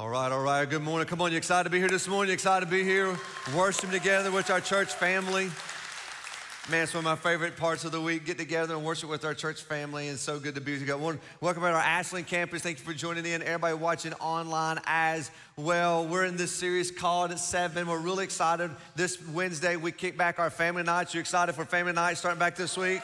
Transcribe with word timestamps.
All 0.00 0.08
right, 0.08 0.32
all 0.32 0.40
right. 0.40 0.64
Good 0.64 0.80
morning. 0.80 1.06
Come 1.06 1.20
on, 1.20 1.30
you 1.30 1.36
excited 1.36 1.64
to 1.64 1.70
be 1.70 1.78
here 1.78 1.90
this 1.90 2.08
morning? 2.08 2.28
You 2.28 2.32
excited 2.32 2.64
to 2.64 2.70
be 2.70 2.82
here 2.82 3.14
worshiping 3.54 3.90
together 3.90 4.30
with 4.30 4.48
our 4.48 4.58
church 4.58 4.94
family? 4.94 5.50
Man, 6.70 6.84
it's 6.84 6.94
one 6.94 7.04
of 7.04 7.04
my 7.04 7.16
favorite 7.16 7.54
parts 7.58 7.84
of 7.84 7.92
the 7.92 8.00
week. 8.00 8.24
Get 8.24 8.38
together 8.38 8.74
and 8.74 8.82
worship 8.82 9.10
with 9.10 9.26
our 9.26 9.34
church 9.34 9.60
family, 9.60 10.08
and 10.08 10.18
so 10.18 10.40
good 10.40 10.54
to 10.54 10.62
be 10.62 10.78
together. 10.78 11.18
Welcome 11.42 11.62
to 11.64 11.68
our 11.68 11.74
Ashland 11.74 12.28
campus. 12.28 12.62
Thank 12.62 12.78
you 12.78 12.84
for 12.86 12.94
joining 12.94 13.26
in. 13.26 13.42
Everybody 13.42 13.74
watching 13.74 14.14
online 14.14 14.78
as 14.86 15.30
well. 15.58 16.06
We're 16.06 16.24
in 16.24 16.38
this 16.38 16.50
series 16.50 16.90
called 16.90 17.38
Seven. 17.38 17.86
We're 17.86 17.98
really 17.98 18.24
excited. 18.24 18.70
This 18.96 19.22
Wednesday 19.28 19.76
we 19.76 19.92
kick 19.92 20.16
back 20.16 20.38
our 20.38 20.48
family 20.48 20.82
nights. 20.82 21.12
You 21.12 21.20
excited 21.20 21.54
for 21.54 21.66
family 21.66 21.92
night 21.92 22.16
starting 22.16 22.38
back 22.38 22.56
this 22.56 22.74
week? 22.74 23.02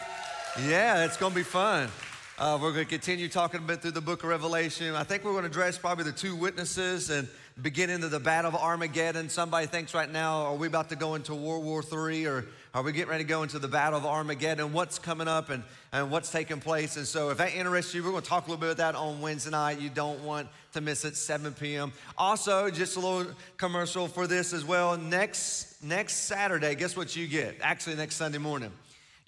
Yeah, 0.67 1.05
it's 1.05 1.19
going 1.19 1.33
to 1.33 1.37
be 1.37 1.43
fun. 1.43 1.91
Uh, 2.39 2.59
we're 2.61 2.71
going 2.71 2.85
to 2.85 2.91
continue 2.91 3.31
talking 3.31 3.61
a 3.61 3.63
bit 3.63 3.81
through 3.81 3.93
the 3.93 4.01
book 4.03 4.23
of 4.23 4.29
Revelation. 4.29 4.95
I 4.95 5.05
think 5.05 5.25
we're 5.25 5.31
going 5.31 5.45
to 5.45 5.49
address 5.49 5.79
probably 5.79 6.05
the 6.05 6.13
two 6.13 6.37
witnesses 6.37 7.09
and 7.09 7.27
beginning 7.63 8.05
of 8.05 8.11
the 8.11 8.21
battle 8.21 8.51
of 8.51 8.55
Armageddon. 8.55 9.31
Somebody 9.31 9.67
thinks 9.67 9.95
right 9.95 10.13
now, 10.13 10.43
are 10.43 10.55
we 10.55 10.67
about 10.67 10.91
to 10.91 10.97
go 10.97 11.15
into 11.15 11.35
World 11.35 11.65
War 11.65 11.83
III 11.83 12.27
or 12.27 12.45
are 12.75 12.83
we 12.83 12.93
getting 12.93 13.09
ready 13.09 13.25
to 13.25 13.29
go 13.29 13.43
into 13.43 13.59
the 13.59 13.69
battle 13.69 13.99
of 13.99 14.05
Armageddon? 14.05 14.75
What's 14.75 14.99
coming 14.99 15.29
up 15.29 15.49
and, 15.49 15.63
and 15.95 16.11
what's 16.11 16.31
taking 16.31 16.61
place? 16.61 16.99
And 16.99 17.07
so, 17.07 17.31
if 17.31 17.39
that 17.39 17.55
interests 17.55 17.95
you, 17.95 18.05
we're 18.05 18.11
going 18.11 18.23
to 18.23 18.29
talk 18.29 18.49
a 18.49 18.51
little 18.51 18.61
bit 18.61 18.73
about 18.73 18.93
that 18.93 18.99
on 18.99 19.23
Wednesday 19.23 19.53
night. 19.53 19.81
You 19.81 19.89
don't 19.89 20.23
want 20.23 20.49
to 20.75 20.83
miss 20.83 21.07
it, 21.07 21.17
7 21.17 21.55
p.m. 21.55 21.91
Also, 22.19 22.69
just 22.69 22.99
a 22.99 23.01
little 23.01 23.33
commercial 23.57 24.09
for 24.09 24.27
this 24.27 24.53
as 24.53 24.63
well. 24.63 24.99
Next, 24.99 25.83
next 25.83 26.27
Saturday, 26.27 26.75
guess 26.75 26.99
what 26.99 27.17
you 27.17 27.29
get? 27.29 27.57
Actually, 27.63 27.97
next 27.97 28.17
Sunday 28.17 28.37
morning 28.37 28.73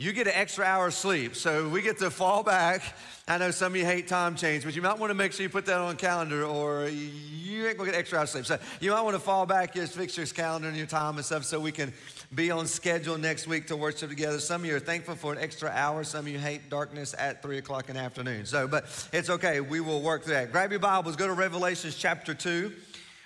you 0.01 0.13
get 0.13 0.29
an 0.29 0.35
extra 0.37 0.65
hour 0.65 0.87
of 0.87 0.95
sleep. 0.95 1.35
So 1.35 1.69
we 1.69 1.83
get 1.83 1.99
to 1.99 2.09
fall 2.09 2.45
back. 2.45 2.83
I 3.27 3.37
know 3.37 3.51
some 3.51 3.73
of 3.73 3.77
you 3.77 3.85
hate 3.85 4.07
time 4.07 4.37
change, 4.37 4.63
but 4.63 4.77
you 4.77 4.81
might 4.81 4.97
want 4.97 5.11
to 5.11 5.15
make 5.15 5.33
sure 5.33 5.43
you 5.43 5.49
put 5.49 5.67
that 5.67 5.79
on 5.79 5.97
calendar 5.97 6.45
or 6.45 6.87
you 6.87 7.67
ain't 7.67 7.77
gonna 7.77 7.91
get 7.91 7.99
extra 7.99 8.19
hour 8.19 8.23
of 8.23 8.31
sleep. 8.31 8.47
So 8.47 8.61
you 8.81 8.93
might 8.93 9.01
want 9.01 9.17
to 9.17 9.21
fall 9.21 9.45
back, 9.45 9.75
just 9.75 9.95
fix 9.95 10.17
your 10.17 10.25
calendar 10.27 10.69
and 10.69 10.77
your 10.77 10.87
time 10.87 11.17
and 11.17 11.27
stuff 11.27 11.43
so 11.43 11.59
we 11.59 11.73
can 11.73 11.93
be 12.33 12.53
on 12.53 12.69
schedule 12.69 13.19
next 13.19 13.49
week 13.49 13.67
to 13.67 13.77
worship 13.77 14.09
together. 14.09 14.39
Some 14.39 14.61
of 14.61 14.69
you 14.69 14.77
are 14.77 14.81
thankful 14.81 15.17
for 15.17 15.33
an 15.33 15.41
extra 15.41 15.69
hour. 15.69 16.05
Some 16.05 16.27
of 16.27 16.29
you 16.29 16.39
hate 16.39 16.71
darkness 16.71 17.13
at 17.19 17.43
three 17.43 17.59
o'clock 17.59 17.89
in 17.89 17.97
the 17.97 18.01
afternoon. 18.01 18.47
So, 18.47 18.69
but 18.69 18.85
it's 19.13 19.31
okay. 19.31 19.61
We 19.61 19.81
will 19.81 20.01
work 20.01 20.23
through 20.23 20.35
that. 20.35 20.53
Grab 20.53 20.71
your 20.71 20.79
Bibles, 20.79 21.17
go 21.17 21.27
to 21.27 21.33
Revelations 21.33 21.97
chapter 21.97 22.35
two. 22.35 22.73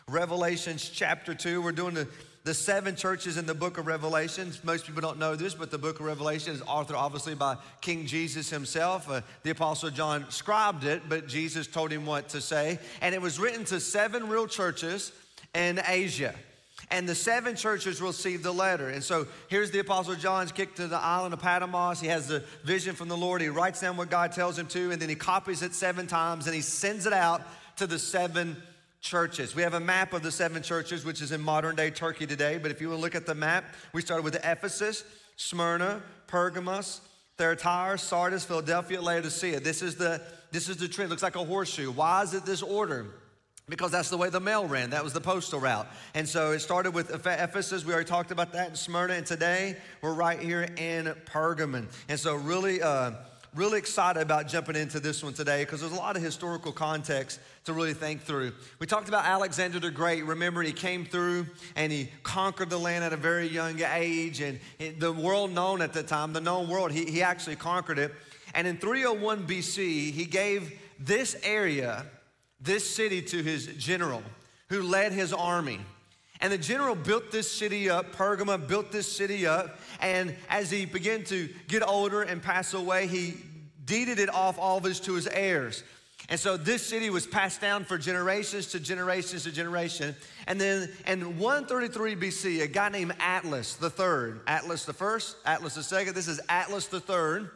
Revelations 0.09 0.89
chapter 0.89 1.35
two. 1.35 1.61
We're 1.61 1.73
doing 1.73 1.93
the 1.93 2.09
the 2.45 2.55
seven 2.55 2.97
churches 2.97 3.37
in 3.37 3.47
the 3.47 3.55
book 3.55 3.79
of 3.79 3.87
Revelation. 3.87 4.53
Most 4.65 4.87
people 4.87 5.01
don't 5.01 5.19
know 5.19 5.37
this, 5.37 5.55
but 5.55 5.71
the 5.71 5.79
book 5.79 6.01
of 6.01 6.07
Revelation 6.07 6.53
is 6.53 6.61
authored 6.63 6.97
obviously 6.97 7.35
by 7.35 7.57
King 7.81 8.07
Jesus 8.07 8.51
himself. 8.51 9.09
Uh, 9.09 9.21
the 9.45 9.51
Apostle 9.51 9.91
John 9.91 10.29
scribed 10.31 10.85
it, 10.85 11.03
but 11.09 11.29
Jesus 11.29 11.67
told 11.69 11.93
him 11.93 12.05
what 12.05 12.31
to 12.31 12.41
say. 12.41 12.81
And 13.01 13.15
it 13.15 13.23
was 13.23 13.39
written 13.39 13.65
to 13.67 13.79
seven 13.79 14.29
real 14.29 14.49
churches 14.49 15.13
in 15.55 15.81
Asia. 15.87 16.35
And 16.91 17.09
the 17.09 17.15
seven 17.15 17.55
churches 17.55 18.03
received 18.03 18.43
the 18.43 18.53
letter. 18.53 18.89
And 18.89 19.05
so 19.05 19.27
here's 19.49 19.71
the 19.71 19.79
Apostle 19.79 20.17
John's 20.17 20.51
kicked 20.51 20.77
to 20.79 20.89
the 20.89 20.99
island 20.99 21.33
of 21.33 21.41
Patmos. 21.41 22.01
He 22.01 22.09
has 22.09 22.27
the 22.27 22.43
vision 22.65 22.97
from 22.97 23.09
the 23.09 23.17
Lord. 23.17 23.41
He 23.41 23.49
writes 23.49 23.81
down 23.81 23.97
what 23.97 24.11
God 24.11 24.33
tells 24.33 24.59
him 24.59 24.67
to, 24.69 24.91
and 24.91 25.01
then 25.01 25.09
he 25.09 25.15
copies 25.15 25.63
it 25.63 25.75
seven 25.75 26.09
times 26.09 26.47
and 26.47 26.57
he 26.57 26.61
sends 26.61 27.07
it 27.07 27.13
out 27.13 27.43
to 27.77 27.87
the 27.87 28.01
seven 28.01 28.57
churches. 29.03 29.55
We 29.55 29.63
have 29.63 29.75
a 29.75 29.81
map 29.81 30.15
of 30.15 30.23
the 30.23 30.31
seven 30.31 30.63
churches, 30.63 31.05
which 31.05 31.21
is 31.21 31.33
in 31.33 31.43
modern 31.43 31.77
day 31.77 31.91
Turkey 31.91 32.27
today. 32.27 32.57
But 32.57 32.71
if 32.71 32.81
you 32.81 32.89
will 32.89 32.99
look 32.99 33.15
at 33.15 33.27
the 33.27 33.35
map, 33.35 33.65
we 33.93 34.01
started 34.01 34.23
with 34.23 34.37
Ephesus, 34.37 35.05
Smyrna, 35.37 36.01
Pergamos, 36.29 37.03
Thyatira, 37.37 37.99
Sardis, 37.99 38.45
Philadelphia, 38.45 39.03
Laodicea. 39.03 39.61
This 39.61 39.83
is 39.83 39.97
the 39.97 40.23
this 40.53 40.69
is 40.69 40.77
the 40.77 40.89
trend. 40.89 41.09
It 41.09 41.11
looks 41.11 41.23
like 41.23 41.37
a 41.37 41.45
horseshoe. 41.45 41.91
Why 41.91 42.23
is 42.23 42.33
it 42.33 42.47
this 42.47 42.63
order? 42.63 43.07
Because 43.69 43.91
that's 43.91 44.11
the 44.11 44.19
way 44.19 44.29
the 44.29 44.41
mail 44.41 44.67
ran. 44.67 44.91
That 44.91 45.03
was 45.03 45.13
the 45.13 45.21
postal 45.21 45.59
route. 45.59 45.87
And 46.15 46.29
so 46.29 46.53
it 46.53 46.61
started 46.61 46.93
with 46.93 47.11
Ephesus. 47.11 47.85
We 47.85 47.93
already 47.93 48.09
talked 48.09 48.31
about 48.31 48.53
that 48.53 48.71
in 48.71 48.77
Smyrna. 48.77 49.15
And 49.15 49.27
today 49.27 49.77
we're 50.01 50.15
right 50.15 50.39
here 50.39 50.63
in 50.77 51.07
Pergamon. 51.27 51.87
And 52.09 52.19
so 52.21 52.37
really. 52.37 52.81
Uh, 52.81 53.13
really 53.55 53.79
excited 53.79 54.23
about 54.23 54.49
jumping 54.49 54.77
into 54.77 54.99
this 54.99 55.23
one 55.23 55.35
today 55.35 55.63
because 55.65 55.81
there's 55.81 55.93
a 55.93 55.97
lot 55.97 56.17
of 56.17 56.23
historical 56.23 56.73
context 56.73 57.39
to 57.65 57.73
really 57.73 57.93
think 57.93 58.23
through. 58.23 58.53
We 58.79 58.87
talked 58.87 59.09
about 59.09 59.27
Alexander 59.27 59.79
the 59.79 59.91
Great. 59.91 60.25
Remember, 60.25 60.63
he 60.63 60.73
came 60.73 61.05
through 61.05 61.47
and 61.77 61.93
he 61.93 62.09
conquered 62.23 62.71
the 62.71 62.79
land 62.79 63.05
at 63.05 63.13
a 63.13 63.17
very 63.17 63.47
young 63.47 63.81
age. 63.81 64.41
And 64.41 64.59
the 64.99 65.13
world 65.13 65.53
known 65.53 65.83
at 65.83 65.93
the 65.93 66.03
time, 66.03 66.33
the 66.33 66.41
known 66.41 66.69
world, 66.69 66.93
he, 66.93 67.05
he 67.05 67.23
actually 67.23 67.57
conquered 67.57 67.99
it. 67.99 68.13
And 68.55 68.67
in 68.67 68.79
301 68.79 69.47
BC, 69.47 70.13
he 70.13 70.25
gave 70.25 70.79
this 70.99 71.37
area, 71.43 72.07
this 72.61 72.89
city 72.89 73.21
to 73.23 73.43
his 73.43 73.67
general 73.79 74.23
who 74.69 74.83
led 74.83 75.13
his 75.13 75.33
army. 75.33 75.81
And 76.43 76.53
the 76.53 76.59
general 76.59 76.97
built 76.97 77.31
this 77.31 77.51
city 77.51 77.89
up, 77.89 78.15
Pergamum 78.15 78.67
built 78.67 78.91
this 78.91 79.11
city 79.11 79.47
up. 79.47 79.79
And 80.01 80.35
as 80.51 80.71
he 80.71 80.85
began 80.85 81.23
to 81.25 81.49
get 81.69 81.83
older 81.87 82.23
and 82.23 82.43
pass 82.43 82.75
away, 82.75 83.07
he 83.07 83.35
deeded 83.85 84.19
it 84.19 84.29
off 84.29 84.59
all 84.59 84.79
of 84.79 84.85
his 84.85 84.99
to 85.01 85.15
his 85.15 85.29
heirs. 85.29 85.85
And 86.29 86.39
so 86.39 86.57
this 86.57 86.85
city 86.85 87.11
was 87.11 87.27
passed 87.27 87.61
down 87.61 87.85
for 87.85 87.97
generations 87.97 88.69
to 88.69 88.81
generations 88.81 89.45
to 89.45 89.53
generation. 89.53 90.17
And 90.49 90.61
then 90.61 90.91
in 91.07 91.39
133 91.39 92.17
BC, 92.17 92.63
a 92.63 92.67
guy 92.67 92.89
named 92.89 93.13
Attalus 93.19 93.79
the 93.79 93.91
third, 93.91 94.45
Attalus 94.47 94.85
the 94.85 94.93
first, 94.93 95.43
Attalus 95.45 95.75
the 95.75 95.83
second, 95.83 96.15
this 96.15 96.29
is 96.29 96.41
Attalus 96.49 96.89
the 96.89 97.01
third, 97.01 97.51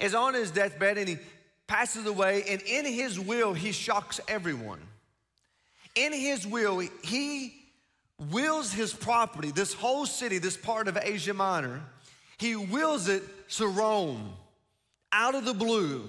is 0.00 0.14
on 0.14 0.34
his 0.34 0.50
deathbed 0.50 0.98
and 0.98 1.08
he 1.08 1.18
passes 1.66 2.06
away. 2.06 2.44
And 2.48 2.62
in 2.62 2.84
his 2.84 3.18
will, 3.18 3.52
he 3.52 3.72
shocks 3.72 4.20
everyone. 4.26 4.80
In 5.94 6.12
his 6.12 6.46
will, 6.46 6.78
he 7.02 7.57
wills 8.30 8.72
his 8.72 8.92
property, 8.92 9.50
this 9.50 9.72
whole 9.72 10.06
city, 10.06 10.38
this 10.38 10.56
part 10.56 10.88
of 10.88 10.98
Asia 11.00 11.34
Minor, 11.34 11.80
he 12.38 12.56
wills 12.56 13.08
it 13.08 13.22
to 13.50 13.66
Rome 13.66 14.32
out 15.12 15.34
of 15.34 15.44
the 15.44 15.54
blue. 15.54 16.08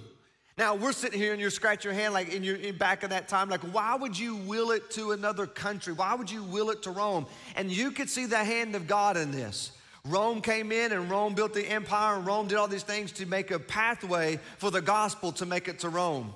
Now 0.58 0.75
we're 0.75 0.92
sitting 0.92 1.19
here 1.19 1.31
and 1.31 1.40
you're 1.40 1.50
scratching 1.50 1.92
your 1.92 2.00
hand 2.00 2.14
like 2.14 2.34
in 2.34 2.44
your 2.44 2.58
in 2.58 2.78
back 2.78 3.03
of 3.03 3.12
that 3.12 3.28
time, 3.30 3.50
like 3.50 3.62
why 3.62 3.96
would 3.96 4.18
you 4.18 4.36
will 4.36 4.72
it 4.72 4.92
to 4.92 5.12
another 5.12 5.48
country? 5.48 5.94
Why 5.94 6.16
would 6.16 6.30
you 6.30 6.44
will 6.44 6.69
it 6.69 6.84
to 6.84 6.92
Rome? 6.92 7.28
And 7.56 7.72
you 7.72 7.92
could 7.92 8.09
see 8.09 8.25
the 8.25 8.44
hand 8.44 8.75
of 8.75 8.86
God 8.86 9.16
in 9.16 9.31
this. 9.31 9.72
Rome 10.06 10.42
came 10.42 10.72
in 10.72 10.92
and 10.92 11.09
Rome 11.09 11.34
built 11.34 11.53
the 11.53 11.66
empire 11.66 12.18
and 12.18 12.25
Rome 12.25 12.48
did 12.48 12.58
all 12.58 12.68
these 12.68 12.84
things 12.84 13.12
to 13.14 13.25
make 13.25 13.52
a 13.52 13.59
pathway 13.59 14.40
for 14.58 14.72
the 14.72 14.81
gospel 14.81 15.31
to 15.34 15.46
make 15.46 15.68
it 15.68 15.80
to 15.80 15.90
Rome. 15.90 16.34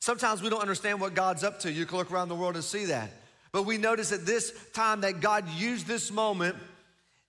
Sometimes 0.00 0.42
we 0.42 0.48
don't 0.48 0.60
understand 0.60 1.00
what 1.00 1.14
God's 1.14 1.42
up 1.44 1.60
to. 1.60 1.72
You 1.72 1.84
can 1.84 1.98
look 1.98 2.10
around 2.10 2.28
the 2.28 2.34
world 2.34 2.54
and 2.54 2.64
see 2.64 2.86
that. 2.86 3.10
But 3.56 3.62
we 3.62 3.78
notice 3.78 4.12
at 4.12 4.26
this 4.26 4.52
time 4.74 5.00
that 5.00 5.22
God 5.22 5.48
used 5.48 5.86
this 5.86 6.10
moment 6.10 6.56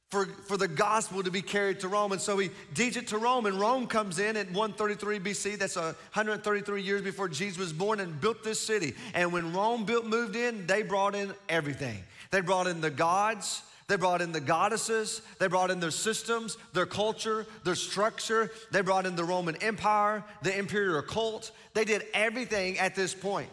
for, 0.09 0.25
for 0.25 0.57
the 0.57 0.67
gospel 0.67 1.23
to 1.23 1.31
be 1.31 1.41
carried 1.41 1.79
to 1.79 1.87
Rome. 1.87 2.11
And 2.11 2.19
so 2.19 2.37
he 2.37 2.49
deeds 2.73 2.97
it 2.97 3.07
to 3.07 3.17
Rome, 3.17 3.45
and 3.45 3.57
Rome 3.57 3.87
comes 3.87 4.19
in 4.19 4.35
at 4.35 4.47
133 4.47 5.19
BC. 5.19 5.57
That's 5.57 5.77
133 5.77 6.81
years 6.81 7.01
before 7.01 7.29
Jesus 7.29 7.57
was 7.57 7.71
born 7.71 8.01
and 8.01 8.19
built 8.19 8.43
this 8.43 8.59
city. 8.59 8.93
And 9.13 9.31
when 9.31 9.53
Rome 9.53 9.85
built, 9.85 10.05
moved 10.05 10.35
in, 10.35 10.67
they 10.67 10.83
brought 10.83 11.15
in 11.15 11.33
everything. 11.47 12.03
They 12.31 12.41
brought 12.41 12.67
in 12.67 12.81
the 12.81 12.89
gods, 12.89 13.61
they 13.87 13.95
brought 13.95 14.21
in 14.21 14.33
the 14.33 14.41
goddesses, 14.41 15.21
they 15.39 15.47
brought 15.47 15.71
in 15.71 15.79
their 15.79 15.91
systems, 15.91 16.57
their 16.73 16.85
culture, 16.85 17.45
their 17.63 17.75
structure, 17.75 18.51
they 18.71 18.81
brought 18.81 19.05
in 19.05 19.15
the 19.15 19.23
Roman 19.23 19.55
Empire, 19.63 20.25
the 20.41 20.59
imperial 20.59 21.01
cult. 21.03 21.53
They 21.73 21.85
did 21.85 22.03
everything 22.13 22.79
at 22.79 22.95
this 22.95 23.13
point. 23.13 23.47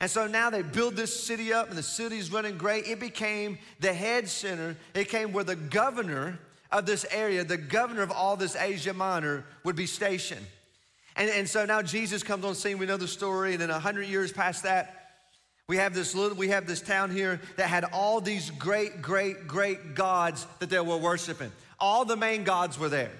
And 0.00 0.10
so 0.10 0.26
now 0.26 0.48
they 0.48 0.62
build 0.62 0.96
this 0.96 1.24
city 1.24 1.52
up 1.52 1.68
and 1.68 1.76
the 1.76 1.82
city's 1.82 2.32
running 2.32 2.56
great. 2.56 2.86
It 2.86 2.98
became 2.98 3.58
the 3.80 3.92
head 3.92 4.28
center. 4.28 4.76
It 4.94 5.08
came 5.08 5.32
where 5.32 5.44
the 5.44 5.56
governor 5.56 6.38
of 6.72 6.86
this 6.86 7.04
area, 7.10 7.44
the 7.44 7.58
governor 7.58 8.02
of 8.02 8.10
all 8.10 8.36
this 8.36 8.56
Asia 8.56 8.94
Minor, 8.94 9.44
would 9.64 9.76
be 9.76 9.86
stationed. 9.86 10.46
And, 11.16 11.28
and 11.28 11.48
so 11.48 11.66
now 11.66 11.82
Jesus 11.82 12.22
comes 12.22 12.44
on 12.44 12.54
scene. 12.54 12.78
We 12.78 12.86
know 12.86 12.96
the 12.96 13.08
story. 13.08 13.52
And 13.52 13.60
then 13.60 13.70
a 13.70 13.78
hundred 13.78 14.08
years 14.08 14.32
past 14.32 14.62
that, 14.62 14.96
we 15.66 15.76
have 15.76 15.94
this 15.94 16.16
little, 16.16 16.36
we 16.36 16.48
have 16.48 16.66
this 16.66 16.80
town 16.80 17.10
here 17.10 17.40
that 17.56 17.68
had 17.68 17.84
all 17.84 18.20
these 18.20 18.50
great, 18.50 19.02
great, 19.02 19.46
great 19.46 19.94
gods 19.94 20.46
that 20.58 20.70
they 20.70 20.80
were 20.80 20.96
worshiping. 20.96 21.52
All 21.78 22.04
the 22.04 22.16
main 22.16 22.42
gods 22.42 22.78
were 22.78 22.88
there. 22.88 23.12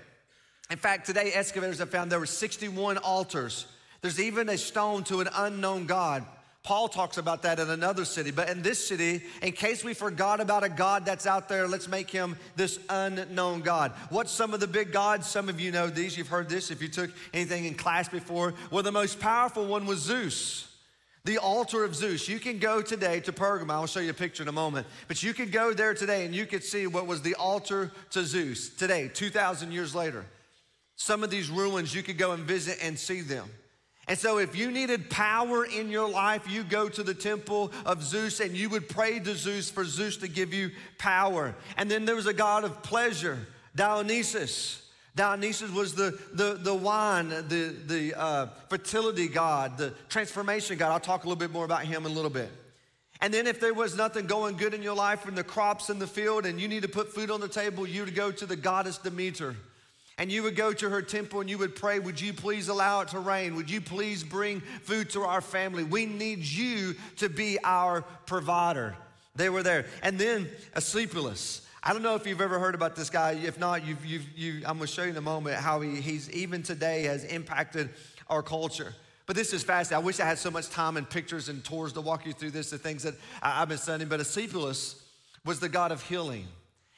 In 0.70 0.76
fact, 0.76 1.06
today 1.06 1.30
excavators 1.32 1.78
have 1.78 1.90
found 1.90 2.10
there 2.10 2.18
were 2.18 2.26
61 2.26 2.98
altars. 2.98 3.66
There's 4.00 4.18
even 4.18 4.48
a 4.48 4.58
stone 4.58 5.04
to 5.04 5.20
an 5.20 5.28
unknown 5.32 5.86
God. 5.86 6.24
Paul 6.62 6.88
talks 6.88 7.16
about 7.16 7.42
that 7.42 7.58
in 7.58 7.70
another 7.70 8.04
city. 8.04 8.30
But 8.30 8.50
in 8.50 8.60
this 8.60 8.86
city, 8.86 9.22
in 9.40 9.52
case 9.52 9.82
we 9.82 9.94
forgot 9.94 10.40
about 10.40 10.62
a 10.62 10.68
God 10.68 11.06
that's 11.06 11.26
out 11.26 11.48
there, 11.48 11.66
let's 11.66 11.88
make 11.88 12.10
him 12.10 12.36
this 12.54 12.78
unknown 12.90 13.62
God. 13.62 13.92
What's 14.10 14.30
some 14.30 14.52
of 14.52 14.60
the 14.60 14.66
big 14.66 14.92
gods? 14.92 15.26
Some 15.26 15.48
of 15.48 15.58
you 15.58 15.72
know 15.72 15.88
these. 15.88 16.18
You've 16.18 16.28
heard 16.28 16.50
this 16.50 16.70
if 16.70 16.82
you 16.82 16.88
took 16.88 17.10
anything 17.32 17.64
in 17.64 17.74
class 17.74 18.08
before. 18.08 18.54
Well, 18.70 18.82
the 18.82 18.92
most 18.92 19.20
powerful 19.20 19.66
one 19.66 19.86
was 19.86 20.00
Zeus. 20.00 20.66
The 21.24 21.38
altar 21.38 21.82
of 21.82 21.94
Zeus. 21.94 22.28
You 22.28 22.38
can 22.38 22.58
go 22.58 22.82
today 22.82 23.20
to 23.20 23.32
Pergamum. 23.32 23.70
I'll 23.70 23.86
show 23.86 24.00
you 24.00 24.10
a 24.10 24.14
picture 24.14 24.42
in 24.42 24.48
a 24.48 24.52
moment. 24.52 24.86
But 25.08 25.22
you 25.22 25.32
could 25.32 25.52
go 25.52 25.72
there 25.72 25.94
today 25.94 26.26
and 26.26 26.34
you 26.34 26.44
could 26.44 26.64
see 26.64 26.86
what 26.86 27.06
was 27.06 27.22
the 27.22 27.34
altar 27.36 27.90
to 28.10 28.22
Zeus 28.22 28.68
today, 28.68 29.10
2,000 29.12 29.72
years 29.72 29.94
later. 29.94 30.26
Some 30.96 31.24
of 31.24 31.30
these 31.30 31.48
ruins, 31.48 31.94
you 31.94 32.02
could 32.02 32.18
go 32.18 32.32
and 32.32 32.44
visit 32.44 32.78
and 32.82 32.98
see 32.98 33.22
them. 33.22 33.48
And 34.10 34.18
so, 34.18 34.38
if 34.38 34.56
you 34.56 34.72
needed 34.72 35.08
power 35.08 35.64
in 35.64 35.88
your 35.88 36.10
life, 36.10 36.50
you 36.50 36.64
go 36.64 36.88
to 36.88 37.04
the 37.04 37.14
temple 37.14 37.70
of 37.86 38.02
Zeus 38.02 38.40
and 38.40 38.56
you 38.56 38.68
would 38.68 38.88
pray 38.88 39.20
to 39.20 39.36
Zeus 39.36 39.70
for 39.70 39.84
Zeus 39.84 40.16
to 40.16 40.26
give 40.26 40.52
you 40.52 40.72
power. 40.98 41.54
And 41.76 41.88
then 41.88 42.06
there 42.06 42.16
was 42.16 42.26
a 42.26 42.32
god 42.32 42.64
of 42.64 42.82
pleasure, 42.82 43.38
Dionysus. 43.76 44.84
Dionysus 45.14 45.70
was 45.70 45.94
the, 45.94 46.18
the, 46.32 46.54
the 46.54 46.74
wine, 46.74 47.28
the, 47.28 47.76
the 47.86 48.20
uh, 48.20 48.46
fertility 48.68 49.28
god, 49.28 49.78
the 49.78 49.94
transformation 50.08 50.76
god. 50.76 50.90
I'll 50.90 50.98
talk 50.98 51.22
a 51.22 51.28
little 51.28 51.38
bit 51.38 51.52
more 51.52 51.64
about 51.64 51.84
him 51.84 52.04
in 52.04 52.10
a 52.10 52.14
little 52.14 52.30
bit. 52.30 52.50
And 53.20 53.32
then, 53.32 53.46
if 53.46 53.60
there 53.60 53.74
was 53.74 53.96
nothing 53.96 54.26
going 54.26 54.56
good 54.56 54.74
in 54.74 54.82
your 54.82 54.96
life 54.96 55.20
from 55.20 55.36
the 55.36 55.44
crops 55.44 55.88
in 55.88 56.00
the 56.00 56.08
field 56.08 56.46
and 56.46 56.60
you 56.60 56.66
need 56.66 56.82
to 56.82 56.88
put 56.88 57.14
food 57.14 57.30
on 57.30 57.40
the 57.40 57.46
table, 57.46 57.86
you 57.86 58.04
would 58.04 58.16
go 58.16 58.32
to 58.32 58.44
the 58.44 58.56
goddess 58.56 58.98
Demeter 58.98 59.54
and 60.20 60.30
you 60.30 60.42
would 60.42 60.54
go 60.54 60.70
to 60.70 60.90
her 60.90 61.00
temple 61.00 61.40
and 61.40 61.48
you 61.48 61.56
would 61.56 61.74
pray, 61.74 61.98
Would 61.98 62.20
you 62.20 62.34
please 62.34 62.68
allow 62.68 63.00
it 63.00 63.08
to 63.08 63.18
rain? 63.18 63.54
Would 63.54 63.70
you 63.70 63.80
please 63.80 64.22
bring 64.22 64.60
food 64.60 65.08
to 65.10 65.22
our 65.22 65.40
family? 65.40 65.82
We 65.82 66.04
need 66.04 66.40
you 66.40 66.94
to 67.16 67.30
be 67.30 67.58
our 67.64 68.02
provider. 68.26 68.94
They 69.34 69.48
were 69.48 69.62
there. 69.62 69.86
And 70.02 70.18
then 70.18 70.50
Asclepius. 70.76 71.66
I 71.82 71.94
don't 71.94 72.02
know 72.02 72.16
if 72.16 72.26
you've 72.26 72.42
ever 72.42 72.58
heard 72.58 72.74
about 72.74 72.96
this 72.96 73.08
guy. 73.08 73.32
If 73.42 73.58
not, 73.58 73.86
you've, 73.86 74.04
you've, 74.04 74.28
you, 74.36 74.56
I'm 74.66 74.76
going 74.76 74.80
to 74.80 74.86
show 74.88 75.04
you 75.04 75.08
in 75.08 75.16
a 75.16 75.22
moment 75.22 75.56
how 75.56 75.80
he, 75.80 76.02
he's 76.02 76.30
even 76.32 76.62
today 76.62 77.04
has 77.04 77.24
impacted 77.24 77.88
our 78.28 78.42
culture. 78.42 78.94
But 79.24 79.36
this 79.36 79.54
is 79.54 79.62
fascinating. 79.62 80.02
I 80.02 80.06
wish 80.06 80.20
I 80.20 80.26
had 80.26 80.36
so 80.36 80.50
much 80.50 80.68
time 80.68 80.98
and 80.98 81.08
pictures 81.08 81.48
and 81.48 81.64
tours 81.64 81.94
to 81.94 82.02
walk 82.02 82.26
you 82.26 82.34
through 82.34 82.50
this, 82.50 82.68
the 82.68 82.76
things 82.76 83.04
that 83.04 83.14
I've 83.42 83.70
been 83.70 83.78
studying. 83.78 84.10
But 84.10 84.20
Asclepius 84.20 85.02
was 85.46 85.60
the 85.60 85.70
God 85.70 85.92
of 85.92 86.02
healing. 86.02 86.46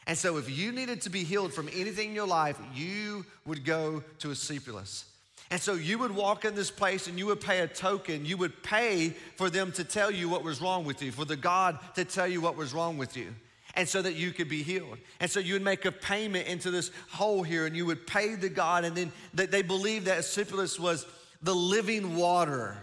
And 0.06 0.18
so, 0.18 0.36
if 0.36 0.50
you 0.50 0.72
needed 0.72 1.02
to 1.02 1.10
be 1.10 1.22
healed 1.24 1.52
from 1.52 1.68
anything 1.68 2.10
in 2.10 2.14
your 2.14 2.26
life, 2.26 2.58
you 2.74 3.24
would 3.46 3.64
go 3.64 4.02
to 4.18 4.28
a 4.28 4.32
Asclepius. 4.32 5.04
And 5.52 5.60
so 5.60 5.74
you 5.74 5.98
would 5.98 6.12
walk 6.12 6.46
in 6.46 6.54
this 6.54 6.70
place 6.70 7.08
and 7.08 7.18
you 7.18 7.26
would 7.26 7.42
pay 7.42 7.60
a 7.60 7.68
token. 7.68 8.24
You 8.24 8.38
would 8.38 8.62
pay 8.62 9.10
for 9.36 9.50
them 9.50 9.70
to 9.72 9.84
tell 9.84 10.10
you 10.10 10.26
what 10.30 10.42
was 10.42 10.62
wrong 10.62 10.86
with 10.86 11.02
you, 11.02 11.12
for 11.12 11.26
the 11.26 11.36
God 11.36 11.78
to 11.94 12.06
tell 12.06 12.26
you 12.26 12.40
what 12.40 12.56
was 12.56 12.72
wrong 12.72 12.96
with 12.96 13.18
you, 13.18 13.34
and 13.74 13.86
so 13.86 14.00
that 14.00 14.14
you 14.14 14.32
could 14.32 14.48
be 14.48 14.62
healed. 14.62 14.96
And 15.20 15.30
so 15.30 15.40
you 15.40 15.52
would 15.52 15.62
make 15.62 15.84
a 15.84 15.92
payment 15.92 16.48
into 16.48 16.70
this 16.70 16.90
hole 17.10 17.42
here 17.42 17.66
and 17.66 17.76
you 17.76 17.84
would 17.84 18.06
pay 18.06 18.34
the 18.34 18.48
God. 18.48 18.86
And 18.86 18.96
then 18.96 19.12
they 19.34 19.60
believed 19.60 20.06
that 20.06 20.20
Asclepius 20.20 20.80
was 20.80 21.04
the 21.42 21.54
living 21.54 22.16
water. 22.16 22.78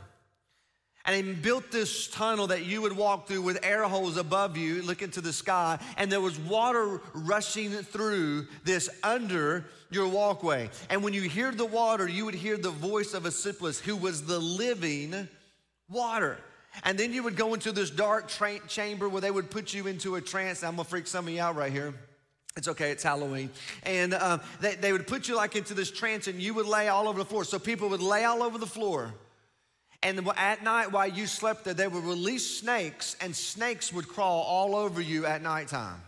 And 1.09 1.25
he 1.25 1.33
built 1.33 1.71
this 1.71 2.05
tunnel 2.05 2.45
that 2.47 2.67
you 2.67 2.83
would 2.83 2.95
walk 2.95 3.27
through 3.27 3.41
with 3.41 3.65
air 3.65 3.81
holes 3.85 4.15
above 4.15 4.55
you, 4.55 4.83
look 4.83 5.01
into 5.01 5.21
the 5.21 5.33
sky, 5.33 5.79
and 5.97 6.11
there 6.11 6.21
was 6.21 6.37
water 6.37 7.01
rushing 7.15 7.71
through 7.71 8.45
this 8.63 8.91
under 9.01 9.65
your 9.89 10.07
walkway. 10.07 10.69
And 10.87 11.03
when 11.03 11.15
you 11.15 11.23
hear 11.23 11.49
the 11.49 11.65
water, 11.65 12.07
you 12.07 12.25
would 12.25 12.35
hear 12.35 12.57
the 12.57 12.69
voice 12.69 13.15
of 13.15 13.25
Asclepius, 13.25 13.79
who 13.79 13.95
was 13.95 14.27
the 14.27 14.37
living 14.37 15.27
water. 15.89 16.37
And 16.83 16.95
then 16.95 17.11
you 17.11 17.23
would 17.23 17.35
go 17.35 17.55
into 17.55 17.71
this 17.71 17.89
dark 17.89 18.27
tra- 18.27 18.59
chamber 18.67 19.09
where 19.09 19.19
they 19.19 19.31
would 19.31 19.49
put 19.49 19.73
you 19.73 19.87
into 19.87 20.13
a 20.13 20.21
trance. 20.21 20.63
I'm 20.63 20.75
gonna 20.75 20.83
freak 20.83 21.07
some 21.07 21.27
of 21.27 21.33
you 21.33 21.41
out 21.41 21.55
right 21.55 21.71
here. 21.71 21.95
It's 22.55 22.67
okay, 22.67 22.91
it's 22.91 23.01
Halloween. 23.01 23.49
And 23.81 24.13
uh, 24.13 24.37
they, 24.61 24.75
they 24.75 24.91
would 24.91 25.07
put 25.07 25.27
you 25.27 25.35
like 25.35 25.55
into 25.55 25.73
this 25.73 25.89
trance 25.89 26.27
and 26.27 26.39
you 26.39 26.53
would 26.53 26.67
lay 26.67 26.87
all 26.87 27.07
over 27.07 27.17
the 27.17 27.25
floor. 27.25 27.45
So 27.45 27.57
people 27.57 27.89
would 27.89 27.99
lay 27.99 28.25
all 28.25 28.43
over 28.43 28.59
the 28.59 28.67
floor 28.67 29.11
and 30.01 30.27
at 30.37 30.63
night, 30.63 30.91
while 30.91 31.07
you 31.07 31.27
slept 31.27 31.65
there, 31.65 31.73
they 31.73 31.87
would 31.87 32.03
release 32.03 32.59
snakes, 32.59 33.17
and 33.19 33.35
snakes 33.35 33.91
would 33.91 34.07
crawl 34.07 34.43
all 34.43 34.75
over 34.75 35.01
you 35.01 35.25
at 35.25 35.41
nighttime. 35.41 36.01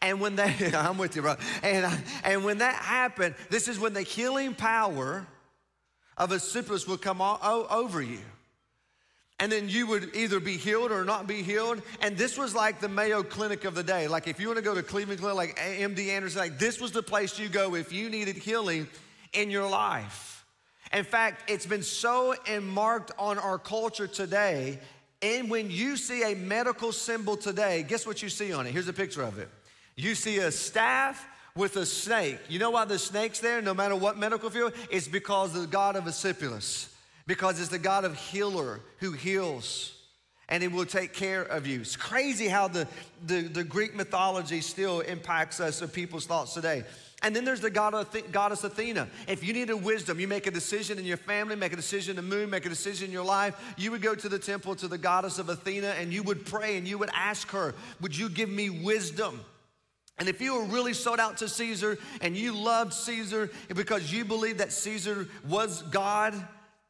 And 0.00 0.20
when 0.20 0.36
they, 0.36 0.72
I'm 0.74 0.96
with 0.96 1.16
you, 1.16 1.22
bro. 1.22 1.36
And, 1.62 2.02
and 2.24 2.44
when 2.44 2.58
that 2.58 2.76
happened, 2.76 3.34
this 3.50 3.68
is 3.68 3.78
when 3.78 3.92
the 3.92 4.02
healing 4.02 4.54
power 4.54 5.26
of 6.16 6.32
a 6.32 6.36
Asclepius 6.36 6.86
would 6.86 7.02
come 7.02 7.20
all, 7.20 7.66
over 7.70 8.00
you. 8.00 8.20
And 9.38 9.50
then 9.50 9.70
you 9.70 9.86
would 9.86 10.14
either 10.14 10.38
be 10.38 10.58
healed 10.58 10.92
or 10.92 11.02
not 11.02 11.26
be 11.26 11.42
healed. 11.42 11.80
And 12.02 12.16
this 12.16 12.36
was 12.36 12.54
like 12.54 12.80
the 12.80 12.90
Mayo 12.90 13.22
Clinic 13.22 13.64
of 13.64 13.74
the 13.74 13.82
day. 13.82 14.06
Like 14.06 14.28
if 14.28 14.38
you 14.38 14.48
want 14.48 14.58
to 14.58 14.64
go 14.64 14.74
to 14.74 14.82
Cleveland 14.82 15.20
Clinic, 15.20 15.36
like 15.36 15.56
MD 15.58 16.08
Anderson, 16.08 16.40
like 16.40 16.58
this 16.58 16.78
was 16.78 16.92
the 16.92 17.02
place 17.02 17.38
you 17.38 17.48
go 17.48 17.74
if 17.74 17.90
you 17.90 18.10
needed 18.10 18.36
healing 18.36 18.86
in 19.32 19.50
your 19.50 19.68
life. 19.68 20.29
In 20.92 21.04
fact, 21.04 21.50
it's 21.50 21.66
been 21.66 21.82
so 21.82 22.34
marked 22.62 23.12
on 23.18 23.38
our 23.38 23.58
culture 23.58 24.06
today. 24.06 24.78
And 25.22 25.50
when 25.50 25.70
you 25.70 25.96
see 25.96 26.32
a 26.32 26.34
medical 26.34 26.92
symbol 26.92 27.36
today, 27.36 27.84
guess 27.86 28.06
what 28.06 28.22
you 28.22 28.28
see 28.28 28.52
on 28.52 28.66
it? 28.66 28.72
Here's 28.72 28.88
a 28.88 28.92
picture 28.92 29.22
of 29.22 29.38
it. 29.38 29.48
You 29.94 30.14
see 30.14 30.38
a 30.38 30.50
staff 30.50 31.26
with 31.54 31.76
a 31.76 31.84
snake. 31.84 32.38
You 32.48 32.58
know 32.58 32.70
why 32.70 32.86
the 32.86 32.98
snake's 32.98 33.40
there, 33.40 33.60
no 33.60 33.74
matter 33.74 33.94
what 33.94 34.16
medical 34.16 34.50
field? 34.50 34.72
It's 34.90 35.08
because 35.08 35.54
of 35.54 35.62
the 35.62 35.66
God 35.66 35.96
of 35.96 36.06
Asclepius, 36.06 36.94
because 37.26 37.60
it's 37.60 37.68
the 37.68 37.78
God 37.78 38.04
of 38.04 38.16
healer 38.16 38.80
who 38.98 39.12
heals 39.12 39.99
and 40.50 40.62
it 40.62 40.70
will 40.70 40.84
take 40.84 41.12
care 41.12 41.42
of 41.42 41.66
you. 41.66 41.80
It's 41.80 41.96
crazy 41.96 42.48
how 42.48 42.68
the, 42.68 42.86
the, 43.24 43.42
the 43.42 43.64
Greek 43.64 43.94
mythology 43.94 44.60
still 44.60 45.00
impacts 45.00 45.60
us 45.60 45.80
of 45.80 45.92
people's 45.92 46.26
thoughts 46.26 46.54
today. 46.54 46.84
And 47.22 47.36
then 47.36 47.44
there's 47.44 47.60
the 47.60 47.70
goddess 47.70 48.64
Athena. 48.64 49.06
If 49.28 49.44
you 49.44 49.52
needed 49.52 49.74
wisdom, 49.74 50.18
you 50.20 50.26
make 50.26 50.46
a 50.46 50.50
decision 50.50 50.98
in 50.98 51.04
your 51.04 51.18
family, 51.18 51.54
make 51.54 51.72
a 51.72 51.76
decision 51.76 52.16
to 52.16 52.22
move, 52.22 52.48
make 52.48 52.64
a 52.64 52.70
decision 52.70 53.08
in 53.08 53.12
your 53.12 53.24
life, 53.24 53.74
you 53.76 53.90
would 53.90 54.00
go 54.00 54.14
to 54.14 54.28
the 54.28 54.38
temple 54.38 54.74
to 54.76 54.88
the 54.88 54.96
goddess 54.96 55.38
of 55.38 55.48
Athena 55.50 55.88
and 55.98 56.12
you 56.12 56.22
would 56.22 56.46
pray 56.46 56.78
and 56.78 56.88
you 56.88 56.96
would 56.96 57.10
ask 57.12 57.50
her, 57.50 57.74
Would 58.00 58.16
you 58.16 58.30
give 58.30 58.48
me 58.48 58.70
wisdom? 58.70 59.40
And 60.18 60.28
if 60.28 60.40
you 60.40 60.54
were 60.54 60.64
really 60.64 60.94
sold 60.94 61.20
out 61.20 61.38
to 61.38 61.48
Caesar 61.48 61.98
and 62.20 62.36
you 62.36 62.52
loved 62.54 62.92
Caesar 62.92 63.50
because 63.74 64.12
you 64.12 64.24
believed 64.24 64.58
that 64.58 64.72
Caesar 64.72 65.28
was 65.46 65.82
God, 65.82 66.34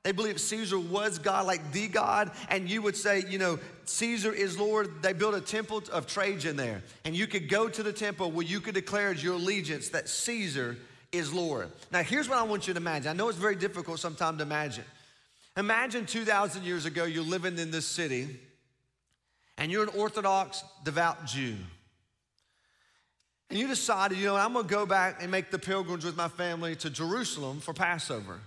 they 0.02 0.12
believed 0.12 0.40
Caesar 0.40 0.78
was 0.78 1.18
God, 1.18 1.46
like 1.46 1.72
the 1.72 1.86
God, 1.86 2.30
and 2.48 2.70
you 2.70 2.80
would 2.80 2.96
say, 2.96 3.22
you 3.28 3.38
know, 3.38 3.58
Caesar 3.84 4.32
is 4.32 4.58
Lord. 4.58 5.02
They 5.02 5.12
built 5.12 5.34
a 5.34 5.42
temple 5.42 5.82
of 5.92 6.06
Trajan 6.06 6.56
there, 6.56 6.82
and 7.04 7.14
you 7.14 7.26
could 7.26 7.50
go 7.50 7.68
to 7.68 7.82
the 7.82 7.92
temple 7.92 8.30
where 8.30 8.46
you 8.46 8.60
could 8.60 8.74
declare 8.74 9.12
your 9.12 9.34
allegiance 9.34 9.90
that 9.90 10.08
Caesar 10.08 10.78
is 11.12 11.34
Lord. 11.34 11.70
Now, 11.92 12.02
here's 12.02 12.30
what 12.30 12.38
I 12.38 12.44
want 12.44 12.66
you 12.66 12.72
to 12.72 12.80
imagine. 12.80 13.10
I 13.10 13.12
know 13.12 13.28
it's 13.28 13.36
very 13.36 13.56
difficult 13.56 14.00
sometimes 14.00 14.38
to 14.38 14.42
imagine. 14.42 14.84
Imagine 15.56 16.06
2,000 16.06 16.64
years 16.64 16.86
ago, 16.86 17.04
you're 17.04 17.22
living 17.22 17.58
in 17.58 17.70
this 17.70 17.84
city, 17.84 18.40
and 19.58 19.70
you're 19.70 19.82
an 19.82 19.90
Orthodox, 19.90 20.64
devout 20.82 21.26
Jew. 21.26 21.56
And 23.50 23.58
you 23.58 23.66
decided, 23.66 24.16
you 24.16 24.26
know, 24.26 24.36
I'm 24.36 24.54
gonna 24.54 24.66
go 24.66 24.86
back 24.86 25.20
and 25.20 25.30
make 25.30 25.50
the 25.50 25.58
pilgrimage 25.58 26.04
with 26.04 26.16
my 26.16 26.28
family 26.28 26.74
to 26.76 26.88
Jerusalem 26.88 27.60
for 27.60 27.74
Passover. 27.74 28.40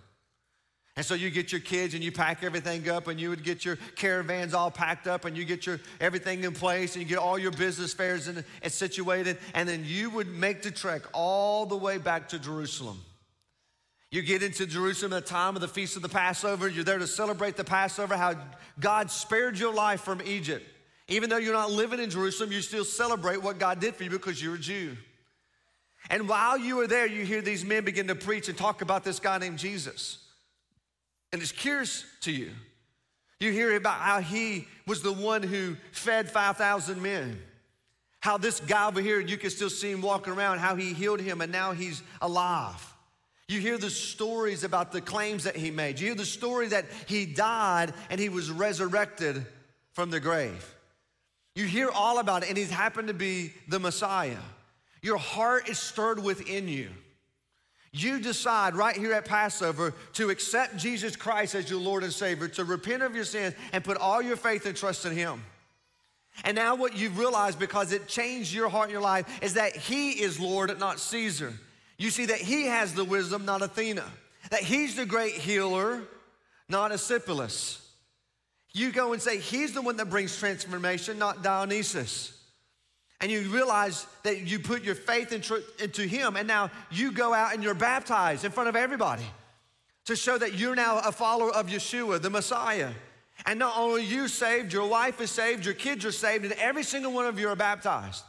And 0.96 1.04
so 1.04 1.16
you 1.16 1.32
get 1.32 1.52
your 1.52 1.62
kids 1.62 1.96
and 1.96 2.04
you 2.04 2.12
pack 2.12 2.44
everything 2.44 2.88
up 2.88 3.08
and 3.08 3.20
you 3.20 3.30
would 3.30 3.44
get 3.44 3.66
your 3.66 3.78
caravans 3.96 4.54
all 4.54 4.70
packed 4.70 5.08
up 5.08 5.26
and 5.26 5.36
you 5.36 5.44
get 5.44 5.66
your 5.66 5.80
everything 6.00 6.44
in 6.44 6.54
place 6.54 6.96
and 6.96 7.02
you 7.02 7.10
get 7.10 7.18
all 7.18 7.40
your 7.40 7.52
business 7.52 7.94
fairs 7.94 8.28
and, 8.28 8.44
and 8.62 8.72
situated 8.72 9.40
and 9.56 9.68
then 9.68 9.84
you 9.86 10.12
would 10.12 10.28
make 10.28 10.62
the 10.62 10.70
trek 10.70 11.02
all 11.12 11.66
the 11.66 11.76
way 11.76 11.98
back 11.98 12.30
to 12.30 12.38
Jerusalem. 12.38 13.00
You 14.12 14.22
get 14.22 14.44
into 14.44 14.68
Jerusalem 14.68 15.14
at 15.14 15.26
the 15.26 15.30
time 15.30 15.56
of 15.56 15.62
the 15.62 15.68
Feast 15.68 15.96
of 15.96 16.04
the 16.04 16.10
Passover. 16.10 16.68
You're 16.68 16.84
there 16.84 17.00
to 17.00 17.08
celebrate 17.08 17.58
the 17.58 17.64
Passover, 17.64 18.16
how 18.16 18.36
God 18.80 19.10
spared 19.10 19.58
your 19.58 19.74
life 19.74 20.02
from 20.02 20.22
Egypt. 20.24 20.64
Even 21.08 21.32
though 21.32 21.38
you're 21.38 21.54
not 21.54 21.72
living 21.72 22.00
in 22.00 22.12
Jerusalem, 22.12 22.52
you 22.52 22.62
still 22.62 22.86
celebrate 22.86 23.42
what 23.42 23.58
God 23.58 23.80
did 23.80 23.96
for 23.96 24.04
you 24.04 24.12
because 24.12 24.40
you're 24.40 24.54
a 24.54 24.60
Jew. 24.60 24.96
And 26.12 26.30
while 26.30 26.60
you 26.60 26.80
are 26.82 26.88
there, 26.88 27.08
you 27.08 27.26
hear 27.26 27.42
these 27.42 27.66
men 27.66 27.84
begin 27.84 28.08
to 28.10 28.16
preach 28.16 28.48
and 28.48 28.56
talk 28.56 28.84
about 28.84 29.04
this 29.04 29.20
guy 29.20 29.40
named 29.40 29.58
Jesus 29.58 30.23
and 31.34 31.42
it's 31.42 31.52
curious 31.52 32.06
to 32.22 32.32
you. 32.32 32.52
You 33.40 33.52
hear 33.52 33.76
about 33.76 34.00
how 34.00 34.22
he 34.22 34.68
was 34.88 35.02
the 35.02 35.12
one 35.12 35.44
who 35.44 35.76
fed 35.92 36.30
5,000 36.30 37.02
men. 37.02 37.42
How 38.22 38.38
this 38.38 38.62
guy 38.62 38.88
over 38.88 39.02
here, 39.02 39.20
you 39.20 39.36
can 39.36 39.50
still 39.50 39.72
see 39.72 39.92
him 39.92 40.02
walking 40.02 40.32
around, 40.32 40.60
how 40.60 40.76
he 40.76 40.94
healed 40.94 41.20
him 41.20 41.42
and 41.42 41.52
now 41.52 41.74
he's 41.74 42.02
alive. 42.22 42.94
You 43.50 43.60
hear 43.60 43.78
the 43.78 43.90
stories 43.90 44.64
about 44.64 44.92
the 44.92 45.02
claims 45.02 45.44
that 45.44 45.58
he 45.58 45.72
made. 45.72 46.00
You 46.00 46.08
hear 46.08 46.16
the 46.16 46.24
story 46.24 46.68
that 46.68 46.86
he 47.08 47.26
died 47.26 47.94
and 48.10 48.20
he 48.20 48.30
was 48.30 48.50
resurrected 48.50 49.46
from 49.92 50.12
the 50.12 50.20
grave. 50.20 50.74
You 51.56 51.66
hear 51.66 51.90
all 51.90 52.20
about 52.20 52.44
it, 52.44 52.50
and 52.50 52.58
he's 52.58 52.72
happened 52.72 53.10
to 53.10 53.14
be 53.14 53.54
the 53.68 53.80
Messiah. 53.80 54.40
Your 55.02 55.18
heart 55.18 55.70
is 55.70 55.78
stirred 55.78 56.24
within 56.24 56.68
you 56.68 56.90
you 57.94 58.20
decide 58.20 58.76
right 58.76 58.96
here 58.96 59.14
at 59.14 59.26
Passover 59.26 59.94
to 60.14 60.32
accept 60.32 60.78
Jesus 60.78 61.16
Christ 61.16 61.54
as 61.54 61.70
your 61.70 61.80
Lord 61.80 62.04
and 62.04 62.12
Savior, 62.12 62.48
to 62.50 62.66
repent 62.66 63.04
of 63.04 63.16
your 63.16 63.24
sins 63.24 63.54
and 63.72 63.84
put 63.84 63.98
all 63.98 64.20
your 64.20 64.36
faith 64.36 64.66
and 64.66 64.76
trust 64.76 65.06
in 65.06 65.16
Him. 65.16 65.44
And 66.44 66.56
now, 66.56 66.74
what 66.74 66.98
you've 66.98 67.20
realized 67.20 67.60
because 67.60 67.92
it 67.92 68.08
changed 68.08 68.52
your 68.52 68.68
heart 68.68 68.86
and 68.86 68.94
your 68.94 69.02
life 69.02 69.28
is 69.44 69.54
that 69.54 69.76
He 69.76 70.12
is 70.12 70.40
Lord, 70.40 70.78
not 70.80 71.00
Caesar. 71.00 71.54
You 72.00 72.10
see 72.10 72.26
that 72.26 72.40
He 72.40 72.66
has 72.66 72.96
the 72.96 73.06
wisdom, 73.06 73.46
not 73.46 73.62
Athena, 73.62 74.06
that 74.50 74.62
He's 74.62 74.96
the 74.96 75.06
great 75.06 75.34
healer, 75.34 76.02
not 76.68 76.92
Asclepius. 76.92 77.80
You 78.74 78.92
go 78.92 79.14
and 79.14 79.22
say, 79.22 79.38
He's 79.38 79.74
the 79.74 79.84
one 79.84 79.98
that 79.98 80.10
brings 80.10 80.36
transformation, 80.36 81.20
not 81.20 81.44
Dionysus 81.44 82.43
and 83.24 83.32
you 83.32 83.40
realize 83.44 84.06
that 84.24 84.42
you 84.42 84.60
put 84.60 84.84
your 84.84 84.96
faith 84.96 85.32
into 85.32 86.02
him 86.02 86.36
and 86.36 86.46
now 86.46 86.70
you 86.92 87.10
go 87.10 87.34
out 87.34 87.54
and 87.54 87.64
you're 87.64 87.74
baptized 87.74 88.44
in 88.44 88.52
front 88.52 88.68
of 88.68 88.76
everybody 88.76 89.24
to 90.04 90.14
show 90.18 90.38
that 90.38 90.56
you're 90.56 90.76
now 90.76 91.00
a 91.00 91.12
follower 91.14 91.50
of 91.56 91.68
Yeshua, 91.68 92.22
the 92.22 92.30
Messiah. 92.30 92.90
And 93.46 93.58
not 93.58 93.78
only 93.78 94.04
you 94.04 94.28
saved, 94.28 94.74
your 94.74 94.90
wife 94.90 95.22
is 95.22 95.32
saved, 95.32 95.64
your 95.64 95.74
kids 95.74 96.04
are 96.04 96.12
saved, 96.12 96.44
and 96.44 96.54
every 96.56 96.84
single 96.84 97.14
one 97.14 97.26
of 97.26 97.40
you 97.40 97.48
are 97.48 97.56
baptized. 97.56 98.26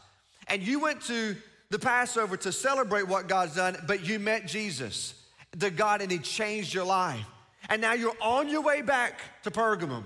And 0.46 0.62
you 0.62 0.78
went 0.78 1.00
to 1.06 1.34
the 1.70 1.78
Passover 1.80 2.36
to 2.36 2.52
celebrate 2.52 3.08
what 3.08 3.26
God's 3.26 3.56
done, 3.56 3.76
but 3.88 4.06
you 4.06 4.20
met 4.20 4.46
Jesus, 4.46 5.20
the 5.56 5.72
God, 5.72 6.02
and 6.02 6.12
He 6.12 6.18
changed 6.18 6.72
your 6.72 6.84
life. 6.84 7.26
And 7.68 7.82
now 7.82 7.94
you're 7.94 8.16
on 8.20 8.48
your 8.48 8.62
way 8.62 8.80
back 8.80 9.22
to 9.42 9.50
Pergamum. 9.50 10.04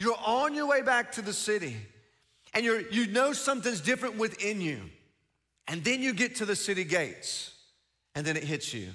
You're 0.00 0.18
on 0.26 0.52
your 0.52 0.66
way 0.66 0.82
back 0.82 1.12
to 1.12 1.22
the 1.22 1.32
city. 1.32 1.76
And 2.56 2.64
you're, 2.64 2.80
you 2.88 3.06
know 3.06 3.34
something's 3.34 3.82
different 3.82 4.16
within 4.16 4.62
you. 4.62 4.80
And 5.68 5.84
then 5.84 6.00
you 6.00 6.14
get 6.14 6.36
to 6.36 6.46
the 6.46 6.56
city 6.56 6.84
gates, 6.84 7.52
and 8.14 8.26
then 8.26 8.34
it 8.34 8.44
hits 8.44 8.72
you. 8.72 8.88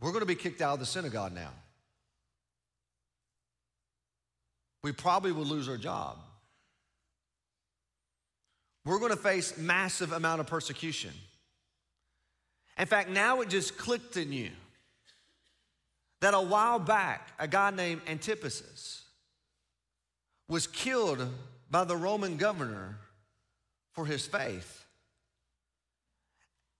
We're 0.00 0.12
going 0.12 0.20
to 0.20 0.26
be 0.26 0.34
kicked 0.34 0.62
out 0.62 0.72
of 0.72 0.80
the 0.80 0.86
synagogue 0.86 1.34
now. 1.34 1.50
We 4.82 4.92
probably 4.92 5.30
will 5.30 5.44
lose 5.44 5.68
our 5.68 5.76
job. 5.76 6.16
We're 8.86 8.98
going 8.98 9.12
to 9.12 9.18
face 9.18 9.58
massive 9.58 10.12
amount 10.12 10.40
of 10.40 10.46
persecution. 10.46 11.12
In 12.78 12.86
fact, 12.86 13.10
now 13.10 13.42
it 13.42 13.50
just 13.50 13.76
clicked 13.76 14.16
in 14.16 14.32
you 14.32 14.48
that 16.22 16.32
a 16.32 16.40
while 16.40 16.78
back, 16.78 17.28
a 17.38 17.46
guy 17.46 17.70
named 17.70 18.00
Antipas 18.08 19.01
was 20.52 20.66
killed 20.66 21.26
by 21.70 21.82
the 21.82 21.96
Roman 21.96 22.36
governor 22.36 22.98
for 23.92 24.04
his 24.04 24.26
faith. 24.26 24.84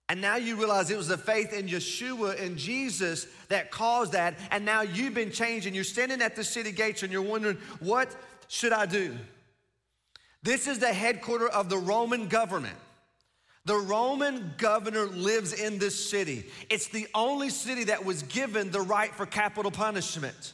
And 0.07 0.21
now 0.21 0.35
you 0.35 0.55
realize 0.55 0.91
it 0.91 0.97
was 0.97 1.07
the 1.07 1.17
faith 1.17 1.53
in 1.53 1.67
Yeshua 1.67 2.39
and 2.39 2.55
Jesus 2.55 3.25
that 3.49 3.71
caused 3.71 4.11
that. 4.11 4.37
And 4.51 4.63
now 4.63 4.81
you've 4.81 5.15
been 5.15 5.31
changed 5.31 5.65
and 5.65 5.73
you're 5.73 5.83
standing 5.83 6.21
at 6.21 6.35
the 6.35 6.43
city 6.43 6.71
gates 6.71 7.01
and 7.01 7.11
you're 7.11 7.23
wondering, 7.23 7.57
what 7.79 8.15
should 8.47 8.73
I 8.73 8.85
do? 8.85 9.17
This 10.43 10.67
is 10.67 10.77
the 10.77 10.93
headquarters 10.93 11.49
of 11.51 11.69
the 11.69 11.77
Roman 11.77 12.27
government. 12.27 12.75
The 13.65 13.77
Roman 13.77 14.53
governor 14.57 15.07
lives 15.07 15.51
in 15.51 15.79
this 15.79 16.09
city. 16.09 16.45
It's 16.69 16.89
the 16.89 17.07
only 17.15 17.49
city 17.49 17.85
that 17.85 18.05
was 18.05 18.21
given 18.23 18.69
the 18.69 18.81
right 18.81 19.15
for 19.15 19.25
capital 19.25 19.71
punishment. 19.71 20.53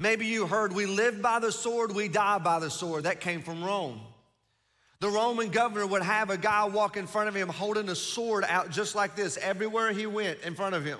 Maybe 0.00 0.26
you 0.26 0.46
heard, 0.46 0.72
we 0.72 0.86
live 0.86 1.20
by 1.20 1.40
the 1.40 1.50
sword, 1.50 1.92
we 1.92 2.08
die 2.08 2.38
by 2.38 2.60
the 2.60 2.70
sword. 2.70 3.04
That 3.04 3.20
came 3.20 3.42
from 3.42 3.64
Rome. 3.64 4.00
The 5.00 5.08
Roman 5.08 5.48
governor 5.48 5.86
would 5.86 6.02
have 6.02 6.30
a 6.30 6.36
guy 6.36 6.64
walk 6.64 6.96
in 6.96 7.06
front 7.06 7.28
of 7.28 7.34
him 7.34 7.48
holding 7.48 7.88
a 7.88 7.94
sword 7.94 8.44
out 8.48 8.70
just 8.70 8.94
like 8.94 9.14
this 9.14 9.36
everywhere 9.36 9.92
he 9.92 10.06
went 10.06 10.40
in 10.40 10.54
front 10.54 10.74
of 10.74 10.84
him. 10.84 10.98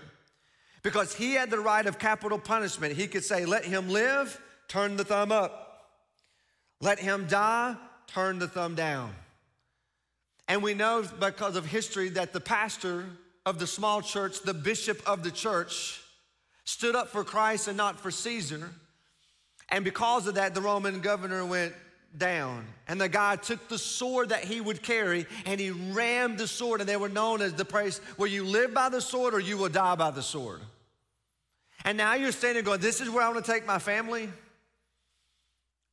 Because 0.83 1.15
he 1.15 1.35
had 1.35 1.51
the 1.51 1.59
right 1.59 1.85
of 1.85 1.99
capital 1.99 2.39
punishment. 2.39 2.95
He 2.95 3.09
could 3.09 3.25
say, 3.25 3.45
Let 3.45 3.65
him 3.65 3.89
live, 3.89 4.41
turn 4.69 4.97
the 4.97 5.05
thumb 5.05 5.33
up. 5.33 5.65
Let 6.81 7.01
him 7.01 7.27
die, 7.29 7.77
turn 8.07 8.39
the 8.39 8.47
thumb 8.47 8.75
down. 8.77 9.13
And 10.47 10.63
we 10.63 10.75
know 10.75 11.05
because 11.21 11.57
of 11.57 11.67
history 11.67 12.09
that 12.11 12.33
the 12.33 12.41
pastor 12.41 13.05
of 13.45 13.59
the 13.59 13.67
small 13.67 14.01
church, 14.01 14.43
the 14.43 14.55
bishop 14.55 15.03
of 15.07 15.23
the 15.23 15.31
church, 15.31 16.01
stood 16.65 16.95
up 16.95 17.09
for 17.09 17.25
Christ 17.25 17.67
and 17.67 17.77
not 17.77 17.99
for 17.99 18.11
Caesar. 18.11 18.71
And 19.71 19.85
because 19.85 20.27
of 20.27 20.35
that, 20.37 20.55
the 20.55 20.61
Roman 20.61 21.01
governor 21.01 21.45
went, 21.45 21.75
down. 22.17 22.67
And 22.87 23.01
the 23.01 23.09
guy 23.09 23.37
took 23.37 23.69
the 23.69 23.79
sword 23.79 24.31
that 24.31 24.45
he 24.45 24.61
would 24.61 24.83
carry 24.83 25.27
and 25.45 25.61
he 25.61 25.71
rammed 25.71 26.39
the 26.39 26.49
sword, 26.49 26.81
and 26.81 26.89
they 26.89 26.97
were 26.97 27.09
known 27.09 27.43
as 27.43 27.53
the 27.55 27.65
place 27.65 27.99
where 28.17 28.29
you 28.29 28.45
live 28.45 28.73
by 28.73 28.89
the 28.89 29.01
sword 29.01 29.35
or 29.35 29.41
you 29.41 29.59
will 29.59 29.69
die 29.69 29.95
by 29.95 30.11
the 30.11 30.23
sword. 30.23 30.61
And 31.85 31.99
now 31.99 32.15
you're 32.15 32.33
standing 32.33 32.65
going, 32.65 32.81
This 32.81 33.01
is 33.01 33.11
where 33.11 33.23
I 33.23 33.29
want 33.29 33.45
to 33.45 33.53
take 33.53 33.67
my 33.67 33.79
family. 33.79 34.29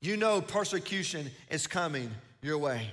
You 0.02 0.18
know 0.18 0.42
persecution 0.42 1.32
is 1.50 1.68
coming 1.68 2.12
your 2.42 2.58
way 2.58 2.92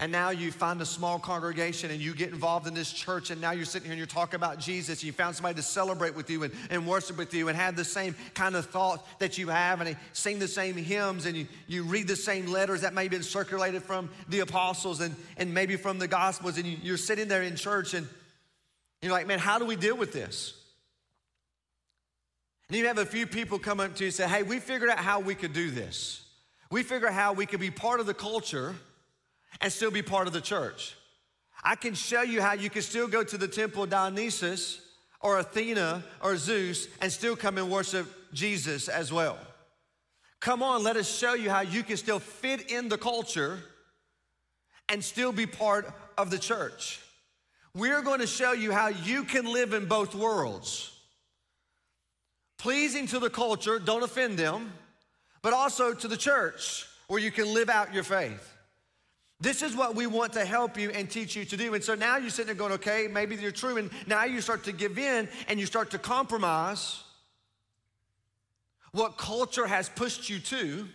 and 0.00 0.10
now 0.10 0.30
you 0.30 0.50
find 0.50 0.80
a 0.80 0.86
small 0.86 1.18
congregation 1.18 1.90
and 1.90 2.00
you 2.00 2.14
get 2.14 2.30
involved 2.30 2.66
in 2.66 2.72
this 2.72 2.90
church 2.90 3.30
and 3.30 3.38
now 3.38 3.50
you're 3.50 3.66
sitting 3.66 3.84
here 3.84 3.92
and 3.92 3.98
you're 3.98 4.06
talking 4.06 4.36
about 4.36 4.58
Jesus 4.58 5.00
and 5.00 5.04
you 5.04 5.12
found 5.12 5.36
somebody 5.36 5.56
to 5.56 5.62
celebrate 5.62 6.16
with 6.16 6.30
you 6.30 6.42
and, 6.42 6.54
and 6.70 6.86
worship 6.86 7.18
with 7.18 7.34
you 7.34 7.48
and 7.48 7.56
have 7.56 7.76
the 7.76 7.84
same 7.84 8.16
kind 8.32 8.56
of 8.56 8.64
thought 8.64 9.06
that 9.18 9.36
you 9.36 9.48
have 9.48 9.82
and 9.82 9.94
sing 10.14 10.38
the 10.38 10.48
same 10.48 10.74
hymns 10.74 11.26
and 11.26 11.36
you, 11.36 11.46
you 11.68 11.82
read 11.82 12.08
the 12.08 12.16
same 12.16 12.46
letters 12.46 12.80
that 12.80 12.94
may 12.94 13.02
have 13.02 13.10
been 13.10 13.22
circulated 13.22 13.82
from 13.82 14.08
the 14.30 14.40
apostles 14.40 15.02
and, 15.02 15.14
and 15.36 15.52
maybe 15.52 15.76
from 15.76 15.98
the 15.98 16.08
gospels 16.08 16.56
and 16.56 16.66
you, 16.66 16.78
you're 16.82 16.96
sitting 16.96 17.28
there 17.28 17.42
in 17.42 17.54
church 17.54 17.92
and 17.92 18.08
you're 19.02 19.12
like, 19.12 19.26
man, 19.26 19.38
how 19.38 19.58
do 19.58 19.66
we 19.66 19.76
deal 19.76 19.98
with 19.98 20.14
this? 20.14 20.54
And 22.68 22.78
you 22.78 22.86
have 22.86 22.96
a 22.96 23.04
few 23.04 23.26
people 23.26 23.58
come 23.58 23.80
up 23.80 23.96
to 23.96 24.04
you 24.04 24.06
and 24.06 24.14
say, 24.14 24.26
hey, 24.26 24.44
we 24.44 24.60
figured 24.60 24.88
out 24.88 24.98
how 24.98 25.20
we 25.20 25.34
could 25.34 25.52
do 25.52 25.70
this. 25.70 26.24
We 26.70 26.84
figured 26.84 27.10
out 27.10 27.14
how 27.14 27.32
we 27.34 27.44
could 27.44 27.60
be 27.60 27.70
part 27.70 28.00
of 28.00 28.06
the 28.06 28.14
culture 28.14 28.76
and 29.60 29.72
still 29.72 29.90
be 29.90 30.02
part 30.02 30.26
of 30.26 30.32
the 30.32 30.40
church. 30.40 30.96
I 31.62 31.76
can 31.76 31.94
show 31.94 32.22
you 32.22 32.40
how 32.40 32.52
you 32.52 32.70
can 32.70 32.82
still 32.82 33.08
go 33.08 33.22
to 33.22 33.36
the 33.36 33.48
temple 33.48 33.82
of 33.82 33.90
Dionysus 33.90 34.80
or 35.20 35.38
Athena 35.38 36.02
or 36.22 36.36
Zeus 36.36 36.88
and 37.00 37.12
still 37.12 37.36
come 37.36 37.58
and 37.58 37.70
worship 37.70 38.06
Jesus 38.32 38.88
as 38.88 39.12
well. 39.12 39.38
Come 40.40 40.62
on, 40.62 40.82
let 40.82 40.96
us 40.96 41.14
show 41.14 41.34
you 41.34 41.50
how 41.50 41.60
you 41.60 41.82
can 41.82 41.98
still 41.98 42.18
fit 42.18 42.70
in 42.70 42.88
the 42.88 42.96
culture 42.96 43.58
and 44.88 45.04
still 45.04 45.32
be 45.32 45.46
part 45.46 45.92
of 46.16 46.30
the 46.30 46.38
church. 46.38 47.00
We're 47.74 48.02
going 48.02 48.20
to 48.20 48.26
show 48.26 48.52
you 48.52 48.72
how 48.72 48.88
you 48.88 49.24
can 49.24 49.44
live 49.52 49.74
in 49.74 49.86
both 49.86 50.14
worlds. 50.14 50.96
Pleasing 52.58 53.06
to 53.08 53.18
the 53.18 53.30
culture, 53.30 53.78
don't 53.78 54.02
offend 54.02 54.38
them, 54.38 54.72
but 55.42 55.52
also 55.52 55.94
to 55.94 56.08
the 56.08 56.16
church 56.16 56.86
where 57.06 57.20
you 57.20 57.30
can 57.30 57.52
live 57.54 57.68
out 57.68 57.94
your 57.94 58.02
faith. 58.02 58.56
This 59.40 59.62
is 59.62 59.74
what 59.74 59.94
we 59.94 60.06
want 60.06 60.34
to 60.34 60.44
help 60.44 60.76
you 60.76 60.90
and 60.90 61.08
teach 61.10 61.34
you 61.34 61.46
to 61.46 61.56
do. 61.56 61.72
And 61.74 61.82
so 61.82 61.94
now 61.94 62.18
you're 62.18 62.28
sitting 62.28 62.46
there 62.46 62.54
going, 62.54 62.72
okay, 62.72 63.08
maybe 63.10 63.36
you're 63.36 63.50
true. 63.50 63.78
And 63.78 63.90
now 64.06 64.24
you 64.24 64.40
start 64.42 64.64
to 64.64 64.72
give 64.72 64.98
in 64.98 65.28
and 65.48 65.58
you 65.58 65.64
start 65.64 65.90
to 65.92 65.98
compromise 65.98 67.02
what 68.92 69.16
culture 69.16 69.66
has 69.66 69.88
pushed 69.88 70.28
you 70.28 70.40
to 70.40 70.86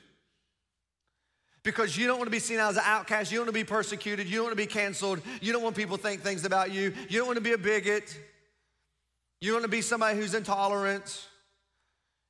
because 1.63 1.97
you 1.97 2.05
don't 2.05 2.19
want 2.19 2.27
to 2.27 2.31
be 2.31 2.39
seen 2.39 2.59
as 2.59 2.77
an 2.77 2.83
outcast. 2.85 3.31
You 3.31 3.39
don't 3.39 3.47
want 3.47 3.55
to 3.55 3.59
be 3.59 3.67
persecuted. 3.67 4.27
You 4.27 4.35
don't 4.35 4.45
want 4.45 4.57
to 4.57 4.63
be 4.63 4.67
canceled. 4.67 5.21
You 5.41 5.51
don't 5.51 5.63
want 5.63 5.75
people 5.75 5.97
to 5.97 6.03
think 6.03 6.21
things 6.21 6.45
about 6.45 6.71
you. 6.71 6.93
You 7.09 7.17
don't 7.17 7.27
want 7.27 7.37
to 7.37 7.43
be 7.43 7.53
a 7.53 7.57
bigot. 7.57 8.15
You 9.41 9.51
don't 9.51 9.61
want 9.61 9.71
to 9.71 9.75
be 9.75 9.81
somebody 9.81 10.19
who's 10.19 10.35
intolerant. 10.35 11.27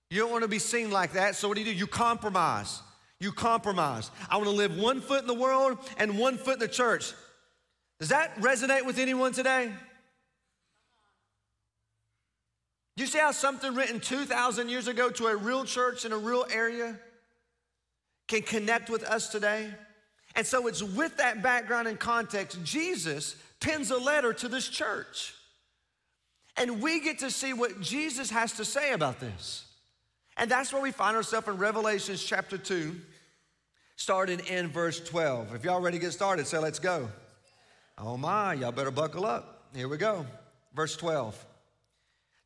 You 0.10 0.22
don't 0.22 0.32
want 0.32 0.44
to 0.44 0.48
be 0.48 0.60
seen 0.60 0.92
like 0.92 1.14
that. 1.14 1.36
So 1.36 1.50
what 1.50 1.56
do 1.56 1.64
you 1.64 1.74
do? 1.74 1.78
You 1.78 1.88
compromise. 1.88 2.82
You 3.20 3.32
compromise. 3.32 4.12
I 4.30 4.38
want 4.38 4.50
to 4.50 4.56
live 4.56 4.78
one 4.78 5.02
foot 5.02 5.22
in 5.22 5.28
the 5.28 5.34
world 5.34 5.78
and 5.98 6.20
one 6.20 6.38
foot 6.38 6.56
in 6.56 6.60
the 6.60 6.68
church. 6.68 7.14
Does 8.00 8.10
that 8.10 8.36
resonate 8.38 8.86
with 8.86 9.00
anyone 9.00 9.32
today? 9.32 9.72
You 12.98 13.06
see 13.06 13.20
how 13.20 13.32
something 13.32 13.74
written 13.76 14.00
2,000 14.00 14.70
years 14.70 14.88
ago 14.88 15.10
to 15.12 15.28
a 15.28 15.36
real 15.36 15.66
church 15.66 16.06
in 16.06 16.12
a 16.12 16.18
real 16.18 16.46
area 16.52 16.98
can 18.28 18.42
connect 18.42 18.90
with 18.90 19.04
us 19.04 19.30
today? 19.30 19.70
And 20.36 20.46
so 20.46 20.68
it's 20.68 20.84
with 20.84 21.18
that 21.18 21.42
background 21.42 21.88
and 21.88 22.00
context, 22.00 22.64
Jesus 22.64 23.36
pens 23.60 23.92
a 23.92 23.98
letter 23.98 24.34
to 24.34 24.48
this 24.48 24.68
church. 24.68 25.34
And 26.58 26.82
we 26.82 27.02
get 27.02 27.20
to 27.20 27.32
see 27.32 27.54
what 27.54 27.82
Jesus 27.82 28.30
has 28.30 28.54
to 28.54 28.66
say 28.66 28.94
about 28.94 29.20
this. 29.20 29.65
And 30.38 30.52
that's 30.52 30.74
where 30.74 30.82
we 30.82 30.92
find 30.92 31.16
ourselves 31.16 31.48
in 31.48 31.58
Revelations 31.58 32.24
chapter 32.24 32.58
2, 32.58 32.96
starting 33.96 34.40
in 34.40 34.68
verse 34.68 35.00
12. 35.00 35.56
If 35.56 35.64
y'all 35.64 35.80
ready 35.80 35.98
to 35.98 36.02
get 36.02 36.12
started, 36.12 36.46
say, 36.48 36.58
let's 36.58 36.80
go. 36.80 37.10
Oh 37.98 38.18
my, 38.18 38.54
y'all 38.54 38.72
better 38.74 38.92
buckle 38.92 39.26
up. 39.26 39.70
Here 39.74 39.88
we 39.88 39.98
go. 39.98 40.26
Verse 40.74 40.96
12. 40.98 41.46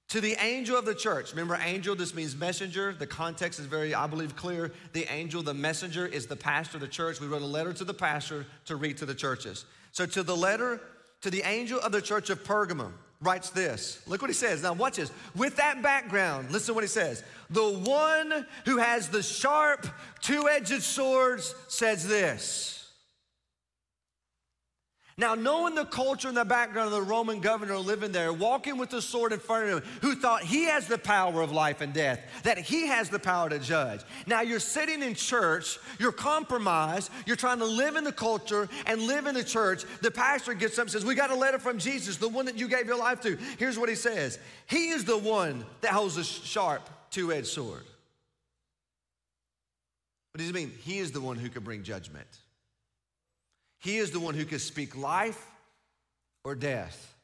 To 0.09 0.21
the 0.21 0.35
angel 0.43 0.75
of 0.75 0.85
the 0.85 0.95
church, 0.95 1.31
remember, 1.31 1.59
angel, 1.63 1.95
this 1.95 2.15
means 2.15 2.35
messenger. 2.35 2.95
The 2.97 3.05
context 3.05 3.59
is 3.59 3.67
very, 3.67 3.93
I 3.93 4.07
believe, 4.07 4.35
clear. 4.35 4.71
The 4.93 5.11
angel, 5.11 5.43
the 5.43 5.53
messenger, 5.53 6.05
is 6.07 6.25
the 6.25 6.35
pastor 6.35 6.77
of 6.77 6.81
the 6.81 6.87
church. 6.87 7.21
We 7.21 7.27
wrote 7.27 7.43
a 7.43 7.45
letter 7.45 7.73
to 7.73 7.83
the 7.83 7.93
pastor 7.93 8.47
to 8.65 8.75
read 8.75 8.97
to 8.97 9.05
the 9.05 9.13
churches. 9.13 9.65
So, 9.91 10.07
to 10.07 10.23
the 10.23 10.35
letter, 10.35 10.81
to 11.21 11.29
the 11.29 11.43
angel 11.43 11.79
of 11.79 11.91
the 11.91 12.01
church 12.01 12.31
of 12.31 12.43
Pergamum, 12.43 12.91
writes 13.21 13.49
this. 13.49 14.01
Look 14.07 14.21
what 14.21 14.29
he 14.29 14.33
says. 14.33 14.63
Now, 14.63 14.73
watch 14.73 14.95
this. 14.95 15.11
With 15.35 15.57
that 15.57 15.81
background, 15.81 16.51
listen 16.51 16.67
to 16.67 16.73
what 16.73 16.83
he 16.83 16.87
says. 16.87 17.23
The 17.49 17.69
one 17.69 18.45
who 18.65 18.77
has 18.77 19.09
the 19.09 19.21
sharp, 19.21 19.87
two 20.21 20.47
edged 20.47 20.81
swords 20.81 21.53
says 21.67 22.07
this. 22.07 22.78
Now, 25.19 25.35
knowing 25.35 25.75
the 25.75 25.83
culture 25.83 26.29
and 26.29 26.37
the 26.37 26.45
background 26.45 26.87
of 26.87 26.93
the 26.93 27.01
Roman 27.01 27.41
governor 27.41 27.77
living 27.77 28.13
there, 28.13 28.31
walking 28.31 28.77
with 28.77 28.89
the 28.89 29.01
sword 29.01 29.33
in 29.33 29.39
front 29.39 29.69
of 29.69 29.83
him, 29.83 29.91
who 30.01 30.15
thought 30.15 30.43
he 30.43 30.63
has 30.63 30.87
the 30.87 30.97
power 30.97 31.41
of 31.41 31.51
life 31.51 31.81
and 31.81 31.93
death, 31.93 32.21
that 32.43 32.57
he 32.57 32.87
has 32.87 33.09
the 33.09 33.19
power 33.19 33.49
to 33.49 33.59
judge. 33.59 33.99
Now, 34.27 34.39
you're 34.41 34.61
sitting 34.61 35.03
in 35.03 35.15
church, 35.15 35.77
you're 35.99 36.13
compromised, 36.13 37.11
you're 37.25 37.35
trying 37.35 37.59
to 37.59 37.65
live 37.65 37.97
in 37.97 38.05
the 38.05 38.13
culture 38.13 38.69
and 38.85 39.01
live 39.01 39.27
in 39.27 39.35
the 39.35 39.43
church. 39.43 39.83
The 40.01 40.09
pastor 40.09 40.53
gets 40.53 40.79
up 40.79 40.83
and 40.83 40.91
says, 40.91 41.03
We 41.03 41.15
got 41.15 41.31
a 41.31 41.35
letter 41.35 41.59
from 41.59 41.79
Jesus, 41.79 42.15
the 42.15 42.29
one 42.29 42.45
that 42.45 42.57
you 42.57 42.69
gave 42.69 42.85
your 42.85 42.97
life 42.97 43.19
to. 43.23 43.37
Here's 43.57 43.77
what 43.77 43.89
he 43.89 43.95
says 43.95 44.39
He 44.67 44.87
is 44.91 45.03
the 45.03 45.17
one 45.17 45.65
that 45.81 45.91
holds 45.91 46.15
a 46.15 46.23
sharp, 46.23 46.89
two 47.11 47.33
edged 47.33 47.47
sword. 47.47 47.83
What 50.31 50.37
does 50.37 50.47
he 50.47 50.53
mean? 50.53 50.71
He 50.83 50.99
is 50.99 51.11
the 51.11 51.19
one 51.19 51.35
who 51.35 51.49
can 51.49 51.65
bring 51.65 51.83
judgment. 51.83 52.27
He 53.79 53.97
is 53.97 54.11
the 54.11 54.19
one 54.19 54.35
who 54.35 54.45
can 54.45 54.59
speak 54.59 54.97
life 54.97 55.45
or 56.43 56.55
death. 56.55 57.15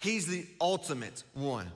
He's 0.00 0.26
the 0.26 0.46
ultimate 0.60 1.24
one. 1.34 1.70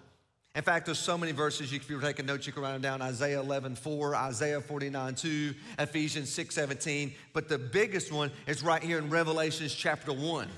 In 0.55 0.63
fact, 0.63 0.87
there's 0.87 0.99
so 0.99 1.17
many 1.17 1.33
verses. 1.33 1.73
If 1.73 1.89
you're 1.89 2.01
taking 2.01 2.27
notes, 2.27 2.47
you 2.47 2.53
can 2.53 2.63
write 2.63 2.73
them 2.73 2.83
down. 2.83 3.01
Isaiah 3.01 3.41
11, 3.41 3.75
4, 3.75 4.15
Isaiah 4.15 4.61
49, 4.61 5.15
2, 5.15 5.55
Ephesians 5.79 6.31
6, 6.31 6.55
17. 6.55 7.15
But 7.33 7.49
the 7.49 7.59
biggest 7.59 8.13
one 8.13 8.31
is 8.47 8.63
right 8.63 8.83
here 8.83 8.99
in 8.99 9.09
Revelations 9.09 9.75
chapter 9.75 10.13
1. 10.13 10.49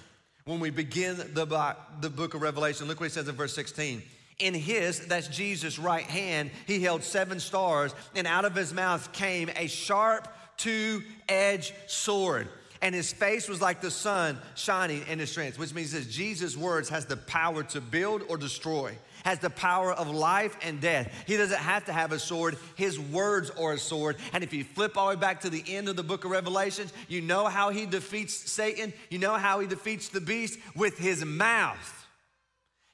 When 0.47 0.61
we 0.61 0.71
begin 0.71 1.17
the, 1.17 1.77
the 2.01 2.11
book 2.11 2.35
of 2.35 2.43
Revelation, 2.43 2.89
look 2.89 3.01
what 3.01 3.07
he 3.07 3.11
says 3.11 3.29
in 3.29 3.37
verse 3.37 3.55
16. 3.55 4.03
In 4.41 4.53
his, 4.53 5.07
that's 5.07 5.29
Jesus' 5.29 5.79
right 5.79 6.05
hand, 6.05 6.51
he 6.67 6.83
held 6.83 7.05
seven 7.05 7.39
stars, 7.39 7.95
and 8.17 8.27
out 8.27 8.45
of 8.45 8.55
his 8.57 8.75
mouth 8.75 9.13
came 9.13 9.49
a 9.57 9.69
sharp, 9.69 10.27
two 10.57 11.03
edged 11.29 11.73
sword 11.87 12.49
and 12.85 12.95
his 12.95 13.11
face 13.11 13.49
was 13.49 13.63
like 13.63 13.81
the 13.81 13.91
sun 13.91 14.39
shining 14.55 15.07
in 15.09 15.19
his 15.19 15.31
strength, 15.31 15.59
which 15.59 15.73
means 15.73 15.93
that 15.93 16.07
Jesus' 16.11 16.55
words 16.55 16.91
has 16.91 17.07
the 17.07 17.17
power 17.17 17.63
to 17.63 17.81
build 17.81 18.21
or 18.29 18.37
destroy, 18.37 18.95
has 19.25 19.39
the 19.39 19.49
power 19.49 19.91
of 19.91 20.11
life 20.11 20.55
and 20.61 20.83
death. 20.83 21.11
He 21.27 21.39
doesn't 21.39 21.59
have 21.59 21.87
to 21.87 21.95
have 21.95 22.13
a 22.13 22.19
sword, 22.19 22.59
his 22.77 23.01
words 23.01 23.49
are 23.49 23.73
a 23.73 23.79
sword. 23.79 24.17
And 24.35 24.45
if 24.45 24.53
you 24.53 24.65
flip 24.65 24.99
all 24.99 25.09
the 25.09 25.17
way 25.17 25.21
back 25.21 25.41
to 25.41 25.51
the 25.51 25.65
end 25.67 25.89
of 25.89 25.97
the 25.97 26.03
book 26.03 26.27
of 26.27 26.31
Revelations, 26.31 26.93
you 27.09 27.23
know 27.23 27.47
how 27.47 27.71
he 27.71 27.87
defeats 27.87 28.35
Satan, 28.35 28.93
you 29.09 29.19
know 29.19 29.33
how 29.33 29.61
he 29.61 29.67
defeats 29.67 30.11
the 30.11 30.21
beast 30.21 30.59
with 30.77 30.99
his 30.99 31.25
mouth. 31.25 32.07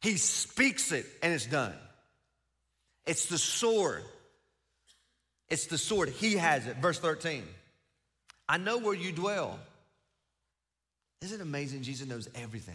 He 0.02 0.18
speaks 0.18 0.92
it 0.92 1.04
and 1.20 1.32
it's 1.32 1.46
done. 1.46 1.74
It's 3.06 3.26
the 3.26 3.38
sword. 3.38 4.04
It's 5.48 5.66
the 5.66 5.78
sword. 5.78 6.10
He 6.10 6.34
has 6.36 6.68
it. 6.68 6.76
Verse 6.76 7.00
13. 7.00 7.42
I 8.48 8.56
know 8.56 8.78
where 8.78 8.94
you 8.94 9.10
dwell 9.10 9.58
isn't 11.22 11.40
it 11.40 11.42
amazing? 11.42 11.82
Jesus 11.82 12.08
knows 12.08 12.28
everything. 12.34 12.74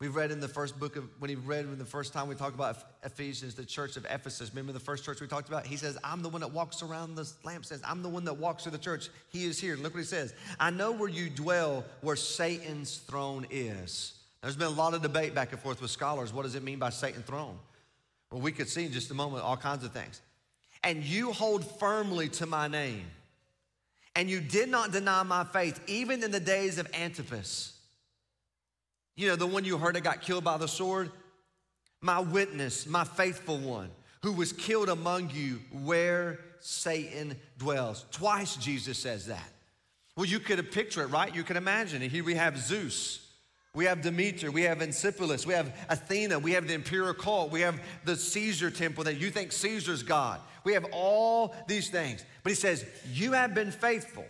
We 0.00 0.06
read 0.06 0.30
in 0.30 0.38
the 0.38 0.48
first 0.48 0.78
book 0.78 0.94
of, 0.94 1.08
when 1.18 1.28
he 1.28 1.34
read 1.34 1.64
in 1.64 1.76
the 1.76 1.84
first 1.84 2.12
time 2.12 2.28
we 2.28 2.36
talked 2.36 2.54
about 2.54 2.76
Ephesians, 3.02 3.56
the 3.56 3.64
church 3.64 3.96
of 3.96 4.06
Ephesus. 4.08 4.50
Remember 4.50 4.72
the 4.72 4.78
first 4.78 5.04
church 5.04 5.20
we 5.20 5.26
talked 5.26 5.48
about? 5.48 5.66
He 5.66 5.76
says, 5.76 5.98
I'm 6.04 6.22
the 6.22 6.28
one 6.28 6.40
that 6.40 6.52
walks 6.52 6.82
around 6.82 7.16
the 7.16 7.22
lampstands. 7.44 7.80
I'm 7.84 8.02
the 8.02 8.08
one 8.08 8.24
that 8.26 8.34
walks 8.34 8.62
through 8.62 8.72
the 8.72 8.78
church. 8.78 9.08
He 9.30 9.44
is 9.44 9.58
here. 9.58 9.74
Look 9.74 9.94
what 9.94 10.00
he 10.00 10.06
says. 10.06 10.34
I 10.60 10.70
know 10.70 10.92
where 10.92 11.08
you 11.08 11.28
dwell, 11.28 11.84
where 12.02 12.14
Satan's 12.14 12.98
throne 12.98 13.44
is. 13.50 14.14
There's 14.40 14.54
been 14.54 14.68
a 14.68 14.70
lot 14.70 14.94
of 14.94 15.02
debate 15.02 15.34
back 15.34 15.50
and 15.50 15.60
forth 15.60 15.82
with 15.82 15.90
scholars. 15.90 16.32
What 16.32 16.44
does 16.44 16.54
it 16.54 16.62
mean 16.62 16.78
by 16.78 16.90
Satan's 16.90 17.24
throne? 17.24 17.58
Well, 18.30 18.40
we 18.40 18.52
could 18.52 18.68
see 18.68 18.86
in 18.86 18.92
just 18.92 19.10
a 19.10 19.14
moment 19.14 19.42
all 19.42 19.56
kinds 19.56 19.82
of 19.82 19.90
things. 19.90 20.20
And 20.84 21.02
you 21.02 21.32
hold 21.32 21.64
firmly 21.80 22.28
to 22.30 22.46
my 22.46 22.68
name 22.68 23.06
and 24.18 24.28
you 24.28 24.40
did 24.40 24.68
not 24.68 24.90
deny 24.90 25.22
my 25.22 25.44
faith, 25.44 25.80
even 25.86 26.24
in 26.24 26.32
the 26.32 26.40
days 26.40 26.78
of 26.78 26.88
Antipas. 26.92 27.72
You 29.14 29.28
know, 29.28 29.36
the 29.36 29.46
one 29.46 29.64
you 29.64 29.78
heard 29.78 29.94
that 29.94 30.00
got 30.00 30.22
killed 30.22 30.42
by 30.42 30.56
the 30.56 30.66
sword? 30.66 31.12
My 32.00 32.18
witness, 32.18 32.84
my 32.88 33.04
faithful 33.04 33.58
one, 33.58 33.90
who 34.24 34.32
was 34.32 34.52
killed 34.52 34.88
among 34.88 35.30
you 35.30 35.60
where 35.84 36.40
Satan 36.58 37.36
dwells. 37.58 38.06
Twice 38.10 38.56
Jesus 38.56 38.98
says 38.98 39.26
that. 39.26 39.52
Well, 40.16 40.26
you 40.26 40.40
could 40.40 40.72
picture 40.72 41.02
it, 41.02 41.06
right? 41.06 41.32
You 41.32 41.44
can 41.44 41.56
imagine 41.56 42.02
it. 42.02 42.10
Here 42.10 42.24
we 42.24 42.34
have 42.34 42.58
Zeus. 42.58 43.24
We 43.72 43.84
have 43.84 44.02
Demeter, 44.02 44.50
we 44.50 44.62
have 44.62 44.78
Encephalus, 44.78 45.46
we 45.46 45.54
have 45.54 45.72
Athena, 45.88 46.40
we 46.40 46.52
have 46.52 46.66
the 46.66 46.74
imperial 46.74 47.14
cult, 47.14 47.52
we 47.52 47.60
have 47.60 47.80
the 48.04 48.16
Caesar 48.16 48.72
temple 48.72 49.04
that 49.04 49.18
you 49.20 49.30
think 49.30 49.52
Caesar's 49.52 50.02
God. 50.02 50.40
We 50.68 50.74
have 50.74 50.84
all 50.92 51.54
these 51.66 51.88
things. 51.88 52.22
But 52.42 52.50
he 52.50 52.54
says, 52.54 52.84
You 53.10 53.32
have 53.32 53.54
been 53.54 53.70
faithful. 53.70 54.26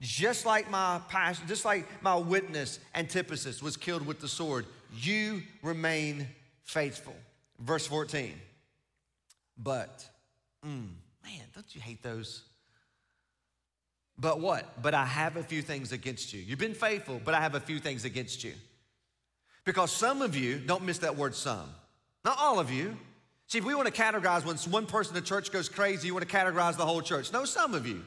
Just 0.00 0.46
like 0.46 0.70
my 0.70 1.00
pastor, 1.08 1.44
just 1.48 1.64
like 1.64 1.84
my 2.00 2.14
witness 2.14 2.78
Antipas 2.94 3.60
was 3.60 3.76
killed 3.76 4.06
with 4.06 4.20
the 4.20 4.28
sword, 4.28 4.66
you 4.94 5.42
remain 5.64 6.28
faithful. 6.62 7.16
Verse 7.58 7.88
14. 7.88 8.34
But, 9.58 10.08
mm, 10.64 10.90
man, 11.24 11.42
don't 11.52 11.74
you 11.74 11.80
hate 11.80 12.04
those? 12.04 12.44
But 14.16 14.38
what? 14.38 14.80
But 14.80 14.94
I 14.94 15.06
have 15.06 15.36
a 15.36 15.42
few 15.42 15.60
things 15.60 15.90
against 15.90 16.32
you. 16.32 16.40
You've 16.40 16.60
been 16.60 16.72
faithful, 16.72 17.20
but 17.24 17.34
I 17.34 17.40
have 17.40 17.56
a 17.56 17.60
few 17.60 17.80
things 17.80 18.04
against 18.04 18.44
you. 18.44 18.52
Because 19.64 19.90
some 19.90 20.22
of 20.22 20.36
you, 20.36 20.60
don't 20.60 20.84
miss 20.84 20.98
that 20.98 21.16
word 21.16 21.34
some, 21.34 21.68
not 22.24 22.38
all 22.38 22.60
of 22.60 22.70
you. 22.70 22.96
See, 23.48 23.58
if 23.58 23.64
we 23.64 23.74
want 23.74 23.86
to 23.86 24.02
categorize 24.02 24.44
when 24.44 24.56
one 24.72 24.86
person 24.86 25.16
in 25.16 25.22
the 25.22 25.26
church 25.26 25.52
goes 25.52 25.68
crazy, 25.68 26.08
you 26.08 26.14
want 26.14 26.28
to 26.28 26.36
categorize 26.36 26.76
the 26.76 26.86
whole 26.86 27.00
church. 27.00 27.32
No, 27.32 27.44
some 27.44 27.74
of 27.74 27.86
you. 27.86 28.02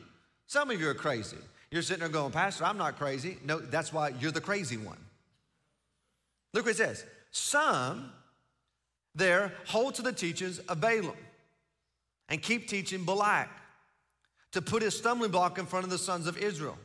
Some 0.47 0.69
of 0.69 0.79
you 0.81 0.89
are 0.89 0.93
crazy. 0.93 1.37
You're 1.71 1.81
sitting 1.81 2.01
there 2.01 2.09
going, 2.09 2.31
Pastor, 2.31 2.65
I'm 2.65 2.77
not 2.77 2.97
crazy. 2.97 3.37
No, 3.45 3.59
that's 3.59 3.93
why 3.93 4.09
you're 4.19 4.31
the 4.31 4.41
crazy 4.41 4.77
one. 4.77 4.97
Look 6.53 6.65
what 6.65 6.71
it 6.71 6.77
says. 6.77 7.05
Some 7.31 8.11
there 9.15 9.53
hold 9.67 9.95
to 9.95 10.01
the 10.01 10.11
teachings 10.11 10.59
of 10.59 10.81
Balaam 10.81 11.15
and 12.27 12.41
keep 12.41 12.67
teaching 12.67 13.05
Balak 13.05 13.49
to 14.51 14.61
put 14.61 14.81
his 14.81 14.97
stumbling 14.97 15.31
block 15.31 15.57
in 15.59 15.65
front 15.65 15.85
of 15.85 15.91
the 15.91 15.97
sons 15.97 16.25
of 16.25 16.37
Israel, 16.37 16.77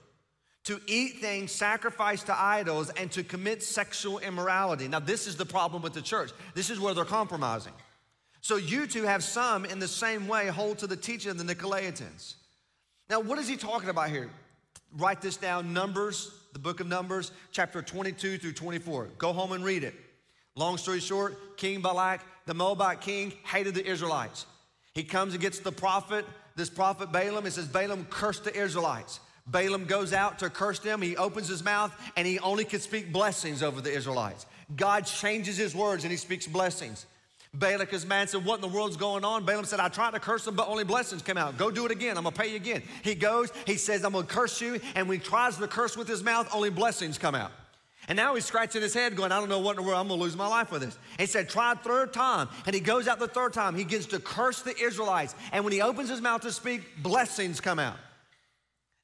to 0.64 0.80
eat 0.86 1.18
things 1.18 1.50
sacrificed 1.50 2.26
to 2.26 2.38
idols, 2.38 2.90
and 2.90 3.10
to 3.12 3.22
commit 3.22 3.62
sexual 3.62 4.18
immorality. 4.18 4.86
Now, 4.86 5.00
this 5.00 5.26
is 5.26 5.36
the 5.36 5.46
problem 5.46 5.82
with 5.82 5.94
the 5.94 6.02
church. 6.02 6.30
This 6.54 6.68
is 6.70 6.78
where 6.78 6.92
they're 6.94 7.04
compromising. 7.04 7.72
So, 8.44 8.56
you 8.56 8.86
two 8.86 9.04
have 9.04 9.24
some 9.24 9.64
in 9.64 9.78
the 9.78 9.88
same 9.88 10.28
way 10.28 10.48
hold 10.48 10.76
to 10.80 10.86
the 10.86 10.98
teaching 10.98 11.30
of 11.30 11.38
the 11.38 11.44
Nicolaitans. 11.44 12.34
Now, 13.08 13.20
what 13.20 13.38
is 13.38 13.48
he 13.48 13.56
talking 13.56 13.88
about 13.88 14.10
here? 14.10 14.28
Write 14.98 15.22
this 15.22 15.38
down 15.38 15.72
Numbers, 15.72 16.30
the 16.52 16.58
book 16.58 16.80
of 16.80 16.86
Numbers, 16.86 17.32
chapter 17.52 17.80
22 17.80 18.36
through 18.36 18.52
24. 18.52 19.08
Go 19.16 19.32
home 19.32 19.52
and 19.52 19.64
read 19.64 19.82
it. 19.82 19.94
Long 20.56 20.76
story 20.76 21.00
short, 21.00 21.56
King 21.56 21.80
Balak, 21.80 22.20
the 22.44 22.52
Moabite 22.52 23.00
king, 23.00 23.32
hated 23.44 23.76
the 23.76 23.86
Israelites. 23.90 24.44
He 24.92 25.04
comes 25.04 25.32
and 25.32 25.40
gets 25.40 25.60
the 25.60 25.72
prophet 25.72 26.26
this 26.54 26.68
prophet 26.68 27.10
Balaam. 27.10 27.46
It 27.46 27.52
says 27.52 27.66
Balaam 27.66 28.06
cursed 28.10 28.44
the 28.44 28.54
Israelites. 28.54 29.20
Balaam 29.46 29.86
goes 29.86 30.12
out 30.12 30.40
to 30.40 30.50
curse 30.50 30.80
them. 30.80 31.00
He 31.00 31.16
opens 31.16 31.48
his 31.48 31.64
mouth 31.64 31.98
and 32.14 32.26
he 32.26 32.38
only 32.40 32.66
can 32.66 32.80
speak 32.80 33.10
blessings 33.10 33.62
over 33.62 33.80
the 33.80 33.90
Israelites. 33.90 34.44
God 34.76 35.06
changes 35.06 35.56
his 35.56 35.74
words 35.74 36.04
and 36.04 36.10
he 36.10 36.18
speaks 36.18 36.46
blessings. 36.46 37.06
Balak 37.54 38.06
mad 38.06 38.28
said, 38.28 38.44
What 38.44 38.56
in 38.56 38.60
the 38.60 38.68
world's 38.68 38.96
going 38.96 39.24
on? 39.24 39.44
Balaam 39.44 39.64
said, 39.64 39.80
I 39.80 39.88
tried 39.88 40.12
to 40.12 40.20
curse 40.20 40.44
them, 40.44 40.56
but 40.56 40.68
only 40.68 40.84
blessings 40.84 41.22
came 41.22 41.38
out. 41.38 41.56
Go 41.56 41.70
do 41.70 41.86
it 41.86 41.92
again. 41.92 42.16
I'm 42.16 42.24
gonna 42.24 42.34
pay 42.34 42.50
you 42.50 42.56
again. 42.56 42.82
He 43.02 43.14
goes, 43.14 43.52
he 43.66 43.76
says, 43.76 44.04
I'm 44.04 44.12
gonna 44.12 44.26
curse 44.26 44.60
you. 44.60 44.80
And 44.94 45.08
when 45.08 45.20
he 45.20 45.24
tries 45.24 45.56
to 45.56 45.68
curse 45.68 45.96
with 45.96 46.08
his 46.08 46.22
mouth, 46.24 46.48
only 46.52 46.70
blessings 46.70 47.16
come 47.16 47.34
out. 47.34 47.52
And 48.08 48.16
now 48.16 48.34
he's 48.34 48.44
scratching 48.44 48.82
his 48.82 48.92
head, 48.92 49.16
going, 49.16 49.32
I 49.32 49.40
don't 49.40 49.48
know 49.48 49.60
what 49.60 49.76
in 49.78 49.82
the 49.82 49.88
world, 49.88 50.00
I'm 50.00 50.08
gonna 50.08 50.20
lose 50.20 50.36
my 50.36 50.48
life 50.48 50.70
with 50.70 50.82
this. 50.82 50.98
He 51.18 51.26
said, 51.26 51.48
Try 51.48 51.74
third 51.74 52.12
time. 52.12 52.48
And 52.66 52.74
he 52.74 52.80
goes 52.80 53.06
out 53.06 53.18
the 53.18 53.28
third 53.28 53.52
time. 53.52 53.76
He 53.76 53.84
begins 53.84 54.06
to 54.06 54.18
curse 54.18 54.62
the 54.62 54.76
Israelites. 54.76 55.34
And 55.52 55.64
when 55.64 55.72
he 55.72 55.80
opens 55.80 56.08
his 56.08 56.20
mouth 56.20 56.42
to 56.42 56.52
speak, 56.52 57.02
blessings 57.02 57.60
come 57.60 57.78
out. 57.78 57.96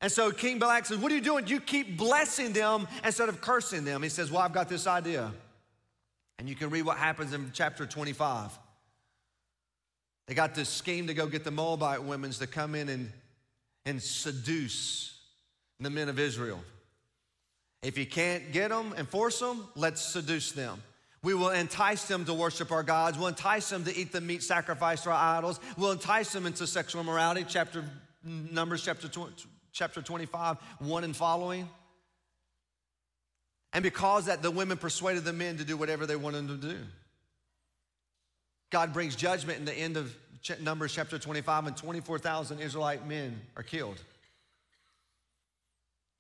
And 0.01 0.11
so 0.11 0.33
King 0.33 0.59
Balak 0.59 0.87
says, 0.87 0.99
What 0.99 1.13
are 1.13 1.15
you 1.15 1.21
doing? 1.21 1.47
You 1.47 1.61
keep 1.61 1.97
blessing 1.97 2.53
them 2.53 2.89
instead 3.05 3.29
of 3.29 3.41
cursing 3.41 3.85
them. 3.85 4.03
He 4.03 4.09
says, 4.09 4.31
Well, 4.31 4.41
I've 4.41 4.53
got 4.53 4.69
this 4.69 4.87
idea. 4.87 5.33
And 6.41 6.49
you 6.49 6.55
can 6.55 6.71
read 6.71 6.87
what 6.87 6.97
happens 6.97 7.35
in 7.35 7.51
chapter 7.53 7.85
25. 7.85 8.59
They 10.27 10.33
got 10.33 10.55
this 10.55 10.71
scheme 10.71 11.09
to 11.09 11.15
go 11.15 11.27
get 11.27 11.45
the 11.45 11.51
Moabite 11.51 12.03
women 12.03 12.31
to 12.31 12.47
come 12.47 12.75
in 12.75 12.89
and, 12.89 13.13
and 13.85 14.03
seduce 14.03 15.21
the 15.81 15.91
men 15.91 16.09
of 16.09 16.19
Israel. 16.19 16.59
If 17.83 17.99
you 17.99 18.07
can't 18.07 18.53
get 18.53 18.71
them 18.71 18.95
and 18.97 19.07
force 19.07 19.39
them, 19.39 19.69
let's 19.77 20.01
seduce 20.01 20.53
them. 20.53 20.83
We 21.23 21.35
will 21.35 21.51
entice 21.51 22.05
them 22.09 22.25
to 22.25 22.33
worship 22.33 22.73
our 22.73 22.85
gods. 22.85 23.19
We'll 23.19 23.29
entice 23.29 23.69
them 23.69 23.85
to 23.85 23.95
eat 23.95 24.11
the 24.11 24.23
meat 24.23 24.43
sacrificed 24.43 25.05
to 25.05 25.11
our 25.11 25.37
idols. 25.37 25.61
We'll 25.77 25.93
entice 25.93 26.33
them 26.33 26.47
into 26.47 26.67
sexual 26.67 27.03
immorality, 27.03 27.45
chapter 27.47 27.85
Numbers 28.25 28.83
chapter, 28.83 29.11
chapter 29.73 30.01
25, 30.01 30.57
1 30.79 31.05
and 31.05 31.15
following. 31.15 31.69
And 33.73 33.83
because 33.83 34.27
that, 34.27 34.43
the 34.43 34.51
women 34.51 34.79
persuaded 34.79 35.25
the 35.25 35.33
men 35.33 35.59
to 35.59 35.65
do 35.65 35.77
whatever 35.77 36.07
they 36.07 36.17
wanted 36.17 36.49
them 36.49 36.61
to 36.61 36.69
do. 36.69 36.79
God 38.71 38.93
brings 38.93 39.17
judgment 39.17 39.59
in 39.59 39.65
the 39.65 39.75
end 39.75 39.97
of 39.97 40.15
Numbers 40.61 40.93
chapter 40.93 41.19
25, 41.19 41.67
and 41.67 41.77
24,000 41.77 42.61
Israelite 42.61 43.07
men 43.07 43.41
are 43.57 43.63
killed. 43.63 44.01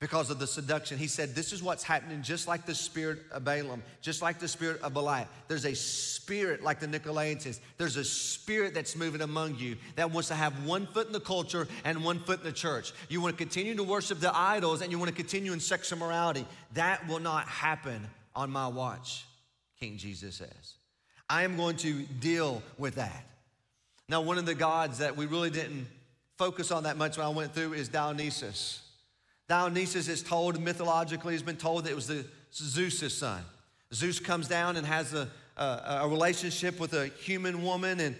Because 0.01 0.31
of 0.31 0.39
the 0.39 0.47
seduction. 0.47 0.97
He 0.97 1.07
said, 1.07 1.35
This 1.35 1.53
is 1.53 1.63
what's 1.63 1.85
happening, 1.85 2.23
just 2.23 2.49
like 2.49 2.65
the 2.65 2.75
spirit 2.75 3.19
of 3.31 3.45
Balaam, 3.45 3.83
just 4.01 4.23
like 4.23 4.39
the 4.39 4.49
spirit 4.49 4.81
of 4.81 4.95
Belial. 4.95 5.29
There's 5.47 5.67
a 5.67 5.75
spirit, 5.75 6.63
like 6.63 6.81
the 6.81 6.87
Nicolaitans, 6.87 7.61
there's 7.77 7.97
a 7.97 8.05
spirit 8.05 8.73
that's 8.73 8.97
moving 8.97 9.21
among 9.21 9.57
you 9.57 9.77
that 9.97 10.11
wants 10.11 10.29
to 10.29 10.35
have 10.35 10.65
one 10.65 10.87
foot 10.87 11.07
in 11.07 11.13
the 11.13 11.21
culture 11.21 11.69
and 11.85 12.03
one 12.03 12.19
foot 12.21 12.41
in 12.41 12.47
the 12.47 12.53
church. 12.53 12.93
You 13.11 13.21
want 13.21 13.37
to 13.37 13.39
continue 13.39 13.75
to 13.77 13.85
worship 13.85 14.21
the 14.21 14.35
idols 14.35 14.81
and 14.81 14.91
you 14.91 14.99
want 14.99 15.11
to 15.11 15.15
continue 15.15 15.53
in 15.53 15.61
sexual 15.61 15.99
morality. 15.99 16.47
That 16.73 17.07
will 17.07 17.21
not 17.21 17.47
happen 17.47 18.09
on 18.35 18.51
my 18.51 18.69
watch, 18.69 19.27
King 19.79 19.99
Jesus 19.99 20.37
says. 20.37 20.75
I 21.29 21.43
am 21.43 21.57
going 21.57 21.77
to 21.79 22.03
deal 22.03 22.63
with 22.79 22.95
that. 22.97 23.27
Now, 24.09 24.23
one 24.23 24.39
of 24.39 24.47
the 24.47 24.55
gods 24.55 24.99
that 24.99 25.17
we 25.17 25.27
really 25.27 25.51
didn't 25.51 25.87
focus 26.37 26.73
on 26.73 26.85
that 26.85 26.97
much 26.97 27.19
when 27.19 27.27
I 27.27 27.31
went 27.31 27.55
through 27.55 27.75
is 27.75 27.89
Dionysus. 27.89 28.81
Dionysus 29.51 30.07
is 30.07 30.23
told, 30.23 30.61
mythologically, 30.61 31.35
has 31.35 31.43
been 31.43 31.57
told 31.57 31.83
that 31.83 31.91
it 31.91 31.97
was 31.97 32.07
the 32.07 32.25
Zeus's 32.55 33.17
son. 33.17 33.43
Zeus 33.93 34.21
comes 34.21 34.47
down 34.47 34.77
and 34.77 34.87
has 34.87 35.13
a, 35.13 35.29
a, 35.57 36.03
a 36.03 36.09
relationship 36.09 36.79
with 36.79 36.93
a 36.93 37.09
human 37.09 37.65
woman, 37.65 37.99
and 37.99 38.15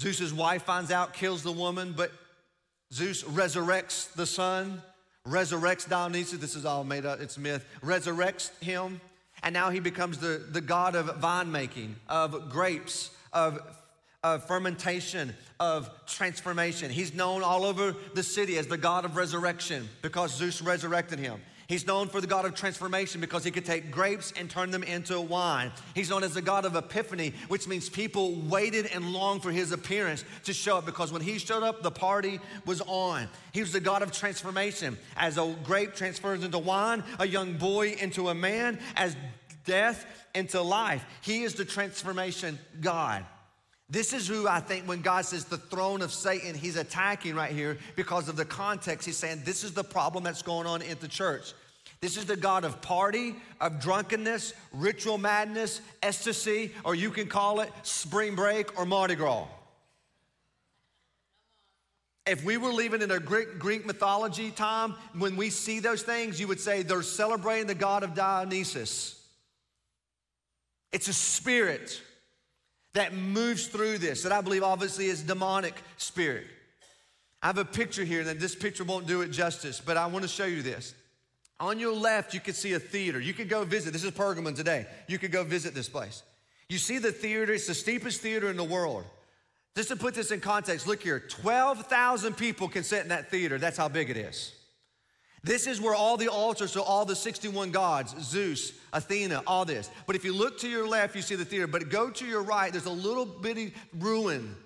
Zeus's 0.00 0.32
wife 0.32 0.62
finds 0.62 0.90
out, 0.90 1.12
kills 1.12 1.42
the 1.42 1.52
woman, 1.52 1.92
but 1.94 2.10
Zeus 2.90 3.22
resurrects 3.24 4.14
the 4.14 4.24
son, 4.24 4.80
resurrects 5.28 5.86
Dionysus. 5.86 6.38
This 6.38 6.56
is 6.56 6.64
all 6.64 6.84
made 6.84 7.04
up, 7.04 7.20
it's 7.20 7.36
myth. 7.36 7.66
Resurrects 7.82 8.50
him, 8.62 9.02
and 9.42 9.52
now 9.52 9.68
he 9.68 9.78
becomes 9.78 10.16
the, 10.16 10.42
the 10.50 10.62
god 10.62 10.94
of 10.94 11.14
vine 11.18 11.52
making, 11.52 11.96
of 12.08 12.48
grapes, 12.48 13.10
of 13.34 13.60
of 14.24 14.44
fermentation, 14.46 15.34
of 15.60 15.88
transformation. 16.06 16.90
He's 16.90 17.14
known 17.14 17.44
all 17.44 17.64
over 17.64 17.94
the 18.14 18.22
city 18.22 18.58
as 18.58 18.66
the 18.66 18.78
God 18.78 19.04
of 19.04 19.16
resurrection 19.16 19.88
because 20.02 20.34
Zeus 20.34 20.60
resurrected 20.62 21.20
him. 21.20 21.40
He's 21.66 21.86
known 21.86 22.08
for 22.08 22.20
the 22.20 22.26
God 22.26 22.44
of 22.44 22.54
transformation 22.54 23.20
because 23.20 23.42
he 23.44 23.50
could 23.50 23.64
take 23.64 23.90
grapes 23.90 24.32
and 24.36 24.50
turn 24.50 24.70
them 24.70 24.82
into 24.82 25.18
wine. 25.20 25.72
He's 25.94 26.10
known 26.10 26.22
as 26.22 26.34
the 26.34 26.42
God 26.42 26.64
of 26.66 26.76
epiphany, 26.76 27.32
which 27.48 27.66
means 27.66 27.88
people 27.88 28.34
waited 28.34 28.86
and 28.86 29.12
longed 29.12 29.42
for 29.42 29.50
his 29.50 29.72
appearance 29.72 30.24
to 30.44 30.52
show 30.52 30.78
up 30.78 30.86
because 30.86 31.10
when 31.10 31.22
he 31.22 31.38
showed 31.38 31.62
up, 31.62 31.82
the 31.82 31.90
party 31.90 32.38
was 32.66 32.82
on. 32.82 33.28
He 33.52 33.60
was 33.60 33.72
the 33.72 33.80
God 33.80 34.02
of 34.02 34.12
transformation. 34.12 34.98
As 35.16 35.38
a 35.38 35.54
grape 35.64 35.94
transfers 35.94 36.44
into 36.44 36.58
wine, 36.58 37.02
a 37.18 37.26
young 37.26 37.54
boy 37.54 37.92
into 37.92 38.28
a 38.28 38.34
man, 38.34 38.78
as 38.96 39.16
death 39.64 40.04
into 40.34 40.60
life. 40.60 41.04
He 41.22 41.44
is 41.44 41.54
the 41.54 41.64
transformation 41.64 42.58
God. 42.80 43.24
This 43.90 44.12
is 44.12 44.26
who 44.26 44.48
I 44.48 44.60
think 44.60 44.88
when 44.88 45.02
God 45.02 45.26
says 45.26 45.44
the 45.44 45.58
throne 45.58 46.00
of 46.00 46.12
Satan, 46.12 46.54
he's 46.54 46.76
attacking 46.76 47.34
right 47.34 47.52
here 47.52 47.78
because 47.96 48.28
of 48.28 48.36
the 48.36 48.44
context. 48.44 49.06
He's 49.06 49.16
saying 49.16 49.42
this 49.44 49.62
is 49.62 49.72
the 49.72 49.84
problem 49.84 50.24
that's 50.24 50.42
going 50.42 50.66
on 50.66 50.80
in 50.82 50.96
the 51.00 51.08
church. 51.08 51.52
This 52.00 52.16
is 52.16 52.24
the 52.24 52.36
God 52.36 52.64
of 52.64 52.80
party, 52.82 53.34
of 53.60 53.80
drunkenness, 53.80 54.54
ritual 54.72 55.18
madness, 55.18 55.80
ecstasy, 56.02 56.72
or 56.84 56.94
you 56.94 57.10
can 57.10 57.28
call 57.28 57.60
it 57.60 57.70
spring 57.82 58.34
break 58.34 58.78
or 58.78 58.86
Mardi 58.86 59.14
Gras. 59.14 59.46
If 62.26 62.42
we 62.42 62.56
were 62.56 62.72
living 62.72 63.02
in 63.02 63.10
a 63.10 63.20
Greek, 63.20 63.58
Greek 63.58 63.84
mythology 63.84 64.50
time, 64.50 64.94
when 65.16 65.36
we 65.36 65.50
see 65.50 65.78
those 65.78 66.02
things, 66.02 66.40
you 66.40 66.48
would 66.48 66.60
say 66.60 66.82
they're 66.82 67.02
celebrating 67.02 67.66
the 67.66 67.74
God 67.74 68.02
of 68.02 68.14
Dionysus. 68.14 69.22
It's 70.90 71.08
a 71.08 71.12
spirit 71.12 72.00
that 72.94 73.12
moves 73.12 73.66
through 73.66 73.98
this, 73.98 74.22
that 74.22 74.32
I 74.32 74.40
believe 74.40 74.62
obviously 74.62 75.06
is 75.06 75.22
demonic 75.22 75.74
spirit. 75.96 76.46
I 77.42 77.48
have 77.48 77.58
a 77.58 77.64
picture 77.64 78.04
here, 78.04 78.26
and 78.26 78.40
this 78.40 78.54
picture 78.54 78.84
won't 78.84 79.06
do 79.06 79.20
it 79.20 79.28
justice, 79.28 79.80
but 79.84 79.96
I 79.96 80.06
want 80.06 80.22
to 80.22 80.28
show 80.28 80.46
you 80.46 80.62
this. 80.62 80.94
On 81.60 81.78
your 81.78 81.94
left, 81.94 82.34
you 82.34 82.40
can 82.40 82.54
see 82.54 82.72
a 82.72 82.80
theater. 82.80 83.20
You 83.20 83.34
could 83.34 83.48
go 83.48 83.64
visit. 83.64 83.92
This 83.92 84.02
is 84.02 84.10
Pergamon 84.12 84.56
today. 84.56 84.86
You 85.08 85.18
could 85.18 85.30
go 85.30 85.44
visit 85.44 85.74
this 85.74 85.88
place. 85.88 86.22
You 86.68 86.78
see 86.78 86.98
the 86.98 87.12
theater, 87.12 87.52
it's 87.52 87.66
the 87.66 87.74
steepest 87.74 88.20
theater 88.20 88.48
in 88.48 88.56
the 88.56 88.64
world. 88.64 89.04
Just 89.76 89.88
to 89.88 89.96
put 89.96 90.14
this 90.14 90.30
in 90.30 90.40
context, 90.40 90.86
look 90.86 91.02
here 91.02 91.20
12,000 91.20 92.36
people 92.36 92.68
can 92.68 92.84
sit 92.84 93.02
in 93.02 93.08
that 93.08 93.30
theater. 93.30 93.58
That's 93.58 93.76
how 93.76 93.88
big 93.88 94.08
it 94.08 94.16
is. 94.16 94.52
This 95.44 95.66
is 95.66 95.78
where 95.78 95.94
all 95.94 96.16
the 96.16 96.28
altars, 96.28 96.72
so 96.72 96.82
all 96.82 97.04
the 97.04 97.14
61 97.14 97.70
gods, 97.70 98.14
Zeus, 98.18 98.72
Athena, 98.94 99.42
all 99.46 99.66
this. 99.66 99.90
But 100.06 100.16
if 100.16 100.24
you 100.24 100.34
look 100.34 100.58
to 100.60 100.68
your 100.68 100.88
left, 100.88 101.14
you 101.14 101.20
see 101.20 101.34
the 101.34 101.44
theater. 101.44 101.66
But 101.66 101.90
go 101.90 102.08
to 102.08 102.26
your 102.26 102.42
right, 102.42 102.72
there's 102.72 102.86
a 102.86 102.90
little 102.90 103.26
bitty 103.26 103.74
ruin. 103.98 104.56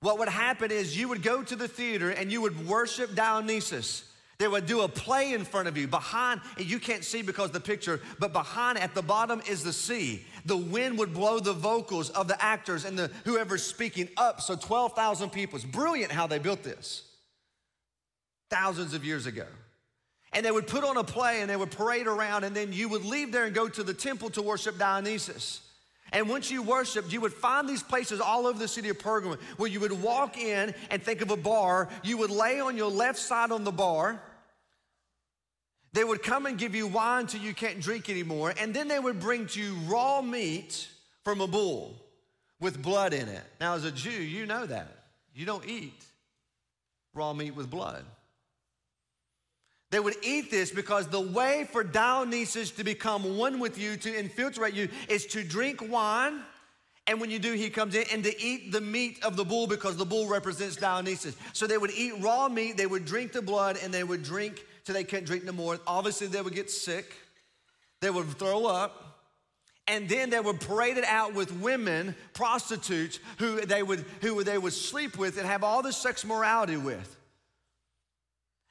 What 0.00 0.18
would 0.18 0.30
happen 0.30 0.70
is 0.70 0.98
you 0.98 1.08
would 1.08 1.22
go 1.22 1.42
to 1.42 1.54
the 1.54 1.68
theater 1.68 2.08
and 2.08 2.32
you 2.32 2.40
would 2.40 2.66
worship 2.66 3.14
Dionysus. 3.14 4.10
They 4.38 4.48
would 4.48 4.64
do 4.64 4.80
a 4.80 4.88
play 4.88 5.34
in 5.34 5.44
front 5.44 5.68
of 5.68 5.76
you. 5.76 5.86
Behind, 5.86 6.40
you 6.56 6.78
can't 6.78 7.04
see 7.04 7.20
because 7.20 7.50
the 7.50 7.60
picture, 7.60 8.00
but 8.18 8.32
behind 8.32 8.78
at 8.78 8.94
the 8.94 9.02
bottom 9.02 9.42
is 9.46 9.62
the 9.62 9.72
sea. 9.72 10.24
The 10.46 10.56
wind 10.56 10.98
would 10.98 11.12
blow 11.12 11.40
the 11.40 11.52
vocals 11.52 12.08
of 12.10 12.26
the 12.26 12.42
actors 12.42 12.86
and 12.86 12.98
the 12.98 13.10
whoever's 13.24 13.62
speaking 13.62 14.08
up. 14.16 14.40
So 14.40 14.56
12,000 14.56 15.28
people. 15.28 15.56
It's 15.56 15.64
brilliant 15.66 16.10
how 16.10 16.26
they 16.26 16.38
built 16.38 16.62
this 16.62 17.02
thousands 18.48 18.94
of 18.94 19.04
years 19.04 19.26
ago 19.26 19.46
and 20.34 20.44
they 20.44 20.50
would 20.50 20.66
put 20.66 20.84
on 20.84 20.96
a 20.96 21.04
play 21.04 21.40
and 21.40 21.48
they 21.48 21.56
would 21.56 21.70
parade 21.70 22.06
around, 22.06 22.44
and 22.44 22.54
then 22.54 22.72
you 22.72 22.88
would 22.88 23.04
leave 23.04 23.32
there 23.32 23.44
and 23.44 23.54
go 23.54 23.68
to 23.68 23.82
the 23.82 23.94
temple 23.94 24.30
to 24.30 24.42
worship 24.42 24.78
Dionysus. 24.78 25.60
And 26.12 26.28
once 26.28 26.50
you 26.50 26.62
worshiped, 26.62 27.12
you 27.12 27.20
would 27.22 27.32
find 27.32 27.68
these 27.68 27.82
places 27.82 28.20
all 28.20 28.46
over 28.46 28.58
the 28.58 28.68
city 28.68 28.88
of 28.88 28.98
Pergamum 28.98 29.38
where 29.56 29.68
you 29.68 29.80
would 29.80 30.00
walk 30.02 30.38
in 30.38 30.74
and 30.90 31.02
think 31.02 31.22
of 31.22 31.30
a 31.30 31.36
bar. 31.36 31.88
You 32.04 32.18
would 32.18 32.30
lay 32.30 32.60
on 32.60 32.76
your 32.76 32.90
left 32.90 33.18
side 33.18 33.50
on 33.50 33.64
the 33.64 33.72
bar. 33.72 34.20
They 35.92 36.04
would 36.04 36.22
come 36.22 36.46
and 36.46 36.58
give 36.58 36.74
you 36.74 36.86
wine 36.86 37.26
till 37.26 37.40
you 37.40 37.54
can't 37.54 37.80
drink 37.80 38.08
anymore. 38.10 38.54
And 38.60 38.72
then 38.74 38.86
they 38.86 38.98
would 38.98 39.18
bring 39.18 39.46
to 39.48 39.60
you 39.60 39.74
raw 39.86 40.22
meat 40.22 40.88
from 41.24 41.40
a 41.40 41.46
bull 41.46 41.96
with 42.60 42.80
blood 42.80 43.12
in 43.12 43.28
it. 43.28 43.42
Now, 43.60 43.74
as 43.74 43.84
a 43.84 43.90
Jew, 43.90 44.10
you 44.10 44.46
know 44.46 44.66
that. 44.66 45.04
You 45.34 45.46
don't 45.46 45.66
eat 45.66 46.00
raw 47.12 47.32
meat 47.32 47.56
with 47.56 47.70
blood. 47.70 48.04
They 49.90 50.00
would 50.00 50.16
eat 50.22 50.50
this 50.50 50.70
because 50.70 51.06
the 51.08 51.20
way 51.20 51.68
for 51.70 51.84
Dionysus 51.84 52.72
to 52.72 52.84
become 52.84 53.36
one 53.36 53.60
with 53.60 53.78
you, 53.78 53.96
to 53.98 54.18
infiltrate 54.18 54.74
you, 54.74 54.88
is 55.08 55.26
to 55.26 55.44
drink 55.44 55.88
wine. 55.88 56.40
And 57.06 57.20
when 57.20 57.30
you 57.30 57.38
do, 57.38 57.52
he 57.52 57.68
comes 57.70 57.94
in 57.94 58.04
and 58.12 58.24
to 58.24 58.42
eat 58.42 58.72
the 58.72 58.80
meat 58.80 59.22
of 59.22 59.36
the 59.36 59.44
bull 59.44 59.66
because 59.66 59.96
the 59.96 60.06
bull 60.06 60.26
represents 60.26 60.76
Dionysus. 60.76 61.36
So 61.52 61.66
they 61.66 61.78
would 61.78 61.92
eat 61.92 62.14
raw 62.20 62.48
meat, 62.48 62.76
they 62.76 62.86
would 62.86 63.04
drink 63.04 63.32
the 63.32 63.42
blood, 63.42 63.78
and 63.82 63.92
they 63.92 64.04
would 64.04 64.22
drink 64.22 64.64
till 64.84 64.94
they 64.94 65.04
couldn't 65.04 65.26
drink 65.26 65.44
no 65.44 65.52
more. 65.52 65.78
Obviously, 65.86 66.26
they 66.28 66.40
would 66.40 66.54
get 66.54 66.70
sick, 66.70 67.14
they 68.00 68.10
would 68.10 68.26
throw 68.38 68.66
up, 68.66 69.04
and 69.86 70.08
then 70.08 70.30
they 70.30 70.40
would 70.40 70.60
parade 70.60 70.96
it 70.96 71.04
out 71.04 71.34
with 71.34 71.52
women, 71.60 72.14
prostitutes, 72.32 73.18
who 73.38 73.60
they 73.60 73.82
would, 73.82 74.04
who 74.22 74.42
they 74.42 74.56
would 74.56 74.72
sleep 74.72 75.18
with 75.18 75.36
and 75.36 75.46
have 75.46 75.62
all 75.62 75.82
this 75.82 75.96
sex 75.96 76.24
morality 76.24 76.78
with. 76.78 77.16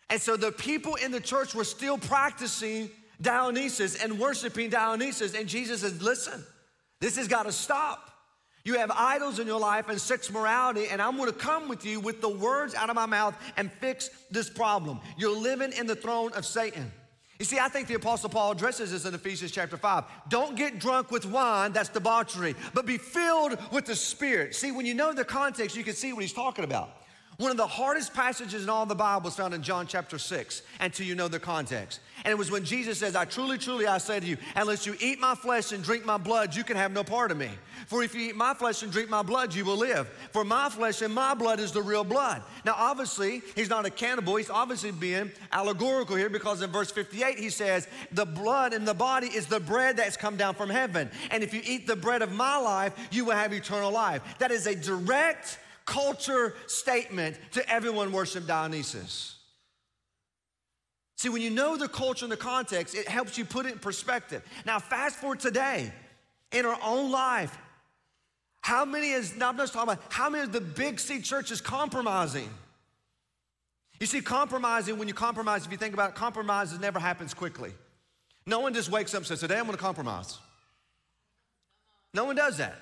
And 0.09 0.21
so 0.21 0.37
the 0.37 0.51
people 0.51 0.95
in 0.95 1.11
the 1.11 1.19
church 1.19 1.55
were 1.55 1.63
still 1.63 1.97
practicing 1.97 2.89
Dionysus 3.21 4.01
and 4.01 4.19
worshiping 4.19 4.69
Dionysus. 4.69 5.33
And 5.33 5.47
Jesus 5.47 5.81
says, 5.81 6.01
Listen, 6.01 6.43
this 6.99 7.17
has 7.17 7.27
got 7.27 7.43
to 7.43 7.51
stop. 7.51 8.09
You 8.65 8.77
have 8.77 8.91
idols 8.91 9.39
in 9.39 9.47
your 9.47 9.59
life 9.59 9.89
and 9.89 9.99
sex 9.99 10.31
morality, 10.31 10.87
and 10.89 11.01
I'm 11.01 11.17
gonna 11.17 11.33
come 11.33 11.67
with 11.67 11.85
you 11.85 11.99
with 11.99 12.21
the 12.21 12.29
words 12.29 12.73
out 12.73 12.89
of 12.89 12.95
my 12.95 13.05
mouth 13.05 13.35
and 13.57 13.69
fix 13.69 14.09
this 14.31 14.49
problem. 14.49 15.01
You're 15.17 15.37
living 15.37 15.73
in 15.73 15.85
the 15.85 15.97
throne 15.97 16.31
of 16.31 16.45
Satan. 16.45 16.89
You 17.39 17.45
see, 17.45 17.59
I 17.59 17.67
think 17.67 17.89
the 17.89 17.95
Apostle 17.95 18.29
Paul 18.29 18.53
addresses 18.53 18.91
this 18.91 19.03
in 19.03 19.13
Ephesians 19.13 19.51
chapter 19.51 19.75
5. 19.75 20.05
Don't 20.29 20.55
get 20.55 20.79
drunk 20.79 21.11
with 21.11 21.25
wine, 21.25 21.73
that's 21.73 21.89
debauchery, 21.89 22.55
but 22.73 22.85
be 22.85 22.97
filled 22.97 23.57
with 23.73 23.83
the 23.85 23.95
Spirit. 23.95 24.55
See, 24.55 24.71
when 24.71 24.85
you 24.85 24.93
know 24.93 25.11
the 25.13 25.25
context, 25.25 25.75
you 25.75 25.83
can 25.83 25.93
see 25.93 26.13
what 26.13 26.21
he's 26.21 26.31
talking 26.31 26.63
about. 26.63 27.02
One 27.37 27.49
of 27.49 27.57
the 27.57 27.67
hardest 27.67 28.13
passages 28.13 28.63
in 28.63 28.69
all 28.69 28.85
the 28.85 28.93
Bible 28.93 29.27
is 29.27 29.35
found 29.35 29.53
in 29.53 29.63
John 29.63 29.87
chapter 29.87 30.19
6, 30.19 30.61
until 30.79 31.05
you 31.07 31.15
know 31.15 31.27
the 31.27 31.39
context. 31.39 31.99
And 32.25 32.31
it 32.31 32.37
was 32.37 32.51
when 32.51 32.63
Jesus 32.63 32.99
says, 32.99 33.15
I 33.15 33.25
truly, 33.25 33.57
truly, 33.57 33.87
I 33.87 33.97
say 33.97 34.19
to 34.19 34.25
you, 34.25 34.37
unless 34.55 34.85
you 34.85 34.95
eat 34.99 35.19
my 35.19 35.33
flesh 35.33 35.71
and 35.71 35.83
drink 35.83 36.05
my 36.05 36.17
blood, 36.17 36.55
you 36.55 36.63
can 36.63 36.77
have 36.77 36.91
no 36.91 37.03
part 37.03 37.31
of 37.31 37.37
me. 37.37 37.49
For 37.87 38.03
if 38.03 38.13
you 38.13 38.29
eat 38.29 38.35
my 38.35 38.53
flesh 38.53 38.83
and 38.83 38.91
drink 38.91 39.09
my 39.09 39.23
blood, 39.23 39.53
you 39.53 39.65
will 39.65 39.77
live. 39.77 40.07
For 40.31 40.45
my 40.45 40.69
flesh 40.69 41.01
and 41.01 41.13
my 41.13 41.33
blood 41.33 41.59
is 41.59 41.71
the 41.71 41.81
real 41.81 42.03
blood. 42.03 42.43
Now, 42.65 42.75
obviously, 42.77 43.41
he's 43.55 43.69
not 43.69 43.85
a 43.85 43.89
cannibal. 43.89 44.35
He's 44.35 44.49
obviously 44.49 44.91
being 44.91 45.31
allegorical 45.51 46.15
here 46.15 46.29
because 46.29 46.61
in 46.61 46.71
verse 46.71 46.91
58, 46.91 47.39
he 47.39 47.49
says, 47.49 47.87
The 48.11 48.25
blood 48.25 48.73
in 48.73 48.85
the 48.85 48.93
body 48.93 49.27
is 49.27 49.47
the 49.47 49.59
bread 49.59 49.97
that's 49.97 50.15
come 50.15 50.37
down 50.37 50.53
from 50.53 50.69
heaven. 50.69 51.09
And 51.31 51.43
if 51.43 51.53
you 51.53 51.61
eat 51.65 51.87
the 51.87 51.95
bread 51.95 52.21
of 52.21 52.31
my 52.31 52.57
life, 52.57 52.93
you 53.11 53.25
will 53.25 53.35
have 53.35 53.53
eternal 53.53 53.91
life. 53.91 54.21
That 54.37 54.51
is 54.51 54.67
a 54.67 54.75
direct 54.75 55.57
culture 55.85 56.55
statement 56.67 57.37
to 57.51 57.69
everyone 57.69 58.11
worship 58.11 58.45
Dionysus. 58.47 59.35
See, 61.15 61.29
when 61.29 61.41
you 61.41 61.49
know 61.49 61.77
the 61.77 61.87
culture 61.87 62.25
and 62.25 62.31
the 62.31 62.37
context, 62.37 62.95
it 62.95 63.07
helps 63.07 63.37
you 63.37 63.45
put 63.45 63.65
it 63.65 63.73
in 63.73 63.79
perspective. 63.79 64.43
Now, 64.65 64.79
fast 64.79 65.15
forward 65.17 65.39
today 65.39 65.91
in 66.51 66.65
our 66.65 66.77
own 66.83 67.11
life. 67.11 67.57
How 68.61 68.85
many 68.85 69.11
is, 69.11 69.35
now 69.35 69.49
I'm 69.49 69.57
just 69.57 69.73
talking 69.73 69.93
about 69.93 70.03
how 70.09 70.29
many 70.29 70.43
of 70.43 70.51
the 70.51 70.61
big 70.61 70.99
C 70.99 71.21
churches 71.21 71.61
compromising? 71.61 72.49
You 73.99 74.07
see, 74.07 74.21
compromising, 74.21 74.97
when 74.97 75.07
you 75.07 75.13
compromise, 75.13 75.65
if 75.65 75.71
you 75.71 75.77
think 75.77 75.93
about 75.93 76.09
it, 76.11 76.15
compromise 76.15 76.77
never 76.79 76.99
happens 76.99 77.33
quickly. 77.33 77.71
No 78.45 78.59
one 78.59 78.73
just 78.73 78.89
wakes 78.89 79.13
up 79.13 79.19
and 79.19 79.27
says, 79.27 79.39
Today 79.39 79.57
I'm 79.57 79.65
gonna 79.65 79.77
compromise. 79.77 80.37
No 82.13 82.25
one 82.25 82.35
does 82.35 82.57
that. 82.57 82.75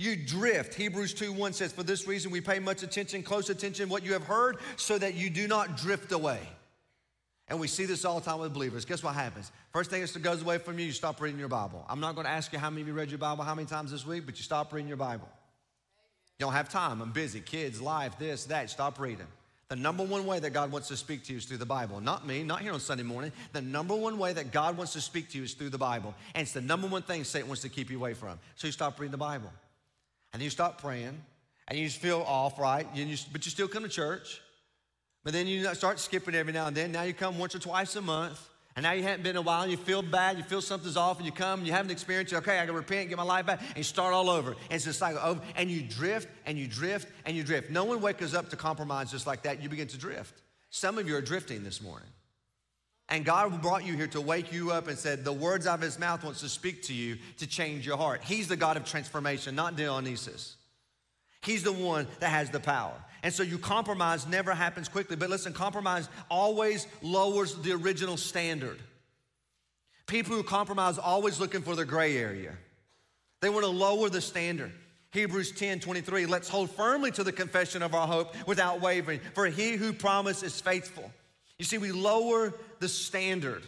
You 0.00 0.16
drift. 0.16 0.72
Hebrews 0.72 1.12
2 1.12 1.30
1 1.30 1.52
says, 1.52 1.72
For 1.72 1.82
this 1.82 2.08
reason 2.08 2.30
we 2.30 2.40
pay 2.40 2.58
much 2.58 2.82
attention, 2.82 3.22
close 3.22 3.50
attention, 3.50 3.90
what 3.90 4.02
you 4.02 4.14
have 4.14 4.22
heard, 4.22 4.56
so 4.76 4.96
that 4.96 5.12
you 5.12 5.28
do 5.28 5.46
not 5.46 5.76
drift 5.76 6.10
away. 6.12 6.40
And 7.48 7.60
we 7.60 7.68
see 7.68 7.84
this 7.84 8.06
all 8.06 8.18
the 8.18 8.24
time 8.24 8.38
with 8.38 8.54
believers. 8.54 8.86
Guess 8.86 9.02
what 9.02 9.14
happens? 9.14 9.52
First 9.74 9.90
thing 9.90 10.00
that 10.00 10.22
goes 10.22 10.40
away 10.40 10.56
from 10.56 10.78
you, 10.78 10.86
you 10.86 10.92
stop 10.92 11.20
reading 11.20 11.38
your 11.38 11.50
Bible. 11.50 11.84
I'm 11.86 12.00
not 12.00 12.14
going 12.14 12.24
to 12.24 12.30
ask 12.30 12.50
you 12.50 12.58
how 12.58 12.70
many 12.70 12.80
of 12.80 12.88
you 12.88 12.94
read 12.94 13.10
your 13.10 13.18
Bible, 13.18 13.44
how 13.44 13.54
many 13.54 13.68
times 13.68 13.90
this 13.90 14.06
week, 14.06 14.24
but 14.24 14.38
you 14.38 14.42
stop 14.42 14.72
reading 14.72 14.88
your 14.88 14.96
Bible. 14.96 15.28
You 16.38 16.46
don't 16.46 16.54
have 16.54 16.70
time. 16.70 17.02
I'm 17.02 17.12
busy. 17.12 17.40
Kids, 17.40 17.78
life, 17.78 18.18
this, 18.18 18.46
that. 18.46 18.70
Stop 18.70 19.00
reading. 19.00 19.26
The 19.68 19.76
number 19.76 20.02
one 20.02 20.24
way 20.24 20.38
that 20.38 20.54
God 20.54 20.72
wants 20.72 20.88
to 20.88 20.96
speak 20.96 21.24
to 21.24 21.32
you 21.32 21.38
is 21.40 21.44
through 21.44 21.58
the 21.58 21.66
Bible. 21.66 22.00
Not 22.00 22.26
me, 22.26 22.42
not 22.42 22.62
here 22.62 22.72
on 22.72 22.80
Sunday 22.80 23.04
morning. 23.04 23.32
The 23.52 23.60
number 23.60 23.94
one 23.94 24.18
way 24.18 24.32
that 24.32 24.50
God 24.50 24.78
wants 24.78 24.94
to 24.94 25.02
speak 25.02 25.28
to 25.32 25.38
you 25.38 25.44
is 25.44 25.52
through 25.52 25.68
the 25.68 25.76
Bible. 25.76 26.14
And 26.34 26.44
it's 26.44 26.52
the 26.52 26.62
number 26.62 26.86
one 26.86 27.02
thing 27.02 27.22
Satan 27.24 27.48
wants 27.48 27.60
to 27.62 27.68
keep 27.68 27.90
you 27.90 27.98
away 27.98 28.14
from. 28.14 28.38
So 28.54 28.66
you 28.66 28.72
stop 28.72 28.98
reading 28.98 29.12
the 29.12 29.18
Bible. 29.18 29.52
And 30.32 30.42
you 30.42 30.50
stop 30.50 30.80
praying. 30.80 31.20
And 31.68 31.78
you 31.78 31.86
just 31.86 32.00
feel 32.00 32.22
off, 32.26 32.58
right? 32.58 32.86
You, 32.94 33.16
but 33.32 33.44
you 33.46 33.50
still 33.50 33.68
come 33.68 33.84
to 33.84 33.88
church. 33.88 34.40
But 35.22 35.32
then 35.32 35.46
you 35.46 35.68
uh, 35.68 35.74
start 35.74 35.98
skipping 36.00 36.34
every 36.34 36.52
now 36.52 36.66
and 36.66 36.76
then. 36.76 36.92
Now 36.92 37.02
you 37.02 37.12
come 37.12 37.38
once 37.38 37.54
or 37.54 37.58
twice 37.58 37.94
a 37.96 38.00
month. 38.00 38.40
And 38.76 38.84
now 38.84 38.92
you 38.92 39.02
haven't 39.02 39.24
been 39.24 39.30
in 39.30 39.36
a 39.36 39.42
while, 39.42 39.62
and 39.62 39.70
you 39.70 39.76
feel 39.76 40.00
bad, 40.00 40.38
you 40.38 40.44
feel 40.44 40.62
something's 40.62 40.96
off, 40.96 41.16
and 41.16 41.26
you 41.26 41.32
come, 41.32 41.58
and 41.58 41.66
you 41.66 41.72
haven't 41.72 41.90
experienced 41.90 42.32
it. 42.32 42.36
Okay, 42.36 42.58
I 42.58 42.64
gotta 42.64 42.78
repent, 42.78 43.08
get 43.08 43.18
my 43.18 43.24
life 43.24 43.44
back, 43.44 43.60
and 43.60 43.76
you 43.76 43.82
start 43.82 44.14
all 44.14 44.30
over. 44.30 44.52
And 44.52 44.58
it's 44.70 44.86
a 44.86 44.92
cycle 44.92 45.20
over, 45.22 45.40
and 45.56 45.68
you 45.68 45.82
drift, 45.82 46.28
and 46.46 46.56
you 46.56 46.68
drift, 46.68 47.08
and 47.26 47.36
you 47.36 47.42
drift. 47.42 47.70
No 47.70 47.84
one 47.84 48.00
wakes 48.00 48.32
up 48.32 48.48
to 48.50 48.56
compromise 48.56 49.10
just 49.10 49.26
like 49.26 49.42
that. 49.42 49.60
You 49.60 49.68
begin 49.68 49.88
to 49.88 49.98
drift. 49.98 50.40
Some 50.70 50.98
of 50.98 51.08
you 51.08 51.16
are 51.16 51.20
drifting 51.20 51.64
this 51.64 51.82
morning. 51.82 52.08
And 53.10 53.24
God 53.24 53.60
brought 53.60 53.84
you 53.84 53.96
here 53.96 54.06
to 54.08 54.20
wake 54.20 54.52
you 54.52 54.70
up 54.70 54.86
and 54.86 54.96
said, 54.96 55.24
The 55.24 55.32
words 55.32 55.66
out 55.66 55.74
of 55.74 55.80
his 55.80 55.98
mouth 55.98 56.22
wants 56.22 56.40
to 56.40 56.48
speak 56.48 56.84
to 56.84 56.94
you 56.94 57.18
to 57.38 57.46
change 57.46 57.84
your 57.84 57.96
heart. 57.96 58.22
He's 58.22 58.46
the 58.46 58.56
God 58.56 58.76
of 58.76 58.84
transformation, 58.84 59.56
not 59.56 59.76
Dionysus. 59.76 60.56
He's 61.42 61.64
the 61.64 61.72
one 61.72 62.06
that 62.20 62.28
has 62.28 62.50
the 62.50 62.60
power. 62.60 62.94
And 63.22 63.34
so 63.34 63.42
you 63.42 63.58
compromise 63.58 64.26
never 64.28 64.54
happens 64.54 64.88
quickly. 64.88 65.16
But 65.16 65.28
listen, 65.28 65.52
compromise 65.52 66.08
always 66.30 66.86
lowers 67.02 67.56
the 67.56 67.72
original 67.72 68.16
standard. 68.16 68.78
People 70.06 70.36
who 70.36 70.42
compromise 70.42 70.96
always 70.98 71.40
looking 71.40 71.62
for 71.62 71.74
the 71.74 71.84
gray 71.84 72.16
area. 72.16 72.52
They 73.40 73.48
want 73.48 73.64
to 73.64 73.70
lower 73.70 74.08
the 74.08 74.20
standard. 74.20 74.72
Hebrews 75.12 75.50
10 75.52 75.80
23, 75.80 76.26
let's 76.26 76.48
hold 76.48 76.70
firmly 76.70 77.10
to 77.12 77.24
the 77.24 77.32
confession 77.32 77.82
of 77.82 77.94
our 77.94 78.06
hope 78.06 78.34
without 78.46 78.80
wavering, 78.80 79.20
for 79.34 79.46
he 79.46 79.72
who 79.72 79.92
promised 79.92 80.44
is 80.44 80.60
faithful. 80.60 81.10
You 81.60 81.66
see, 81.66 81.76
we 81.76 81.92
lower 81.92 82.54
the 82.78 82.88
standard. 82.88 83.62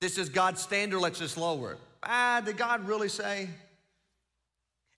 This 0.00 0.18
is 0.18 0.28
God's 0.28 0.60
standard, 0.60 0.98
let's 0.98 1.20
just 1.20 1.36
lower 1.36 1.74
it. 1.74 1.78
Ah, 2.02 2.42
did 2.44 2.56
God 2.56 2.84
really 2.84 3.08
say? 3.08 3.48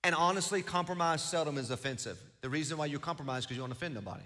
And 0.02 0.14
honestly, 0.14 0.62
compromise 0.62 1.22
seldom 1.22 1.58
is 1.58 1.70
offensive. 1.70 2.18
The 2.40 2.48
reason 2.48 2.78
why 2.78 2.86
you 2.86 2.98
compromise 2.98 3.40
is 3.40 3.44
because 3.44 3.58
you 3.58 3.62
don't 3.62 3.72
offend 3.72 3.92
nobody. 3.92 4.22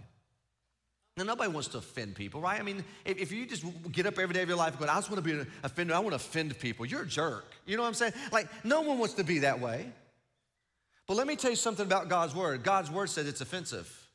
Now, 1.17 1.25
nobody 1.25 1.51
wants 1.51 1.67
to 1.71 1.79
offend 1.79 2.15
people, 2.15 2.41
right? 2.41 2.61
I 2.61 2.63
mean, 2.63 2.85
if, 3.05 3.19
if, 3.19 3.33
you 3.33 3.45
just 3.47 3.65
get 3.91 4.07
up 4.07 4.17
every 4.21 4.33
day 4.33 4.43
of 4.43 4.49
your 4.49 4.59
life 4.59 4.77
and 4.77 4.87
go, 4.87 4.93
I 4.93 4.95
just 4.95 5.11
want 5.11 5.25
to 5.25 5.29
be 5.29 5.37
an 5.37 5.51
offender, 5.65 5.93
I 5.93 5.99
want 5.99 6.11
to 6.11 6.17
offend 6.17 6.57
people, 6.61 6.87
you're 6.87 7.03
a 7.03 7.07
jerk. 7.07 7.53
You 7.67 7.77
know 7.77 7.83
what 7.83 7.89
I'm 7.89 7.95
saying? 7.95 8.13
Like, 8.31 8.47
no 8.65 8.83
one 8.83 9.01
wants 9.01 9.15
to 9.15 9.25
be 9.25 9.41
that 9.41 9.59
way. 9.59 9.91
But 11.09 11.17
let 11.17 11.27
me 11.27 11.35
tell 11.35 11.51
you 11.51 11.57
something 11.57 11.85
about 11.85 12.09
God's 12.09 12.33
word. 12.33 12.63
God's 12.63 12.93
word 12.93 13.11
says 13.11 13.27
it's 13.27 13.41
offensive. 13.41 14.06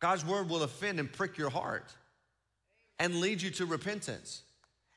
God's 0.00 0.24
word 0.24 0.48
will 0.48 0.62
offend 0.62 1.00
and 1.00 1.10
prick 1.10 1.36
your 1.36 1.50
heart 1.50 1.92
and 2.98 3.20
lead 3.20 3.42
you 3.42 3.50
to 3.50 3.66
repentance. 3.66 4.42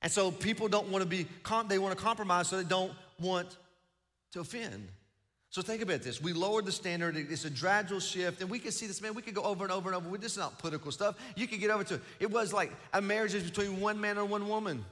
And 0.02 0.12
so 0.12 0.32
people 0.32 0.68
don't 0.68 0.90
want 0.90 1.04
to 1.04 1.10
be, 1.10 1.28
they 1.68 1.80
want 1.80 1.98
to 1.98 2.04
compromise 2.04 2.48
so 2.48 2.58
they 2.58 2.68
don't 2.68 2.92
want 3.20 3.58
to 4.34 4.40
offend. 4.40 4.88
So 5.50 5.62
think 5.62 5.82
about 5.82 6.02
this. 6.02 6.22
We 6.22 6.32
lowered 6.32 6.66
the 6.66 6.72
standard. 6.72 7.18
It's 7.18 7.44
a 7.44 7.50
gradual 7.50 8.00
shift. 8.00 8.42
And 8.42 8.50
we 8.50 8.58
can 8.58 8.72
see 8.72 8.88
this, 8.88 9.02
man, 9.02 9.14
we 9.14 9.22
could 9.22 9.36
go 9.36 9.44
over 9.44 9.66
and 9.66 9.72
over 9.72 9.92
and 9.92 9.98
over. 9.98 10.18
This 10.18 10.32
is 10.32 10.38
not 10.38 10.58
political 10.58 10.92
stuff. 10.92 11.18
You 11.36 11.46
could 11.46 11.60
get 11.60 11.70
over 11.70 11.84
to 11.84 11.96
it 11.96 12.02
It 12.22 12.32
was 12.32 12.54
like 12.54 12.72
a 12.94 13.02
marriage 13.02 13.34
is 13.34 13.44
between 13.44 13.82
one 13.82 14.00
man 14.00 14.18
and 14.18 14.30
one 14.30 14.48
woman. 14.48 14.86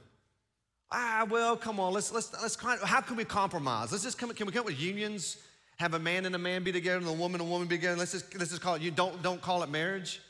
Ah, 0.92 1.26
well, 1.30 1.56
come 1.56 1.80
on. 1.80 1.94
Let's 1.94 2.12
let's 2.12 2.32
let's 2.42 2.56
how 2.82 3.00
can 3.00 3.16
we 3.16 3.24
compromise? 3.24 3.90
Let's 3.92 4.04
just 4.04 4.18
come 4.18 4.34
can 4.34 4.46
we 4.46 4.52
come 4.52 4.60
up 4.60 4.66
with 4.66 4.80
unions? 4.80 5.38
Have 5.80 5.94
a 5.94 5.98
man 5.98 6.26
and 6.26 6.34
a 6.34 6.38
man 6.38 6.62
be 6.62 6.72
together 6.72 6.98
and 6.98 7.06
a 7.06 7.12
woman 7.12 7.40
and 7.40 7.48
a 7.48 7.50
woman 7.50 7.66
be 7.66 7.76
together. 7.76 7.96
Let's 7.96 8.12
just 8.12 8.36
let's 8.36 8.50
just 8.50 8.60
call 8.60 8.74
it 8.74 8.82
you 8.82 8.90
don't 8.90 9.22
don't 9.22 9.40
call 9.40 9.62
it 9.62 9.70
marriage. 9.70 10.20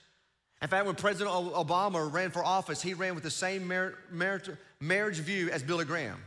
In 0.63 0.69
fact, 0.69 0.87
when 0.87 0.95
President 0.95 1.29
Obama 1.29 2.13
ran 2.13 2.31
for 2.31 2.45
office, 2.45 2.81
he 2.81 2.95
ran 2.95 3.17
with 3.17 3.25
the 3.25 3.33
same 3.33 3.67
mar- 3.67 3.95
marriage 4.81 5.19
view 5.19 5.51
as 5.51 5.65
Billy 5.65 5.85
Graham. 5.85 6.23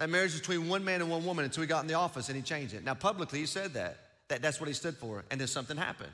That 0.00 0.10
marriage 0.10 0.36
between 0.36 0.68
one 0.68 0.84
man 0.84 1.02
and 1.02 1.08
one 1.08 1.24
woman 1.24 1.44
until 1.44 1.60
he 1.60 1.68
got 1.68 1.82
in 1.82 1.86
the 1.86 1.94
office 1.94 2.28
and 2.28 2.34
he 2.34 2.42
changed 2.42 2.74
it. 2.74 2.82
Now, 2.82 2.94
publicly, 2.94 3.38
he 3.38 3.46
said 3.46 3.74
that. 3.74 3.98
that 4.26 4.42
that's 4.42 4.58
what 4.58 4.66
he 4.66 4.74
stood 4.74 4.96
for. 4.96 5.22
And 5.30 5.40
then 5.40 5.46
something 5.46 5.76
happened. 5.76 6.10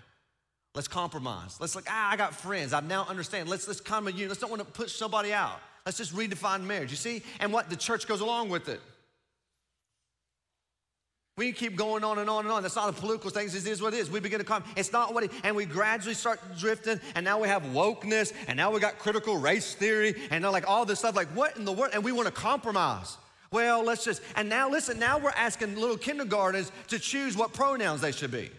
Let's 0.75 0.89
compromise. 0.89 1.57
Let's 1.61 1.75
like, 1.75 1.87
ah, 1.89 2.11
I 2.11 2.17
got 2.19 2.35
friends. 2.35 2.75
I 2.75 2.81
now 2.81 3.07
understand. 3.09 3.49
Let's 3.49 3.67
let's 3.67 3.81
come 3.81 4.05
to 4.05 4.13
you. 4.13 4.29
Let's 4.29 4.41
don't 4.41 4.51
want 4.51 4.61
to 4.61 4.71
push 4.71 4.93
somebody 4.93 5.33
out. 5.33 5.59
Let's 5.87 5.97
just 5.97 6.15
redefine 6.15 6.65
marriage. 6.65 6.91
You 6.91 6.99
see? 6.99 7.23
And 7.41 7.55
what 7.55 7.71
the 7.71 7.77
church 7.77 8.07
goes 8.07 8.21
along 8.21 8.51
with 8.51 8.69
it. 8.69 8.83
We 11.39 11.53
keep 11.53 11.77
going 11.77 12.03
on 12.03 12.19
and 12.19 12.29
on 12.29 12.45
and 12.45 12.53
on. 12.53 12.65
That's 12.65 12.75
not 12.75 12.89
a 12.89 12.93
political 12.93 13.31
thing. 13.31 13.47
It 13.47 13.55
is 13.55 13.81
what 13.81 13.95
it 13.95 13.99
is. 13.99 14.11
We 14.11 14.19
begin 14.19 14.41
to 14.41 14.45
come. 14.45 14.65
It's 14.77 14.93
not 14.93 15.15
what 15.15 15.23
it, 15.23 15.31
and 15.45 15.55
we 15.55 15.67
gradually 15.67 16.15
start 16.15 16.41
drifting. 16.59 17.01
And 17.15 17.25
now 17.25 17.41
we 17.41 17.47
have 17.47 17.63
wokeness, 17.63 18.33
and 18.49 18.57
now 18.57 18.73
we 18.73 18.81
got 18.81 18.99
critical 18.99 19.37
race 19.37 19.73
theory, 19.73 20.17
and 20.33 20.43
now 20.43 20.51
like 20.51 20.69
all 20.69 20.85
this 20.85 20.99
stuff. 20.99 21.15
Like 21.15 21.29
what 21.29 21.57
in 21.57 21.65
the 21.65 21.73
world? 21.73 21.93
And 21.95 22.03
we 22.03 22.11
want 22.11 22.27
to 22.27 22.33
compromise. 22.33 23.17
Well, 23.53 23.85
let's 23.85 24.05
just, 24.05 24.21
and 24.35 24.49
now 24.49 24.69
listen, 24.69 24.99
now 24.99 25.19
we're 25.19 25.31
asking 25.31 25.77
little 25.77 25.97
kindergartners 25.97 26.73
to 26.89 26.99
choose 26.99 27.37
what 27.37 27.53
pronouns 27.53 28.01
they 28.01 28.13
should 28.13 28.33
be. 28.33 28.51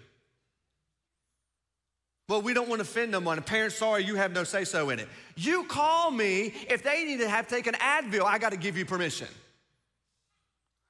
Well, 2.30 2.42
we 2.42 2.54
don't 2.54 2.70
want 2.70 2.80
to 2.80 2.84
offend 2.84 3.14
them 3.14 3.28
on 3.28 3.42
parents, 3.44 3.76
sorry, 3.76 4.06
you 4.06 4.16
have 4.16 4.32
no 4.32 4.46
say 4.46 4.64
so 4.64 4.90
in 4.90 5.00
it. 5.00 5.10
You 5.36 5.66
call 5.66 6.12
me 6.12 6.54
if 6.70 6.82
they 6.82 7.04
need 7.04 7.20
to 7.20 7.30
have 7.30 7.50
taken 7.50 7.74
Advil, 7.74 8.24
I 8.24 8.38
got 8.38 8.52
to 8.52 8.58
give 8.58 8.78
you 8.78 8.86
permission. 8.86 9.28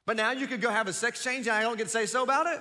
But 0.09 0.17
now 0.17 0.31
you 0.31 0.47
could 0.47 0.59
go 0.59 0.71
have 0.71 0.87
a 0.87 0.93
sex 0.93 1.23
change 1.23 1.45
and 1.45 1.55
I 1.55 1.61
don't 1.61 1.77
get 1.77 1.83
to 1.83 1.89
say 1.91 2.07
so 2.07 2.23
about 2.23 2.47
it? 2.47 2.59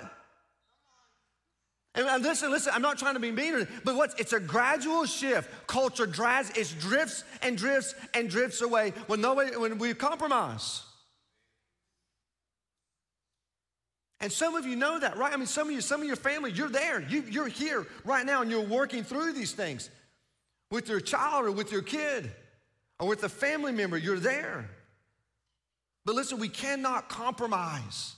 And 1.95 2.23
listen, 2.23 2.51
listen, 2.51 2.73
I'm 2.75 2.83
not 2.83 2.99
trying 2.99 3.15
to 3.15 3.19
be 3.19 3.31
mean, 3.31 3.67
but 3.83 3.95
what's 3.95 4.13
it's 4.19 4.33
a 4.33 4.39
gradual 4.39 5.07
shift. 5.07 5.49
Culture 5.65 6.05
drives, 6.05 6.51
it 6.51 6.71
drifts 6.79 7.23
and 7.41 7.57
drifts 7.57 7.95
and 8.13 8.29
drifts 8.29 8.61
away 8.61 8.93
when 9.07 9.19
nobody 9.19 9.57
when 9.57 9.79
we 9.79 9.95
compromise. 9.95 10.83
And 14.19 14.31
some 14.31 14.53
of 14.53 14.67
you 14.67 14.75
know 14.75 14.99
that, 14.99 15.17
right? 15.17 15.33
I 15.33 15.37
mean, 15.37 15.47
some 15.47 15.69
of 15.69 15.73
you, 15.73 15.81
some 15.81 16.01
of 16.01 16.05
your 16.05 16.17
family, 16.17 16.51
you're 16.51 16.69
there. 16.69 17.01
You, 17.01 17.23
you're 17.27 17.47
here 17.47 17.87
right 18.05 18.27
now 18.27 18.43
and 18.43 18.51
you're 18.51 18.61
working 18.61 19.03
through 19.03 19.33
these 19.33 19.53
things 19.53 19.89
with 20.69 20.87
your 20.87 20.99
child 20.99 21.45
or 21.47 21.51
with 21.51 21.71
your 21.71 21.81
kid 21.81 22.29
or 22.99 23.07
with 23.07 23.23
a 23.23 23.29
family 23.29 23.71
member. 23.71 23.97
You're 23.97 24.19
there. 24.19 24.69
But 26.05 26.15
listen, 26.15 26.39
we 26.39 26.49
cannot 26.49 27.09
compromise. 27.09 28.15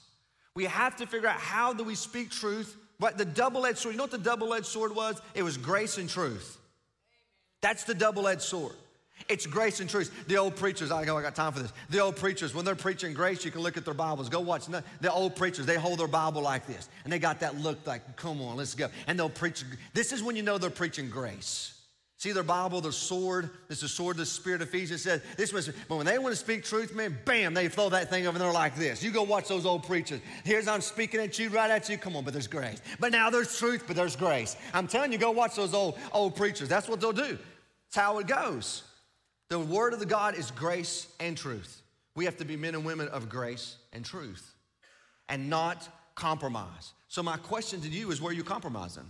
We 0.56 0.66
have 0.66 0.96
to 0.98 1.08
figure 1.08 1.28
out 1.28 1.40
how 1.40 1.74
do 1.74 1.84
we 1.84 1.96
speak 1.96 2.30
truth. 2.30 2.78
But 3.00 3.18
the 3.18 3.26
double-edged 3.26 3.80
sword, 3.80 3.94
you 3.94 3.98
know 3.98 4.04
what 4.04 4.12
the 4.12 4.18
double-edged 4.18 4.66
sword 4.66 4.96
was? 4.96 5.20
It 5.34 5.44
was 5.44 5.58
grace 5.58 5.98
and 5.98 6.08
truth. 6.08 6.58
That's 7.62 7.84
the 7.84 7.96
double-edged 7.96 8.42
sword. 8.42 8.74
It's 9.30 9.46
grace 9.46 9.80
and 9.80 9.90
truth. 9.90 10.28
The 10.28 10.38
old 10.38 10.56
preachers, 10.56 10.92
I 10.92 11.06
go, 11.06 11.18
I 11.18 11.22
got 11.22 11.36
time 11.36 11.54
for 11.54 11.60
this. 11.60 11.72
The 11.90 12.00
old 12.00 12.16
preachers, 12.16 12.56
when 12.56 12.66
they're 12.66 12.76
preaching 12.76 13.14
grace, 13.14 13.46
you 13.46 13.52
can 13.52 13.62
look 13.62 13.78
at 13.78 13.86
their 13.86 13.94
Bibles. 13.94 14.30
Go 14.30 14.40
watch. 14.40 14.66
The 14.66 15.12
old 15.12 15.36
preachers, 15.36 15.66
they 15.66 15.76
hold 15.76 16.00
their 16.00 16.08
Bible 16.08 16.42
like 16.42 16.66
this. 16.68 16.90
And 17.04 17.14
they 17.14 17.20
got 17.20 17.40
that 17.42 17.60
look 17.60 17.86
like, 17.86 18.16
come 18.16 18.42
on, 18.42 18.58
let's 18.58 18.74
go. 18.76 18.88
And 19.08 19.18
they'll 19.18 19.30
preach. 19.30 19.64
This 19.94 20.12
is 20.12 20.24
when 20.24 20.36
you 20.36 20.44
know 20.44 20.58
they're 20.58 20.70
preaching 20.70 21.10
grace. 21.10 21.74
See 22.22 22.34
their 22.34 22.44
Bible, 22.44 22.82
their 22.82 22.92
sword. 22.92 23.50
This 23.68 23.80
is 23.80 23.82
the 23.82 23.88
sword 23.88 24.14
of 24.14 24.20
the 24.20 24.26
Spirit 24.28 24.62
Ephesians 24.62 25.02
says. 25.02 25.24
This 25.38 25.52
was, 25.52 25.72
but 25.88 25.96
when 25.96 26.06
they 26.06 26.20
want 26.20 26.34
to 26.34 26.40
speak 26.40 26.64
truth, 26.64 26.94
man, 26.94 27.18
bam, 27.26 27.56
they 27.56 27.68
throw 27.68 27.90
that 27.90 28.12
thing 28.12 28.28
over 28.28 28.38
there 28.38 28.52
like 28.52 28.76
this. 28.76 29.02
You 29.02 29.10
go 29.10 29.24
watch 29.24 29.48
those 29.48 29.66
old 29.66 29.88
preachers. 29.88 30.22
Here's 30.44 30.68
I'm 30.68 30.82
speaking 30.82 31.20
at 31.20 31.40
you, 31.40 31.50
right 31.50 31.72
at 31.72 31.90
you. 31.90 31.98
Come 31.98 32.16
on, 32.16 32.24
but 32.24 32.34
there's 32.34 32.46
grace. 32.46 32.80
But 33.00 33.12
now 33.12 33.32
there's 33.32 33.58
truth, 33.58 33.86
but 33.88 33.96
there's 33.96 34.16
grace. 34.16 34.56
I'm 34.72 34.88
telling 34.88 35.12
you, 35.12 35.18
go 35.18 35.32
watch 35.32 35.56
those 35.56 35.74
old 35.74 35.98
old 36.12 36.36
preachers. 36.36 36.70
That's 36.70 36.88
what 36.88 37.02
they'll 37.02 37.12
do. 37.12 37.40
It's 37.88 37.96
how 37.96 38.20
it 38.20 38.28
goes. 38.28 38.84
The 39.50 39.58
word 39.58 39.94
of 39.94 40.00
the 40.00 40.06
God 40.06 40.36
is 40.36 40.52
grace 40.52 41.08
and 41.20 41.36
truth. 41.36 41.82
We 42.16 42.26
have 42.26 42.38
to 42.38 42.46
be 42.46 42.56
men 42.56 42.76
and 42.76 42.86
women 42.86 43.08
of 43.08 43.30
grace 43.30 43.78
and 43.94 44.06
truth 44.06 44.54
and 45.28 45.50
not 45.50 45.90
compromise. 46.14 46.94
So, 47.08 47.24
my 47.24 47.38
question 47.38 47.82
to 47.82 47.90
you 47.90 48.12
is 48.12 48.22
where 48.22 48.30
are 48.30 48.36
you 48.36 48.44
compromising? 48.44 49.10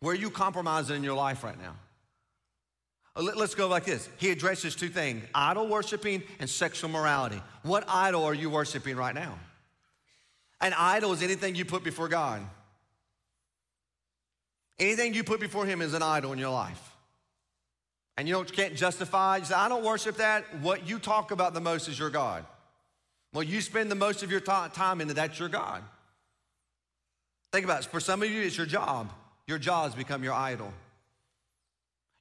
Where 0.00 0.12
are 0.12 0.18
you 0.18 0.30
compromising 0.30 0.96
in 0.96 1.04
your 1.04 1.16
life 1.16 1.42
right 1.42 1.60
now? 1.60 1.74
Uh, 3.16 3.22
let's 3.34 3.54
go 3.54 3.66
like 3.66 3.84
this. 3.84 4.08
He 4.18 4.30
addresses 4.30 4.76
two 4.76 4.88
things 4.88 5.24
idol 5.34 5.68
worshiping 5.68 6.22
and 6.38 6.48
sexual 6.48 6.90
morality. 6.90 7.40
What 7.62 7.84
idol 7.88 8.24
are 8.24 8.34
you 8.34 8.50
worshiping 8.50 8.96
right 8.96 9.14
now? 9.14 9.38
An 10.60 10.74
idol 10.76 11.12
is 11.12 11.22
anything 11.22 11.54
you 11.54 11.64
put 11.64 11.82
before 11.84 12.08
God. 12.08 12.42
Anything 14.78 15.14
you 15.14 15.24
put 15.24 15.40
before 15.40 15.64
him 15.64 15.80
is 15.80 15.94
an 15.94 16.02
idol 16.02 16.32
in 16.32 16.38
your 16.38 16.50
life. 16.50 16.96
And 18.18 18.26
you 18.26 18.34
don't, 18.34 18.50
can't 18.50 18.74
justify, 18.74 19.38
you 19.38 19.44
say, 19.44 19.54
I 19.54 19.68
don't 19.68 19.84
worship 19.84 20.16
that. 20.16 20.44
What 20.60 20.88
you 20.88 20.98
talk 20.98 21.30
about 21.30 21.54
the 21.54 21.60
most 21.60 21.88
is 21.88 21.98
your 21.98 22.10
God. 22.10 22.44
Well, 23.32 23.42
you 23.42 23.60
spend 23.60 23.90
the 23.90 23.96
most 23.96 24.22
of 24.22 24.30
your 24.30 24.40
time 24.40 25.00
in 25.00 25.08
that, 25.08 25.14
that's 25.14 25.38
your 25.38 25.50
God. 25.50 25.82
Think 27.52 27.64
about 27.64 27.84
it. 27.84 27.86
For 27.86 28.00
some 28.00 28.22
of 28.22 28.30
you, 28.30 28.42
it's 28.42 28.56
your 28.56 28.66
job. 28.66 29.12
Your 29.46 29.58
jobs 29.58 29.94
become 29.94 30.24
your 30.24 30.34
idol. 30.34 30.72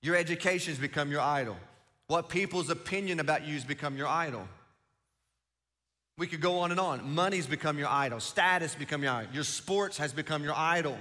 Your 0.01 0.15
education 0.15 0.71
has 0.71 0.79
become 0.79 1.11
your 1.11 1.21
idol. 1.21 1.57
What 2.07 2.29
people's 2.29 2.69
opinion 2.69 3.19
about 3.19 3.45
you 3.45 3.55
has 3.55 3.65
become 3.65 3.97
your 3.97 4.07
idol. 4.07 4.47
We 6.17 6.27
could 6.27 6.41
go 6.41 6.59
on 6.59 6.71
and 6.71 6.79
on. 6.79 7.13
Money's 7.13 7.47
become 7.47 7.77
your 7.77 7.89
idol. 7.89 8.19
Status 8.19 8.75
become 8.75 9.03
your 9.03 9.11
idol. 9.11 9.33
Your 9.33 9.43
sports 9.43 9.97
has 9.97 10.13
become 10.13 10.43
your 10.43 10.53
idol. 10.55 10.97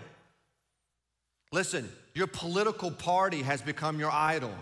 Listen, 1.53 1.89
your 2.15 2.27
political 2.27 2.91
party 2.91 3.43
has 3.43 3.63
become 3.63 4.01
your 4.01 4.11
idol. 4.11 4.55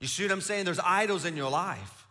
You 0.00 0.08
see 0.08 0.24
what 0.24 0.32
I'm 0.32 0.40
saying? 0.40 0.64
There's 0.64 0.80
idols 0.80 1.24
in 1.24 1.36
your 1.36 1.50
life. 1.50 2.06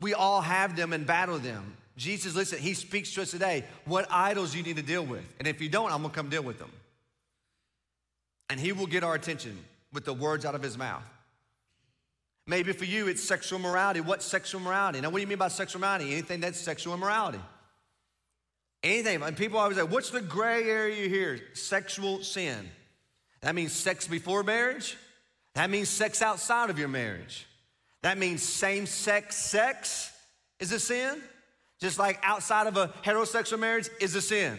We 0.00 0.14
all 0.14 0.40
have 0.40 0.76
them 0.76 0.92
and 0.92 1.06
battle 1.06 1.38
them. 1.38 1.76
Jesus, 1.96 2.34
listen, 2.34 2.58
he 2.58 2.74
speaks 2.74 3.12
to 3.14 3.22
us 3.22 3.30
today 3.30 3.64
what 3.84 4.06
idols 4.10 4.54
you 4.54 4.62
need 4.62 4.76
to 4.76 4.82
deal 4.82 5.04
with. 5.04 5.24
And 5.38 5.48
if 5.48 5.60
you 5.60 5.68
don't, 5.68 5.90
I'm 5.90 6.02
gonna 6.02 6.12
come 6.12 6.28
deal 6.28 6.42
with 6.42 6.58
them. 6.58 6.70
And 8.50 8.60
he 8.60 8.72
will 8.72 8.86
get 8.86 9.02
our 9.02 9.14
attention 9.14 9.58
with 9.92 10.04
the 10.04 10.12
words 10.12 10.44
out 10.44 10.54
of 10.54 10.62
his 10.62 10.76
mouth. 10.76 11.02
Maybe 12.46 12.72
for 12.72 12.84
you, 12.84 13.08
it's 13.08 13.22
sexual 13.22 13.58
morality. 13.58 14.00
What's 14.00 14.24
sexual 14.24 14.60
morality? 14.60 15.00
Now, 15.00 15.10
what 15.10 15.16
do 15.16 15.22
you 15.22 15.26
mean 15.26 15.38
by 15.38 15.48
sexual 15.48 15.80
morality? 15.80 16.12
Anything 16.12 16.40
that's 16.40 16.60
sexual 16.60 16.94
immorality. 16.94 17.40
Anything. 18.84 19.22
And 19.22 19.36
people 19.36 19.58
always 19.58 19.76
say, 19.76 19.82
what's 19.82 20.10
the 20.10 20.20
gray 20.20 20.64
area 20.64 21.08
here? 21.08 21.40
Sexual 21.54 22.22
sin. 22.22 22.70
That 23.40 23.54
means 23.54 23.72
sex 23.72 24.06
before 24.06 24.44
marriage. 24.44 24.96
That 25.54 25.70
means 25.70 25.88
sex 25.88 26.22
outside 26.22 26.70
of 26.70 26.78
your 26.78 26.88
marriage. 26.88 27.46
That 28.02 28.18
means 28.18 28.42
same 28.42 28.86
sex 28.86 29.34
sex 29.34 30.12
is 30.60 30.70
a 30.70 30.78
sin, 30.78 31.20
just 31.80 31.98
like 31.98 32.18
outside 32.22 32.66
of 32.66 32.76
a 32.76 32.88
heterosexual 33.04 33.58
marriage 33.58 33.88
is 34.00 34.14
a 34.14 34.22
sin. 34.22 34.58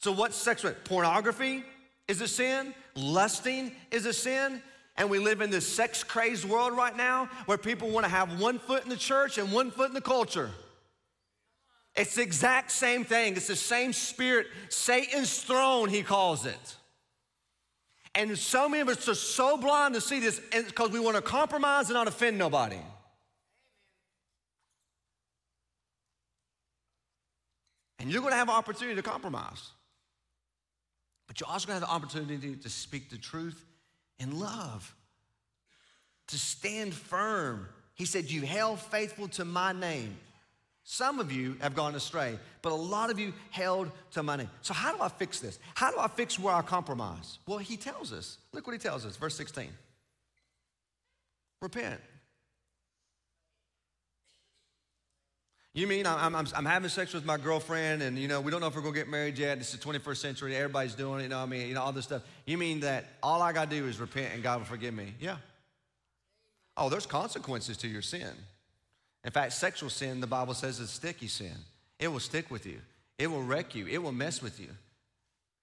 So, 0.00 0.12
what's 0.12 0.36
sexual? 0.36 0.72
Pornography 0.84 1.64
is 2.06 2.20
a 2.20 2.28
sin, 2.28 2.74
lusting 2.94 3.72
is 3.90 4.06
a 4.06 4.12
sin, 4.12 4.62
and 4.96 5.10
we 5.10 5.18
live 5.18 5.40
in 5.40 5.50
this 5.50 5.66
sex 5.66 6.02
crazed 6.02 6.44
world 6.44 6.76
right 6.76 6.96
now 6.96 7.28
where 7.46 7.58
people 7.58 7.90
want 7.90 8.04
to 8.04 8.10
have 8.10 8.40
one 8.40 8.58
foot 8.58 8.84
in 8.84 8.88
the 8.88 8.96
church 8.96 9.38
and 9.38 9.52
one 9.52 9.70
foot 9.70 9.88
in 9.88 9.94
the 9.94 10.00
culture. 10.00 10.50
It's 11.94 12.14
the 12.14 12.22
exact 12.22 12.70
same 12.70 13.04
thing. 13.04 13.36
It's 13.36 13.48
the 13.48 13.56
same 13.56 13.92
spirit. 13.92 14.46
Satan's 14.68 15.42
throne, 15.42 15.88
he 15.88 16.02
calls 16.02 16.46
it. 16.46 16.76
And 18.14 18.36
so 18.38 18.68
many 18.68 18.80
of 18.80 18.88
us 18.88 19.08
are 19.08 19.14
so 19.14 19.56
blind 19.56 19.94
to 19.94 20.00
see 20.00 20.20
this 20.20 20.40
because 20.50 20.90
we 20.90 21.00
want 21.00 21.16
to 21.16 21.22
compromise 21.22 21.86
and 21.86 21.94
not 21.94 22.08
offend 22.08 22.38
nobody. 22.38 22.78
And 27.98 28.10
you're 28.10 28.20
going 28.20 28.32
to 28.32 28.38
have 28.38 28.48
opportunity 28.48 28.96
to 28.96 29.02
compromise. 29.02 29.70
But 31.26 31.40
you're 31.40 31.48
also 31.48 31.66
going 31.66 31.80
to 31.80 31.86
have 31.86 32.00
the 32.00 32.06
opportunity 32.06 32.56
to 32.56 32.68
speak 32.68 33.10
the 33.10 33.18
truth 33.18 33.64
in 34.18 34.38
love, 34.38 34.94
to 36.28 36.38
stand 36.38 36.94
firm. 36.94 37.68
He 37.94 38.06
said, 38.06 38.30
You 38.30 38.42
held 38.42 38.80
faithful 38.80 39.28
to 39.28 39.44
my 39.44 39.72
name. 39.72 40.16
Some 40.90 41.20
of 41.20 41.30
you 41.30 41.54
have 41.60 41.74
gone 41.74 41.94
astray, 41.94 42.38
but 42.62 42.72
a 42.72 42.74
lot 42.74 43.10
of 43.10 43.18
you 43.18 43.34
held 43.50 43.90
to 44.12 44.22
my 44.22 44.36
name. 44.36 44.48
So, 44.62 44.72
how 44.72 44.96
do 44.96 45.02
I 45.02 45.08
fix 45.08 45.38
this? 45.38 45.58
How 45.74 45.90
do 45.90 45.98
I 45.98 46.08
fix 46.08 46.38
where 46.38 46.54
I 46.54 46.62
compromise? 46.62 47.40
Well, 47.46 47.58
he 47.58 47.76
tells 47.76 48.10
us. 48.10 48.38
Look 48.54 48.66
what 48.66 48.72
he 48.72 48.78
tells 48.78 49.04
us, 49.04 49.16
verse 49.16 49.34
16. 49.36 49.68
Repent. 51.60 52.00
You 55.74 55.86
mean 55.86 56.06
I'm, 56.06 56.34
I'm, 56.34 56.46
I'm, 56.56 56.64
having 56.64 56.88
sex 56.88 57.12
with 57.12 57.24
my 57.24 57.36
girlfriend 57.36 58.02
and, 58.02 58.18
you 58.18 58.26
know, 58.26 58.40
we 58.40 58.50
don't 58.50 58.60
know 58.60 58.66
if 58.66 58.74
we're 58.74 58.82
going 58.82 58.94
to 58.94 59.00
get 59.00 59.08
married 59.08 59.38
yet. 59.38 59.58
It's 59.58 59.72
the 59.72 59.78
21st 59.78 60.16
century. 60.16 60.56
Everybody's 60.56 60.94
doing 60.94 61.20
it. 61.20 61.24
You 61.24 61.28
know 61.28 61.38
I 61.38 61.46
mean? 61.46 61.68
You 61.68 61.74
know, 61.74 61.82
all 61.82 61.92
this 61.92 62.04
stuff. 62.04 62.22
You 62.46 62.58
mean 62.58 62.80
that 62.80 63.04
all 63.22 63.42
I 63.42 63.52
got 63.52 63.70
to 63.70 63.76
do 63.76 63.86
is 63.86 64.00
repent 64.00 64.34
and 64.34 64.42
God 64.42 64.58
will 64.58 64.66
forgive 64.66 64.94
me? 64.94 65.14
Yeah. 65.20 65.36
Oh, 66.76 66.88
there's 66.88 67.06
consequences 67.06 67.76
to 67.78 67.88
your 67.88 68.02
sin. 68.02 68.30
In 69.24 69.30
fact, 69.30 69.52
sexual 69.52 69.90
sin, 69.90 70.20
the 70.20 70.26
Bible 70.26 70.54
says, 70.54 70.80
is 70.80 70.90
sticky 70.90 71.28
sin. 71.28 71.54
It 71.98 72.08
will 72.08 72.20
stick 72.20 72.50
with 72.50 72.66
you. 72.66 72.80
It 73.18 73.26
will 73.26 73.42
wreck 73.42 73.74
you. 73.74 73.86
It 73.86 74.02
will 74.02 74.12
mess 74.12 74.40
with 74.40 74.58
you. 74.58 74.68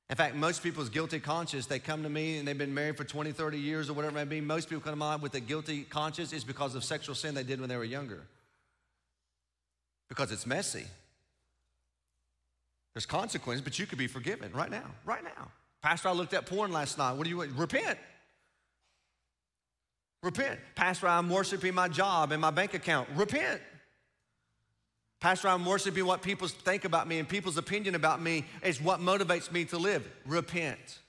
In 0.10 0.15
fact, 0.15 0.36
most 0.36 0.62
people's 0.62 0.89
guilty 0.89 1.20
conscience, 1.20 1.65
they 1.65 1.80
come 1.80 2.04
to 2.04 2.10
me 2.10 2.38
and 2.38 2.48
they've 2.48 2.58
been 2.58 2.76
married 2.76 2.96
for 2.96 3.06
20, 3.06 3.32
30 3.32 3.58
years 3.58 3.89
or 3.89 3.94
whatever 3.94 4.20
it 4.20 4.28
may 4.28 4.36
be. 4.36 4.41
Most 4.41 4.70
people 4.70 4.82
come 4.82 4.94
to 4.94 4.98
mind 4.98 5.22
with 5.22 5.34
a 5.34 5.39
guilty 5.39 5.84
conscience 5.84 6.32
is 6.32 6.44
because 6.44 6.76
of 6.76 6.84
sexual 6.84 7.15
sin 7.15 7.34
they 7.34 7.44
did 7.44 7.60
when 7.60 7.70
they 7.70 7.78
were 7.78 7.84
younger 7.84 8.22
because 10.10 10.32
it's 10.32 10.46
messy. 10.46 10.86
There's 12.94 13.06
consequences, 13.06 13.62
but 13.62 13.78
you 13.78 13.86
could 13.86 13.98
be 13.98 14.08
forgiven 14.08 14.52
right 14.54 14.72
now, 14.72 14.86
right 15.06 15.24
now. 15.24 15.50
Pastor, 15.82 16.10
I 16.10 16.13
looked 16.13 16.34
at 16.34 16.46
porn 16.46 16.72
last 16.72 16.98
night. 16.98 17.13
What 17.13 17.26
do 17.26 17.30
you? 17.30 17.41
Repent. 17.41 18.00
Repent. 20.24 20.60
Pastor, 20.76 21.08
I'm 21.08 21.30
worshiping 21.30 21.76
my 21.76 21.88
job 21.88 22.32
and 22.32 22.41
my 22.41 22.52
bank 22.52 22.74
account. 22.74 23.08
Repent. 23.15 23.62
Pastor, 25.20 25.48
I'm 25.48 25.65
worshiping 25.65 26.06
what 26.06 26.22
people 26.22 26.48
think 26.48 26.86
about 26.86 27.08
me 27.08 27.20
and 27.20 27.28
people's 27.28 27.58
opinion 27.58 27.96
about 27.96 28.22
me 28.22 28.46
is 28.63 28.82
what 28.82 29.00
motivates 29.00 29.52
me 29.52 29.65
to 29.65 29.78
live. 29.78 30.08
Repent. 30.26 31.00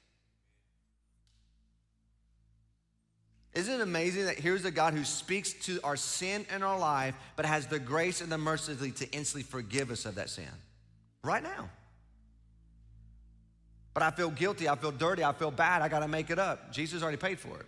Isn't 3.56 3.72
it 3.72 3.80
amazing 3.80 4.26
that 4.26 4.38
here's 4.38 4.66
a 4.66 4.70
God 4.70 4.92
who 4.92 5.02
speaks 5.02 5.54
to 5.64 5.80
our 5.82 5.96
sin 5.96 6.44
in 6.54 6.62
our 6.62 6.78
life, 6.78 7.14
but 7.36 7.46
has 7.46 7.66
the 7.66 7.78
grace 7.78 8.20
and 8.20 8.30
the 8.30 8.36
mercy 8.36 8.74
to 8.90 9.10
instantly 9.12 9.44
forgive 9.44 9.90
us 9.90 10.04
of 10.04 10.16
that 10.16 10.28
sin 10.28 10.44
right 11.24 11.42
now? 11.42 11.70
But 13.94 14.02
I 14.02 14.10
feel 14.10 14.28
guilty, 14.28 14.68
I 14.68 14.76
feel 14.76 14.92
dirty, 14.92 15.24
I 15.24 15.32
feel 15.32 15.50
bad, 15.50 15.80
I 15.80 15.88
gotta 15.88 16.06
make 16.06 16.28
it 16.28 16.38
up. 16.38 16.70
Jesus 16.70 17.02
already 17.02 17.16
paid 17.16 17.40
for 17.40 17.58
it. 17.58 17.64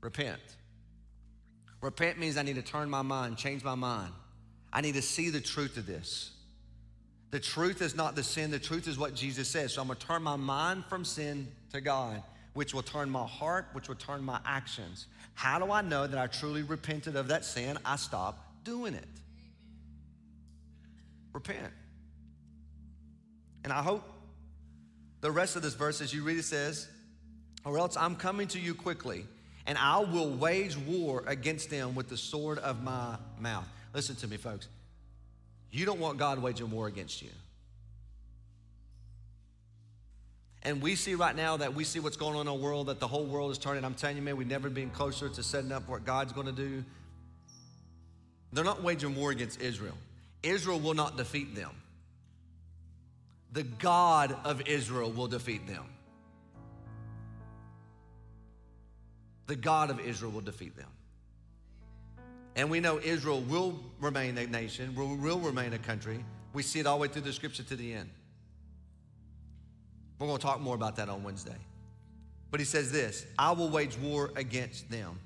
Repent. 0.00 0.40
Repent 1.80 2.20
means 2.20 2.36
I 2.36 2.42
need 2.42 2.54
to 2.54 2.62
turn 2.62 2.88
my 2.88 3.02
mind, 3.02 3.38
change 3.38 3.64
my 3.64 3.74
mind. 3.74 4.12
I 4.72 4.80
need 4.80 4.94
to 4.94 5.02
see 5.02 5.30
the 5.30 5.40
truth 5.40 5.76
of 5.76 5.86
this. 5.86 6.30
The 7.32 7.40
truth 7.40 7.82
is 7.82 7.96
not 7.96 8.14
the 8.14 8.22
sin, 8.22 8.52
the 8.52 8.60
truth 8.60 8.86
is 8.86 8.96
what 8.96 9.16
Jesus 9.16 9.48
says. 9.48 9.72
So 9.72 9.82
I'm 9.82 9.88
gonna 9.88 9.98
turn 9.98 10.22
my 10.22 10.36
mind 10.36 10.84
from 10.84 11.04
sin 11.04 11.48
to 11.72 11.80
God 11.80 12.22
which 12.54 12.74
will 12.74 12.82
turn 12.82 13.08
my 13.10 13.26
heart, 13.26 13.66
which 13.72 13.88
will 13.88 13.96
turn 13.96 14.22
my 14.22 14.40
actions. 14.44 15.06
How 15.34 15.58
do 15.58 15.70
I 15.70 15.80
know 15.80 16.06
that 16.06 16.18
I 16.18 16.26
truly 16.26 16.62
repented 16.62 17.16
of 17.16 17.28
that 17.28 17.44
sin? 17.44 17.78
I 17.84 17.96
stop 17.96 18.64
doing 18.64 18.94
it. 18.94 19.08
Repent. 21.32 21.72
And 23.64 23.72
I 23.72 23.82
hope 23.82 24.02
the 25.20 25.30
rest 25.30 25.56
of 25.56 25.62
this 25.62 25.74
verse, 25.74 26.00
as 26.00 26.12
you 26.12 26.22
read 26.24 26.38
it, 26.38 26.44
says, 26.44 26.88
Or 27.64 27.78
else 27.78 27.96
I'm 27.96 28.16
coming 28.16 28.48
to 28.48 28.58
you 28.58 28.74
quickly, 28.74 29.24
and 29.66 29.78
I 29.78 30.00
will 30.00 30.30
wage 30.30 30.76
war 30.76 31.24
against 31.26 31.70
them 31.70 31.94
with 31.94 32.08
the 32.08 32.16
sword 32.16 32.58
of 32.58 32.82
my 32.82 33.16
mouth. 33.38 33.68
Listen 33.94 34.16
to 34.16 34.28
me, 34.28 34.36
folks. 34.36 34.68
You 35.70 35.86
don't 35.86 36.00
want 36.00 36.18
God 36.18 36.40
waging 36.40 36.70
war 36.70 36.86
against 36.86 37.22
you. 37.22 37.30
And 40.64 40.80
we 40.80 40.94
see 40.94 41.14
right 41.14 41.34
now 41.34 41.56
that 41.56 41.74
we 41.74 41.82
see 41.82 41.98
what's 41.98 42.16
going 42.16 42.36
on 42.36 42.42
in 42.42 42.48
our 42.48 42.54
world, 42.54 42.86
that 42.86 43.00
the 43.00 43.08
whole 43.08 43.24
world 43.24 43.50
is 43.50 43.58
turning. 43.58 43.84
I'm 43.84 43.94
telling 43.94 44.16
you, 44.16 44.22
man, 44.22 44.36
we've 44.36 44.46
never 44.46 44.70
been 44.70 44.90
closer 44.90 45.28
to 45.28 45.42
setting 45.42 45.72
up 45.72 45.88
what 45.88 46.04
God's 46.04 46.32
going 46.32 46.46
to 46.46 46.52
do. 46.52 46.84
They're 48.52 48.64
not 48.64 48.82
waging 48.82 49.16
war 49.16 49.30
against 49.30 49.60
Israel. 49.60 49.96
Israel 50.42 50.78
will 50.78 50.94
not 50.94 51.16
defeat 51.16 51.56
them. 51.56 51.70
The 53.52 53.64
God 53.64 54.36
of 54.44 54.62
Israel 54.68 55.10
will 55.10 55.26
defeat 55.26 55.66
them. 55.66 55.84
The 59.46 59.56
God 59.56 59.90
of 59.90 60.00
Israel 60.00 60.30
will 60.30 60.40
defeat 60.40 60.76
them. 60.76 60.88
And 62.54 62.70
we 62.70 62.80
know 62.80 63.00
Israel 63.00 63.40
will 63.40 63.80
remain 64.00 64.38
a 64.38 64.46
nation, 64.46 64.94
will, 64.94 65.16
will 65.16 65.38
remain 65.38 65.72
a 65.72 65.78
country. 65.78 66.24
We 66.52 66.62
see 66.62 66.80
it 66.80 66.86
all 66.86 66.98
the 66.98 67.02
way 67.02 67.08
through 67.08 67.22
the 67.22 67.32
scripture 67.32 67.62
to 67.64 67.76
the 67.76 67.94
end. 67.94 68.10
We're 70.22 70.28
going 70.28 70.38
to 70.38 70.46
talk 70.46 70.60
more 70.60 70.76
about 70.76 70.94
that 70.96 71.08
on 71.08 71.24
Wednesday. 71.24 71.56
But 72.52 72.60
he 72.60 72.64
says 72.64 72.92
this 72.92 73.26
I 73.36 73.50
will 73.50 73.68
wage 73.68 73.98
war 73.98 74.30
against 74.36 74.88
them. 74.88 75.18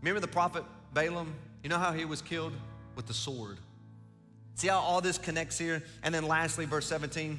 Remember 0.00 0.18
the 0.18 0.26
prophet 0.26 0.64
Balaam? 0.92 1.32
You 1.62 1.68
know 1.68 1.78
how 1.78 1.92
he 1.92 2.04
was 2.04 2.20
killed? 2.20 2.52
With 2.96 3.06
the 3.06 3.14
sword. 3.14 3.58
See 4.56 4.66
how 4.66 4.80
all 4.80 5.00
this 5.00 5.16
connects 5.16 5.58
here? 5.58 5.80
And 6.02 6.12
then 6.12 6.26
lastly, 6.26 6.64
verse 6.64 6.86
17. 6.86 7.38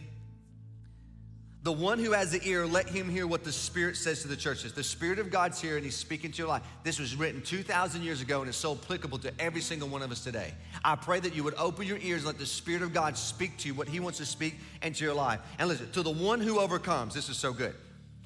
The 1.63 1.71
one 1.71 1.97
who 1.97 2.11
has 2.11 2.31
the 2.31 2.45
ear, 2.45 2.67
let 2.67 2.89
him 2.89 3.07
hear 3.07 3.25
what 3.25 3.45
the 3.45 3.51
Spirit 3.51 3.95
says 3.95 4.21
to 4.23 4.27
the 4.27 4.35
churches. 4.35 4.73
The 4.73 4.83
Spirit 4.83 5.17
of 5.17 5.31
God's 5.31 5.61
here 5.61 5.77
and 5.77 5.85
He's 5.85 5.95
speaking 5.95 6.29
to 6.33 6.37
your 6.37 6.49
life. 6.49 6.61
This 6.83 6.99
was 6.99 7.15
written 7.15 7.41
2,000 7.41 8.03
years 8.03 8.21
ago 8.21 8.41
and 8.41 8.49
it's 8.49 8.57
so 8.57 8.73
applicable 8.73 9.17
to 9.19 9.31
every 9.39 9.61
single 9.61 9.87
one 9.87 10.01
of 10.01 10.11
us 10.11 10.21
today. 10.21 10.53
I 10.83 10.97
pray 10.97 11.21
that 11.21 11.33
you 11.33 11.43
would 11.45 11.55
open 11.55 11.87
your 11.87 11.99
ears 11.99 12.23
and 12.23 12.27
let 12.27 12.37
the 12.37 12.45
Spirit 12.45 12.81
of 12.81 12.93
God 12.93 13.15
speak 13.17 13.57
to 13.59 13.69
you 13.69 13.73
what 13.73 13.87
He 13.87 14.01
wants 14.01 14.17
to 14.17 14.25
speak 14.25 14.57
into 14.81 15.05
your 15.05 15.13
life. 15.13 15.39
And 15.57 15.69
listen, 15.69 15.89
to 15.93 16.03
the 16.03 16.11
one 16.11 16.41
who 16.41 16.59
overcomes, 16.59 17.13
this 17.13 17.29
is 17.29 17.37
so 17.37 17.53
good. 17.53 17.73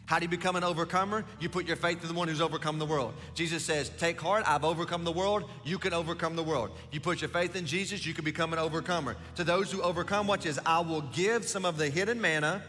How 0.08 0.18
do 0.18 0.24
you 0.24 0.30
become 0.30 0.56
an 0.56 0.64
overcomer? 0.64 1.24
You 1.40 1.50
put 1.50 1.68
your 1.68 1.76
faith 1.76 2.02
in 2.02 2.08
the 2.08 2.16
one 2.16 2.30
who's 2.30 2.42
overcome 2.42 2.80
the 2.80 2.86
world. 2.86 3.14
Jesus 3.36 3.64
says, 3.64 3.92
Take 4.00 4.20
heart, 4.20 4.46
I've 4.48 4.64
overcome 4.64 5.04
the 5.04 5.12
world. 5.12 5.48
You 5.64 5.78
can 5.78 5.94
overcome 5.94 6.36
the 6.36 6.44
world. 6.44 6.72
You 6.92 7.02
put 7.02 7.22
your 7.22 7.30
faith 7.30 7.56
in 7.56 7.68
Jesus, 7.68 8.04
you 8.04 8.16
can 8.16 8.26
become 8.26 8.52
an 8.52 8.58
overcomer. 8.58 9.16
To 9.36 9.44
those 9.44 9.72
who 9.72 9.82
overcome, 9.84 10.26
watch 10.26 10.46
this 10.46 10.58
I 10.66 10.80
will 10.80 11.02
give 11.02 11.46
some 11.46 11.66
of 11.66 11.78
the 11.78 11.90
hidden 11.90 12.20
manna 12.20 12.64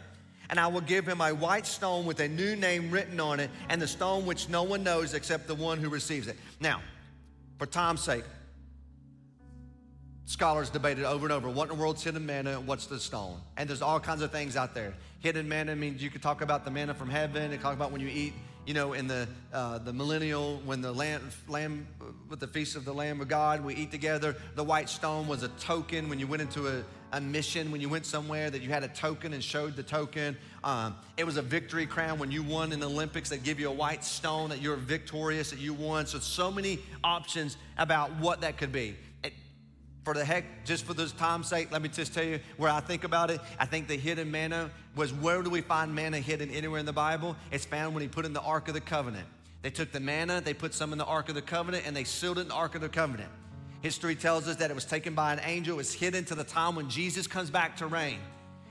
and 0.51 0.59
I 0.59 0.66
will 0.66 0.80
give 0.80 1.07
him 1.07 1.20
a 1.20 1.30
white 1.30 1.66
stone 1.66 2.07
with 2.07 2.20
a 2.20 2.28
new 2.28 2.57
name 2.57 2.90
written 2.90 3.20
on 3.20 3.40
it, 3.40 3.51
and 3.68 3.80
the 3.80 3.88
stone 3.88 4.26
which 4.26 4.49
no 4.49 4.62
one 4.62 4.82
knows 4.82 5.14
except 5.14 5.46
the 5.46 5.55
one 5.55 5.78
who 5.78 5.88
receives 5.88 6.28
it. 6.28 6.36
Now, 6.61 6.80
for 7.59 7.66
time's 7.66 8.03
sake, 8.03 8.24
scholars 10.24 10.70
debated 10.70 11.05
over 11.05 11.26
and 11.26 11.32
over 11.32 11.49
what 11.49 11.70
in 11.70 11.76
the 11.76 11.82
world's 11.82 12.03
hidden 12.03 12.24
manna 12.24 12.59
and 12.59 12.66
what's 12.66 12.86
the 12.86 13.01
stone. 13.01 13.40
And 13.57 13.68
there's 13.68 13.82
all 13.82 13.99
kinds 13.99 14.22
of 14.22 14.30
things 14.30 14.57
out 14.57 14.74
there. 14.74 14.94
Hidden 15.20 15.49
manna 15.49 15.74
means 15.74 16.03
you 16.03 16.11
could 16.11 16.22
talk 16.22 16.42
about 16.42 16.64
the 16.64 16.70
manna 16.70 16.94
from 16.94 17.11
heaven, 17.11 17.51
and 17.51 17.61
talk 17.61 17.74
about 17.74 17.92
when 17.92 18.01
you 18.01 18.09
eat 18.09 18.34
you 18.68 18.74
know, 18.74 18.92
in 18.92 19.08
the, 19.08 19.26
uh, 19.50 19.78
the 19.78 19.94
millennial, 19.94 20.60
when 20.66 20.82
the 20.82 20.92
lamb, 20.92 21.30
lamb, 21.48 21.86
with 22.28 22.38
the 22.38 22.46
feast 22.46 22.76
of 22.76 22.84
the 22.84 22.92
Lamb 22.92 23.18
of 23.22 23.26
God, 23.26 23.64
we 23.64 23.74
eat 23.74 23.90
together. 23.90 24.36
The 24.56 24.62
white 24.62 24.90
stone 24.90 25.26
was 25.26 25.42
a 25.42 25.48
token 25.48 26.10
when 26.10 26.18
you 26.18 26.26
went 26.26 26.42
into 26.42 26.68
a, 26.68 26.84
a 27.12 27.18
mission, 27.18 27.72
when 27.72 27.80
you 27.80 27.88
went 27.88 28.04
somewhere, 28.04 28.50
that 28.50 28.60
you 28.60 28.68
had 28.68 28.84
a 28.84 28.88
token 28.88 29.32
and 29.32 29.42
showed 29.42 29.74
the 29.74 29.82
token. 29.82 30.36
Um, 30.62 30.96
it 31.16 31.24
was 31.24 31.38
a 31.38 31.42
victory 31.42 31.86
crown 31.86 32.18
when 32.18 32.30
you 32.30 32.42
won 32.42 32.72
in 32.72 32.80
the 32.80 32.90
Olympics. 32.90 33.30
They 33.30 33.38
give 33.38 33.58
you 33.58 33.70
a 33.70 33.72
white 33.72 34.04
stone 34.04 34.50
that 34.50 34.60
you're 34.60 34.76
victorious, 34.76 35.48
that 35.48 35.60
you 35.60 35.72
won. 35.72 36.04
So, 36.04 36.18
so 36.18 36.50
many 36.50 36.78
options 37.02 37.56
about 37.78 38.14
what 38.16 38.42
that 38.42 38.58
could 38.58 38.70
be 38.70 38.96
for 40.09 40.14
the 40.14 40.24
heck, 40.24 40.64
just 40.64 40.86
for 40.86 40.94
this 40.94 41.12
time's 41.12 41.48
sake, 41.48 41.70
let 41.70 41.82
me 41.82 41.88
just 41.90 42.14
tell 42.14 42.24
you 42.24 42.40
where 42.56 42.70
I 42.70 42.80
think 42.80 43.04
about 43.04 43.30
it. 43.30 43.42
I 43.59 43.66
think 43.66 43.88
the 43.88 43.96
hidden 43.98 44.30
manna 44.30 44.70
was 44.96 45.12
where 45.12 45.42
do 45.42 45.50
we 45.50 45.61
find 45.61 45.94
manna 45.94 46.16
hidden 46.16 46.48
anywhere 46.50 46.80
in 46.80 46.86
the 46.86 46.94
Bible? 46.94 47.36
It's 47.50 47.66
found 47.66 47.92
when 47.92 48.00
he 48.00 48.09
put 48.09 48.24
in 48.24 48.32
the 48.32 48.40
Ark 48.40 48.68
of 48.68 48.74
the 48.74 48.80
Covenant. 48.80 49.26
They 49.61 49.68
took 49.68 49.92
the 49.92 50.00
manna, 50.00 50.40
they 50.40 50.54
put 50.54 50.72
some 50.72 50.92
in 50.92 50.98
the 50.98 51.04
Ark 51.04 51.28
of 51.28 51.34
the 51.34 51.42
Covenant, 51.42 51.84
and 51.86 51.94
they 51.94 52.04
sealed 52.04 52.38
it 52.38 52.40
in 52.40 52.48
the 52.48 52.54
Ark 52.54 52.74
of 52.74 52.80
the 52.80 52.88
Covenant. 52.88 53.28
History 53.82 54.16
tells 54.16 54.48
us 54.48 54.56
that 54.56 54.70
it 54.70 54.74
was 54.74 54.86
taken 54.86 55.14
by 55.14 55.34
an 55.34 55.40
angel, 55.44 55.74
it 55.74 55.76
was 55.76 55.92
hidden 55.92 56.24
to 56.24 56.34
the 56.34 56.42
time 56.42 56.74
when 56.74 56.88
Jesus 56.88 57.26
comes 57.26 57.50
back 57.50 57.76
to 57.76 57.86
reign 57.86 58.20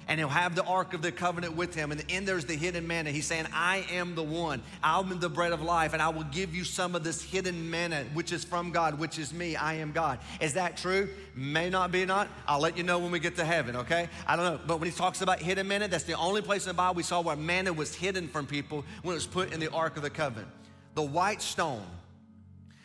and 0.07 0.19
he'll 0.19 0.29
have 0.29 0.55
the 0.55 0.63
Ark 0.63 0.93
of 0.93 1.01
the 1.01 1.11
Covenant 1.11 1.55
with 1.55 1.75
him. 1.75 1.91
And 1.91 2.03
in 2.07 2.23
there's 2.25 2.45
the 2.45 2.55
hidden 2.55 2.87
manna. 2.87 3.11
He's 3.11 3.25
saying, 3.25 3.45
I 3.53 3.85
am 3.91 4.15
the 4.15 4.23
one. 4.23 4.61
I'm 4.81 5.19
the 5.19 5.29
bread 5.29 5.51
of 5.51 5.61
life, 5.61 5.93
and 5.93 6.01
I 6.01 6.09
will 6.09 6.23
give 6.23 6.55
you 6.55 6.63
some 6.63 6.95
of 6.95 7.03
this 7.03 7.21
hidden 7.21 7.69
manna, 7.69 8.05
which 8.13 8.31
is 8.31 8.43
from 8.43 8.71
God, 8.71 8.99
which 8.99 9.19
is 9.19 9.33
me. 9.33 9.55
I 9.55 9.75
am 9.75 9.91
God. 9.91 10.19
Is 10.39 10.53
that 10.53 10.77
true? 10.77 11.09
May 11.35 11.69
not 11.69 11.91
be 11.91 12.05
not. 12.05 12.29
I'll 12.47 12.61
let 12.61 12.77
you 12.77 12.83
know 12.83 12.99
when 12.99 13.11
we 13.11 13.19
get 13.19 13.35
to 13.35 13.45
heaven, 13.45 13.75
okay? 13.75 14.07
I 14.25 14.35
don't 14.35 14.45
know. 14.45 14.59
But 14.65 14.79
when 14.79 14.89
he 14.89 14.95
talks 14.95 15.21
about 15.21 15.39
hidden 15.39 15.67
manna, 15.67 15.89
that's 15.89 16.05
the 16.05 16.17
only 16.17 16.41
place 16.41 16.63
in 16.63 16.69
the 16.69 16.73
Bible 16.73 16.95
we 16.95 17.03
saw 17.03 17.21
where 17.21 17.35
manna 17.35 17.73
was 17.73 17.93
hidden 17.93 18.29
from 18.29 18.47
people 18.47 18.85
when 19.03 19.13
it 19.13 19.17
was 19.17 19.27
put 19.27 19.51
in 19.51 19.59
the 19.59 19.71
Ark 19.71 19.97
of 19.97 20.03
the 20.03 20.09
Covenant. 20.09 20.47
The 20.95 21.03
white 21.03 21.41
stone. 21.41 21.85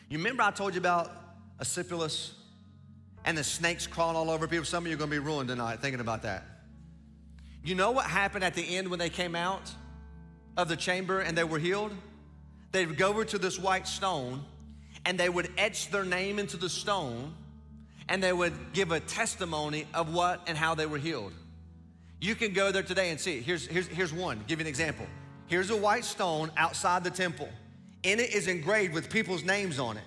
You 0.09 0.17
remember 0.17 0.43
I 0.43 0.51
told 0.51 0.73
you 0.75 0.79
about 0.79 1.09
Asclepius 1.59 2.33
and 3.25 3.37
the 3.37 3.43
snakes 3.43 3.87
crawling 3.87 4.17
all 4.17 4.29
over 4.29 4.47
people? 4.47 4.65
Some 4.65 4.83
of 4.83 4.89
you 4.89 4.95
are 4.95 4.99
going 4.99 5.09
to 5.09 5.15
be 5.15 5.25
ruined 5.25 5.49
tonight 5.49 5.79
thinking 5.79 6.01
about 6.01 6.21
that. 6.23 6.52
You 7.63 7.75
know 7.75 7.91
what 7.91 8.05
happened 8.05 8.43
at 8.43 8.55
the 8.55 8.75
end 8.75 8.89
when 8.89 8.99
they 8.99 9.09
came 9.09 9.35
out 9.35 9.71
of 10.57 10.67
the 10.67 10.75
chamber 10.75 11.21
and 11.21 11.37
they 11.37 11.45
were 11.45 11.59
healed? 11.59 11.93
They 12.71 12.85
would 12.85 12.97
go 12.97 13.09
over 13.09 13.23
to 13.25 13.37
this 13.37 13.57
white 13.57 13.87
stone 13.87 14.43
and 15.05 15.17
they 15.17 15.29
would 15.29 15.49
etch 15.57 15.89
their 15.89 16.03
name 16.03 16.39
into 16.39 16.57
the 16.57 16.69
stone 16.69 17.33
and 18.09 18.21
they 18.21 18.33
would 18.33 18.53
give 18.73 18.91
a 18.91 18.99
testimony 18.99 19.87
of 19.93 20.13
what 20.13 20.41
and 20.47 20.57
how 20.57 20.75
they 20.75 20.85
were 20.85 20.97
healed. 20.97 21.33
You 22.19 22.35
can 22.35 22.53
go 22.53 22.71
there 22.71 22.83
today 22.83 23.11
and 23.11 23.19
see. 23.19 23.41
Here's, 23.41 23.65
here's, 23.65 23.87
here's 23.87 24.13
one, 24.13 24.43
give 24.47 24.59
you 24.59 24.63
an 24.63 24.67
example. 24.67 25.05
Here's 25.47 25.69
a 25.69 25.77
white 25.77 26.05
stone 26.05 26.51
outside 26.57 27.03
the 27.03 27.11
temple. 27.11 27.49
In 28.03 28.19
it 28.19 28.33
is 28.33 28.47
engraved 28.47 28.93
with 28.93 29.09
people's 29.09 29.43
names 29.43 29.79
on 29.79 29.97
it. 29.97 30.03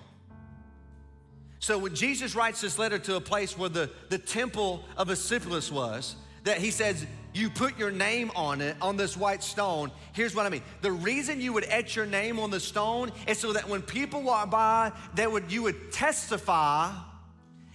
So 1.59 1.79
when 1.79 1.95
Jesus 1.95 2.35
writes 2.35 2.61
this 2.61 2.77
letter 2.77 2.99
to 2.99 3.15
a 3.15 3.21
place 3.21 3.57
where 3.57 3.69
the, 3.69 3.89
the 4.09 4.19
temple 4.19 4.83
of 4.95 5.09
Asclepius 5.09 5.71
was, 5.71 6.15
that 6.43 6.59
he 6.59 6.71
says, 6.71 7.05
you 7.37 7.49
put 7.49 7.77
your 7.77 7.91
name 7.91 8.31
on 8.35 8.61
it, 8.61 8.75
on 8.81 8.97
this 8.97 9.15
white 9.15 9.43
stone. 9.43 9.91
Here's 10.13 10.35
what 10.35 10.45
I 10.45 10.49
mean. 10.49 10.63
The 10.81 10.91
reason 10.91 11.39
you 11.39 11.53
would 11.53 11.65
etch 11.69 11.95
your 11.95 12.05
name 12.05 12.39
on 12.39 12.49
the 12.49 12.59
stone 12.59 13.11
is 13.27 13.37
so 13.37 13.53
that 13.53 13.69
when 13.69 13.81
people 13.81 14.21
walk 14.23 14.49
by, 14.49 14.91
they 15.13 15.27
would, 15.27 15.51
you 15.51 15.63
would 15.63 15.91
testify, 15.91 16.91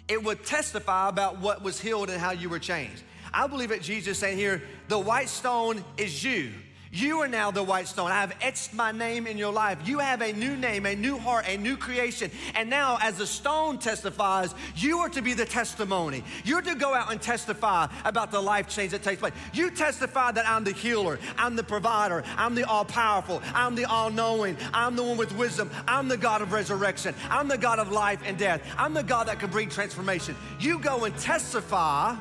it 0.09 0.23
would 0.23 0.45
testify 0.45 1.09
about 1.09 1.39
what 1.39 1.63
was 1.63 1.81
healed 1.81 2.11
and 2.11 2.21
how 2.21 2.33
you 2.33 2.49
were 2.49 2.59
changed. 2.59 3.03
I 3.33 3.47
believe 3.47 3.71
that 3.71 3.83
Jesus 3.83 4.19
saying 4.19 4.37
here, 4.37 4.63
the 4.89 4.99
white 4.99 5.29
stone 5.29 5.85
is 5.97 6.23
you. 6.23 6.51
You 6.95 7.21
are 7.23 7.29
now 7.29 7.51
the 7.51 7.63
white 7.63 7.89
stone. 7.89 8.11
I 8.11 8.21
have 8.21 8.37
etched 8.43 8.75
my 8.75 8.93
name 8.93 9.27
in 9.27 9.39
your 9.39 9.51
life. 9.51 9.79
You 9.87 9.99
have 10.01 10.21
a 10.21 10.31
new 10.35 10.59
name, 10.59 10.85
a 10.85 10.95
new 10.95 11.17
heart, 11.17 11.47
a 11.49 11.57
new 11.57 11.79
creation. 11.79 12.31
And 12.55 12.69
now, 12.69 12.99
as 13.01 13.17
the 13.17 13.27
stone 13.27 13.79
testifies, 13.79 14.55
you 14.77 14.99
are 14.99 15.09
to 15.09 15.23
be 15.23 15.33
the 15.33 15.47
testimony. 15.47 16.23
You're 16.45 16.61
to 16.61 16.75
go 16.75 16.93
out 16.93 17.11
and 17.11 17.19
testify 17.21 17.89
about 18.05 18.31
the 18.31 18.43
life 18.43 18.69
change 18.69 18.91
that 18.91 19.03
takes 19.03 19.21
place. 19.21 19.33
You 19.55 19.71
testify 19.71 20.33
that 20.33 20.47
I'm 20.47 20.65
the 20.65 20.73
healer, 20.73 21.19
I'm 21.39 21.57
the 21.57 21.63
provider, 21.63 22.25
I'm 22.37 22.55
the 22.55 22.65
all 22.65 22.85
powerful, 22.85 23.41
I'm 23.55 23.75
the 23.75 23.87
all 23.87 24.11
knowing, 24.11 24.59
I'm 24.75 24.95
the 24.95 25.03
one 25.03 25.17
with 25.17 25.35
wisdom, 25.35 25.71
I'm 25.89 26.09
the 26.09 26.19
God 26.19 26.43
of 26.43 26.53
resurrection, 26.53 27.15
I'm 27.31 27.49
the 27.49 27.57
God 27.57 27.79
of 27.79 27.91
life 27.91 28.21
and 28.27 28.37
death, 28.37 28.61
I'm 28.77 28.93
the 28.93 29.03
God 29.03 29.29
that 29.29 29.41
can 29.41 29.51
bring 29.51 29.71
transformation. 29.71 30.37
You 30.61 30.79
go 30.79 31.05
and 31.05 31.17
testify 31.17 32.17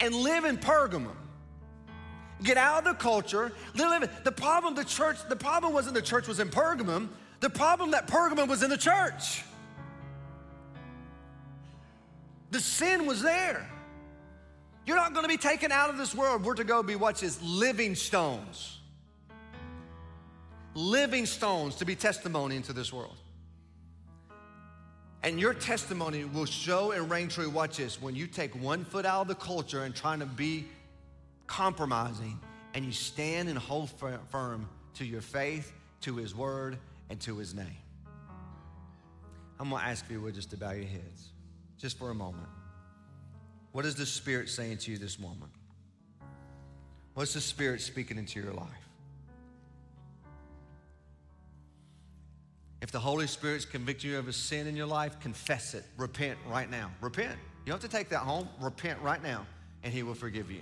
and 0.00 0.14
live 0.14 0.46
in 0.46 0.56
Pergamum 0.56 1.16
Get 2.42 2.56
out 2.56 2.78
of 2.78 2.84
the 2.84 2.94
culture. 2.94 3.52
The 3.74 4.32
problem, 4.34 4.74
the 4.74 4.84
church, 4.84 5.18
the 5.28 5.36
problem 5.36 5.72
wasn't 5.72 5.94
the 5.94 6.02
church 6.02 6.26
was 6.26 6.40
in 6.40 6.48
Pergamum. 6.48 7.08
The 7.40 7.50
problem 7.50 7.92
that 7.92 8.06
Pergamum 8.06 8.48
was 8.48 8.62
in 8.62 8.70
the 8.70 8.76
church. 8.76 9.42
The 12.50 12.60
sin 12.60 13.06
was 13.06 13.22
there. 13.22 13.68
You're 14.86 14.96
not 14.96 15.12
going 15.12 15.24
to 15.24 15.28
be 15.28 15.36
taken 15.36 15.72
out 15.72 15.90
of 15.90 15.96
this 15.96 16.14
world. 16.14 16.44
We're 16.44 16.54
to 16.54 16.64
go 16.64 16.82
be 16.82 16.94
what's 16.96 17.20
this? 17.20 17.40
Living 17.42 17.94
stones. 17.94 18.78
Living 20.74 21.24
stones 21.24 21.76
to 21.76 21.84
be 21.84 21.96
testimony 21.96 22.56
into 22.56 22.72
this 22.72 22.92
world. 22.92 23.16
And 25.22 25.40
your 25.40 25.54
testimony 25.54 26.24
will 26.24 26.44
show 26.44 26.90
and 26.90 27.10
reign 27.10 27.28
true. 27.28 27.48
Watch 27.48 27.78
this. 27.78 28.02
When 28.02 28.14
you 28.14 28.26
take 28.26 28.54
one 28.60 28.84
foot 28.84 29.06
out 29.06 29.22
of 29.22 29.28
the 29.28 29.34
culture 29.34 29.84
and 29.84 29.94
trying 29.94 30.20
to 30.20 30.26
be 30.26 30.66
compromising, 31.46 32.38
and 32.74 32.84
you 32.84 32.92
stand 32.92 33.48
and 33.48 33.58
hold 33.58 33.90
firm 34.30 34.68
to 34.94 35.04
your 35.04 35.20
faith, 35.20 35.72
to 36.02 36.16
His 36.16 36.34
Word, 36.34 36.78
and 37.10 37.20
to 37.20 37.36
His 37.36 37.54
name. 37.54 37.76
I'm 39.60 39.70
gonna 39.70 39.82
ask 39.82 40.04
you 40.10 40.30
just 40.32 40.50
to 40.50 40.56
bow 40.56 40.72
your 40.72 40.84
heads, 40.86 41.30
just 41.78 41.98
for 41.98 42.10
a 42.10 42.14
moment. 42.14 42.48
What 43.72 43.84
is 43.84 43.94
the 43.94 44.06
Spirit 44.06 44.48
saying 44.48 44.78
to 44.78 44.90
you 44.90 44.98
this 44.98 45.18
moment? 45.18 45.52
What's 47.14 47.34
the 47.34 47.40
Spirit 47.40 47.80
speaking 47.80 48.18
into 48.18 48.40
your 48.40 48.52
life? 48.52 48.68
If 52.82 52.90
the 52.90 52.98
Holy 52.98 53.26
Spirit's 53.26 53.64
convicting 53.64 54.10
you 54.10 54.18
of 54.18 54.28
a 54.28 54.32
sin 54.32 54.66
in 54.66 54.76
your 54.76 54.86
life, 54.86 55.18
confess 55.20 55.72
it. 55.74 55.84
Repent 55.96 56.38
right 56.46 56.70
now. 56.70 56.90
Repent. 57.00 57.32
You 57.64 57.72
don't 57.72 57.80
have 57.80 57.90
to 57.90 57.96
take 57.96 58.10
that 58.10 58.18
home. 58.18 58.48
Repent 58.60 59.00
right 59.00 59.22
now, 59.22 59.46
and 59.82 59.92
He 59.92 60.02
will 60.02 60.14
forgive 60.14 60.50
you. 60.50 60.60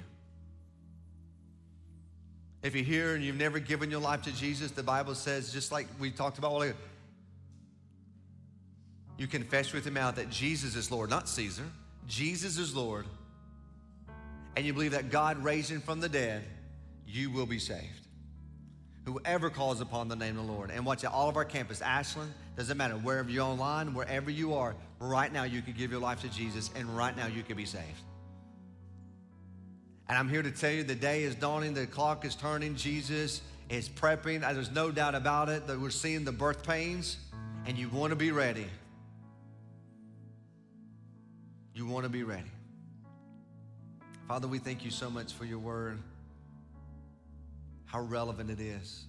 If 2.63 2.77
you're 2.77 2.85
here 2.85 3.15
and 3.15 3.25
you've 3.25 3.37
never 3.37 3.59
given 3.59 3.91
your 3.91 4.01
life 4.01 4.23
to 4.23 4.33
Jesus, 4.33 4.71
the 4.71 4.83
Bible 4.83 5.15
says, 5.15 5.53
just 5.53 5.73
like 5.73 5.89
we 5.99 6.11
talked 6.11 6.39
about 6.39 6.53
earlier, 6.55 6.77
you 9.19 9.27
confess 9.27 9.73
with 9.73 9.85
your 9.85 9.95
mouth 9.95 10.17
that 10.17 10.31
Jesus 10.31 10.77
is 10.77 10.91
Lord, 10.91 11.11
not 11.11 11.29
Caesar. 11.29 11.65
Jesus 12.07 12.59
is 12.59 12.75
Lord. 12.75 13.07
And 14.57 14.65
you 14.65 14.73
believe 14.73 14.93
that 14.93 15.11
God 15.11 15.43
raised 15.43 15.71
him 15.71 15.81
from 15.81 16.01
the 16.01 16.09
dead, 16.09 16.45
you 17.07 17.31
will 17.31 17.47
be 17.47 17.59
saved. 17.59 18.07
Whoever 19.05 19.51
calls 19.51 19.81
upon 19.81 20.07
the 20.09 20.15
name 20.15 20.39
of 20.39 20.47
the 20.47 20.53
Lord. 20.53 20.71
And 20.71 20.87
watch 20.87 21.05
out, 21.05 21.13
all 21.13 21.29
of 21.29 21.37
our 21.37 21.45
campus, 21.45 21.83
Ashland, 21.83 22.33
doesn't 22.57 22.77
matter, 22.77 22.95
wherever 22.95 23.29
you're 23.29 23.45
online, 23.45 23.95
wherever 23.95 24.31
you 24.31 24.55
are, 24.55 24.77
right 25.01 25.33
now 25.33 25.43
you 25.43 25.63
can 25.63 25.73
give 25.73 25.91
your 25.91 26.01
life 26.01 26.21
to 26.21 26.29
Jesus 26.29 26.71
and 26.77 26.97
right 26.97 27.17
now 27.17 27.27
you 27.27 27.43
can 27.43 27.57
be 27.57 27.65
saved. 27.65 28.01
And 30.13 30.19
I'm 30.19 30.29
here 30.29 30.43
to 30.43 30.51
tell 30.51 30.71
you 30.71 30.83
the 30.83 30.95
day 30.95 31.23
is 31.23 31.35
dawning, 31.35 31.73
the 31.73 31.87
clock 31.87 32.27
is 32.27 32.35
turning, 32.35 32.77
Jesus 32.77 33.41
is 33.71 33.89
prepping. 33.89 34.45
Uh, 34.45 34.53
there's 34.53 34.71
no 34.71 34.91
doubt 34.91 35.15
about 35.15 35.49
it 35.49 35.67
that 35.67 35.81
we're 35.81 35.89
seeing 35.89 36.23
the 36.23 36.33
birth 36.33 36.67
pains, 36.67 37.17
and 37.65 37.79
you 37.79 37.89
want 37.89 38.11
to 38.11 38.15
be 38.15 38.31
ready. 38.31 38.67
You 41.75 41.87
want 41.87 42.05
to 42.05 42.11
be 42.11 42.25
ready. 42.25 42.51
Father, 44.29 44.47
we 44.47 44.59
thank 44.59 44.85
you 44.85 44.91
so 44.91 45.09
much 45.09 45.33
for 45.33 45.47
your 45.47 45.59
word. 45.59 45.99
how 47.87 48.03
relevant 48.03 48.51
it 48.51 48.61
is. 48.61 49.07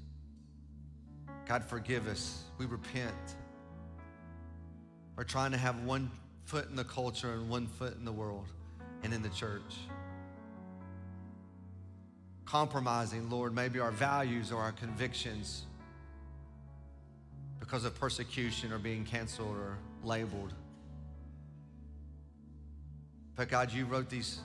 God, 1.45 1.65
forgive 1.65 2.07
us. 2.07 2.43
We 2.57 2.65
repent. 2.65 3.35
We're 5.17 5.25
trying 5.25 5.51
to 5.51 5.57
have 5.57 5.83
one 5.83 6.09
foot 6.45 6.69
in 6.69 6.77
the 6.77 6.85
culture 6.85 7.33
and 7.33 7.49
one 7.49 7.67
foot 7.67 7.97
in 7.97 8.05
the 8.05 8.13
world 8.13 8.45
and 9.03 9.13
in 9.13 9.21
the 9.21 9.27
church. 9.27 9.75
Compromising, 12.45 13.29
Lord, 13.29 13.55
maybe 13.55 13.79
our 13.79 13.91
values 13.91 14.51
or 14.51 14.61
our 14.61 14.73
convictions 14.73 15.63
because 17.59 17.85
of 17.85 17.95
persecution 17.99 18.71
or 18.71 18.77
being 18.77 19.05
canceled 19.05 19.55
or 19.55 19.77
labeled. 20.03 20.53
But 23.35 23.49
God, 23.49 23.71
you 23.71 23.85
wrote 23.85 24.09
these 24.09 24.39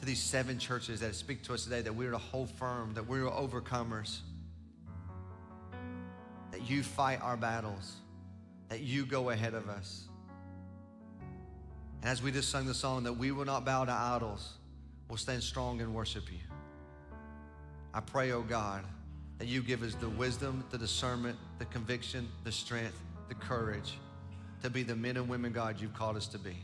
to 0.00 0.06
these 0.06 0.20
seven 0.20 0.58
churches 0.58 1.00
that 1.00 1.14
speak 1.14 1.42
to 1.44 1.54
us 1.54 1.64
today 1.64 1.82
that 1.82 1.94
we're 1.94 2.10
to 2.10 2.18
hold 2.18 2.50
firm, 2.50 2.94
that 2.94 3.06
we're 3.06 3.24
overcomers, 3.24 4.20
that 6.50 6.68
you 6.68 6.82
fight 6.82 7.20
our 7.20 7.36
battles, 7.36 7.96
that 8.70 8.80
you 8.80 9.04
go 9.04 9.28
ahead 9.28 9.52
of 9.52 9.68
us. 9.68 10.04
And 12.00 12.10
as 12.10 12.22
we 12.22 12.32
just 12.32 12.48
sung 12.48 12.64
the 12.64 12.72
song, 12.72 13.04
that 13.04 13.12
we 13.12 13.30
will 13.30 13.44
not 13.44 13.66
bow 13.66 13.84
to 13.84 13.92
idols, 13.92 14.54
we'll 15.10 15.18
stand 15.18 15.42
strong 15.42 15.82
and 15.82 15.94
worship 15.94 16.30
you. 16.32 16.38
I 17.92 18.00
pray, 18.00 18.32
oh 18.32 18.42
God, 18.42 18.84
that 19.38 19.48
you 19.48 19.60
give 19.62 19.82
us 19.82 19.94
the 19.96 20.08
wisdom, 20.08 20.64
the 20.70 20.78
discernment, 20.78 21.36
the 21.58 21.66
conviction, 21.66 22.28
the 22.44 22.52
strength, 22.52 22.98
the 23.28 23.34
courage 23.34 23.98
to 24.62 24.70
be 24.70 24.82
the 24.82 24.96
men 24.96 25.16
and 25.16 25.28
women, 25.28 25.52
God, 25.52 25.80
you've 25.80 25.94
called 25.94 26.16
us 26.16 26.26
to 26.28 26.38
be. 26.38 26.56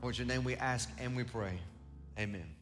For 0.00 0.12
your 0.12 0.26
name 0.26 0.44
we 0.44 0.56
ask 0.56 0.90
and 0.98 1.16
we 1.16 1.24
pray. 1.24 1.58
Amen. 2.18 2.59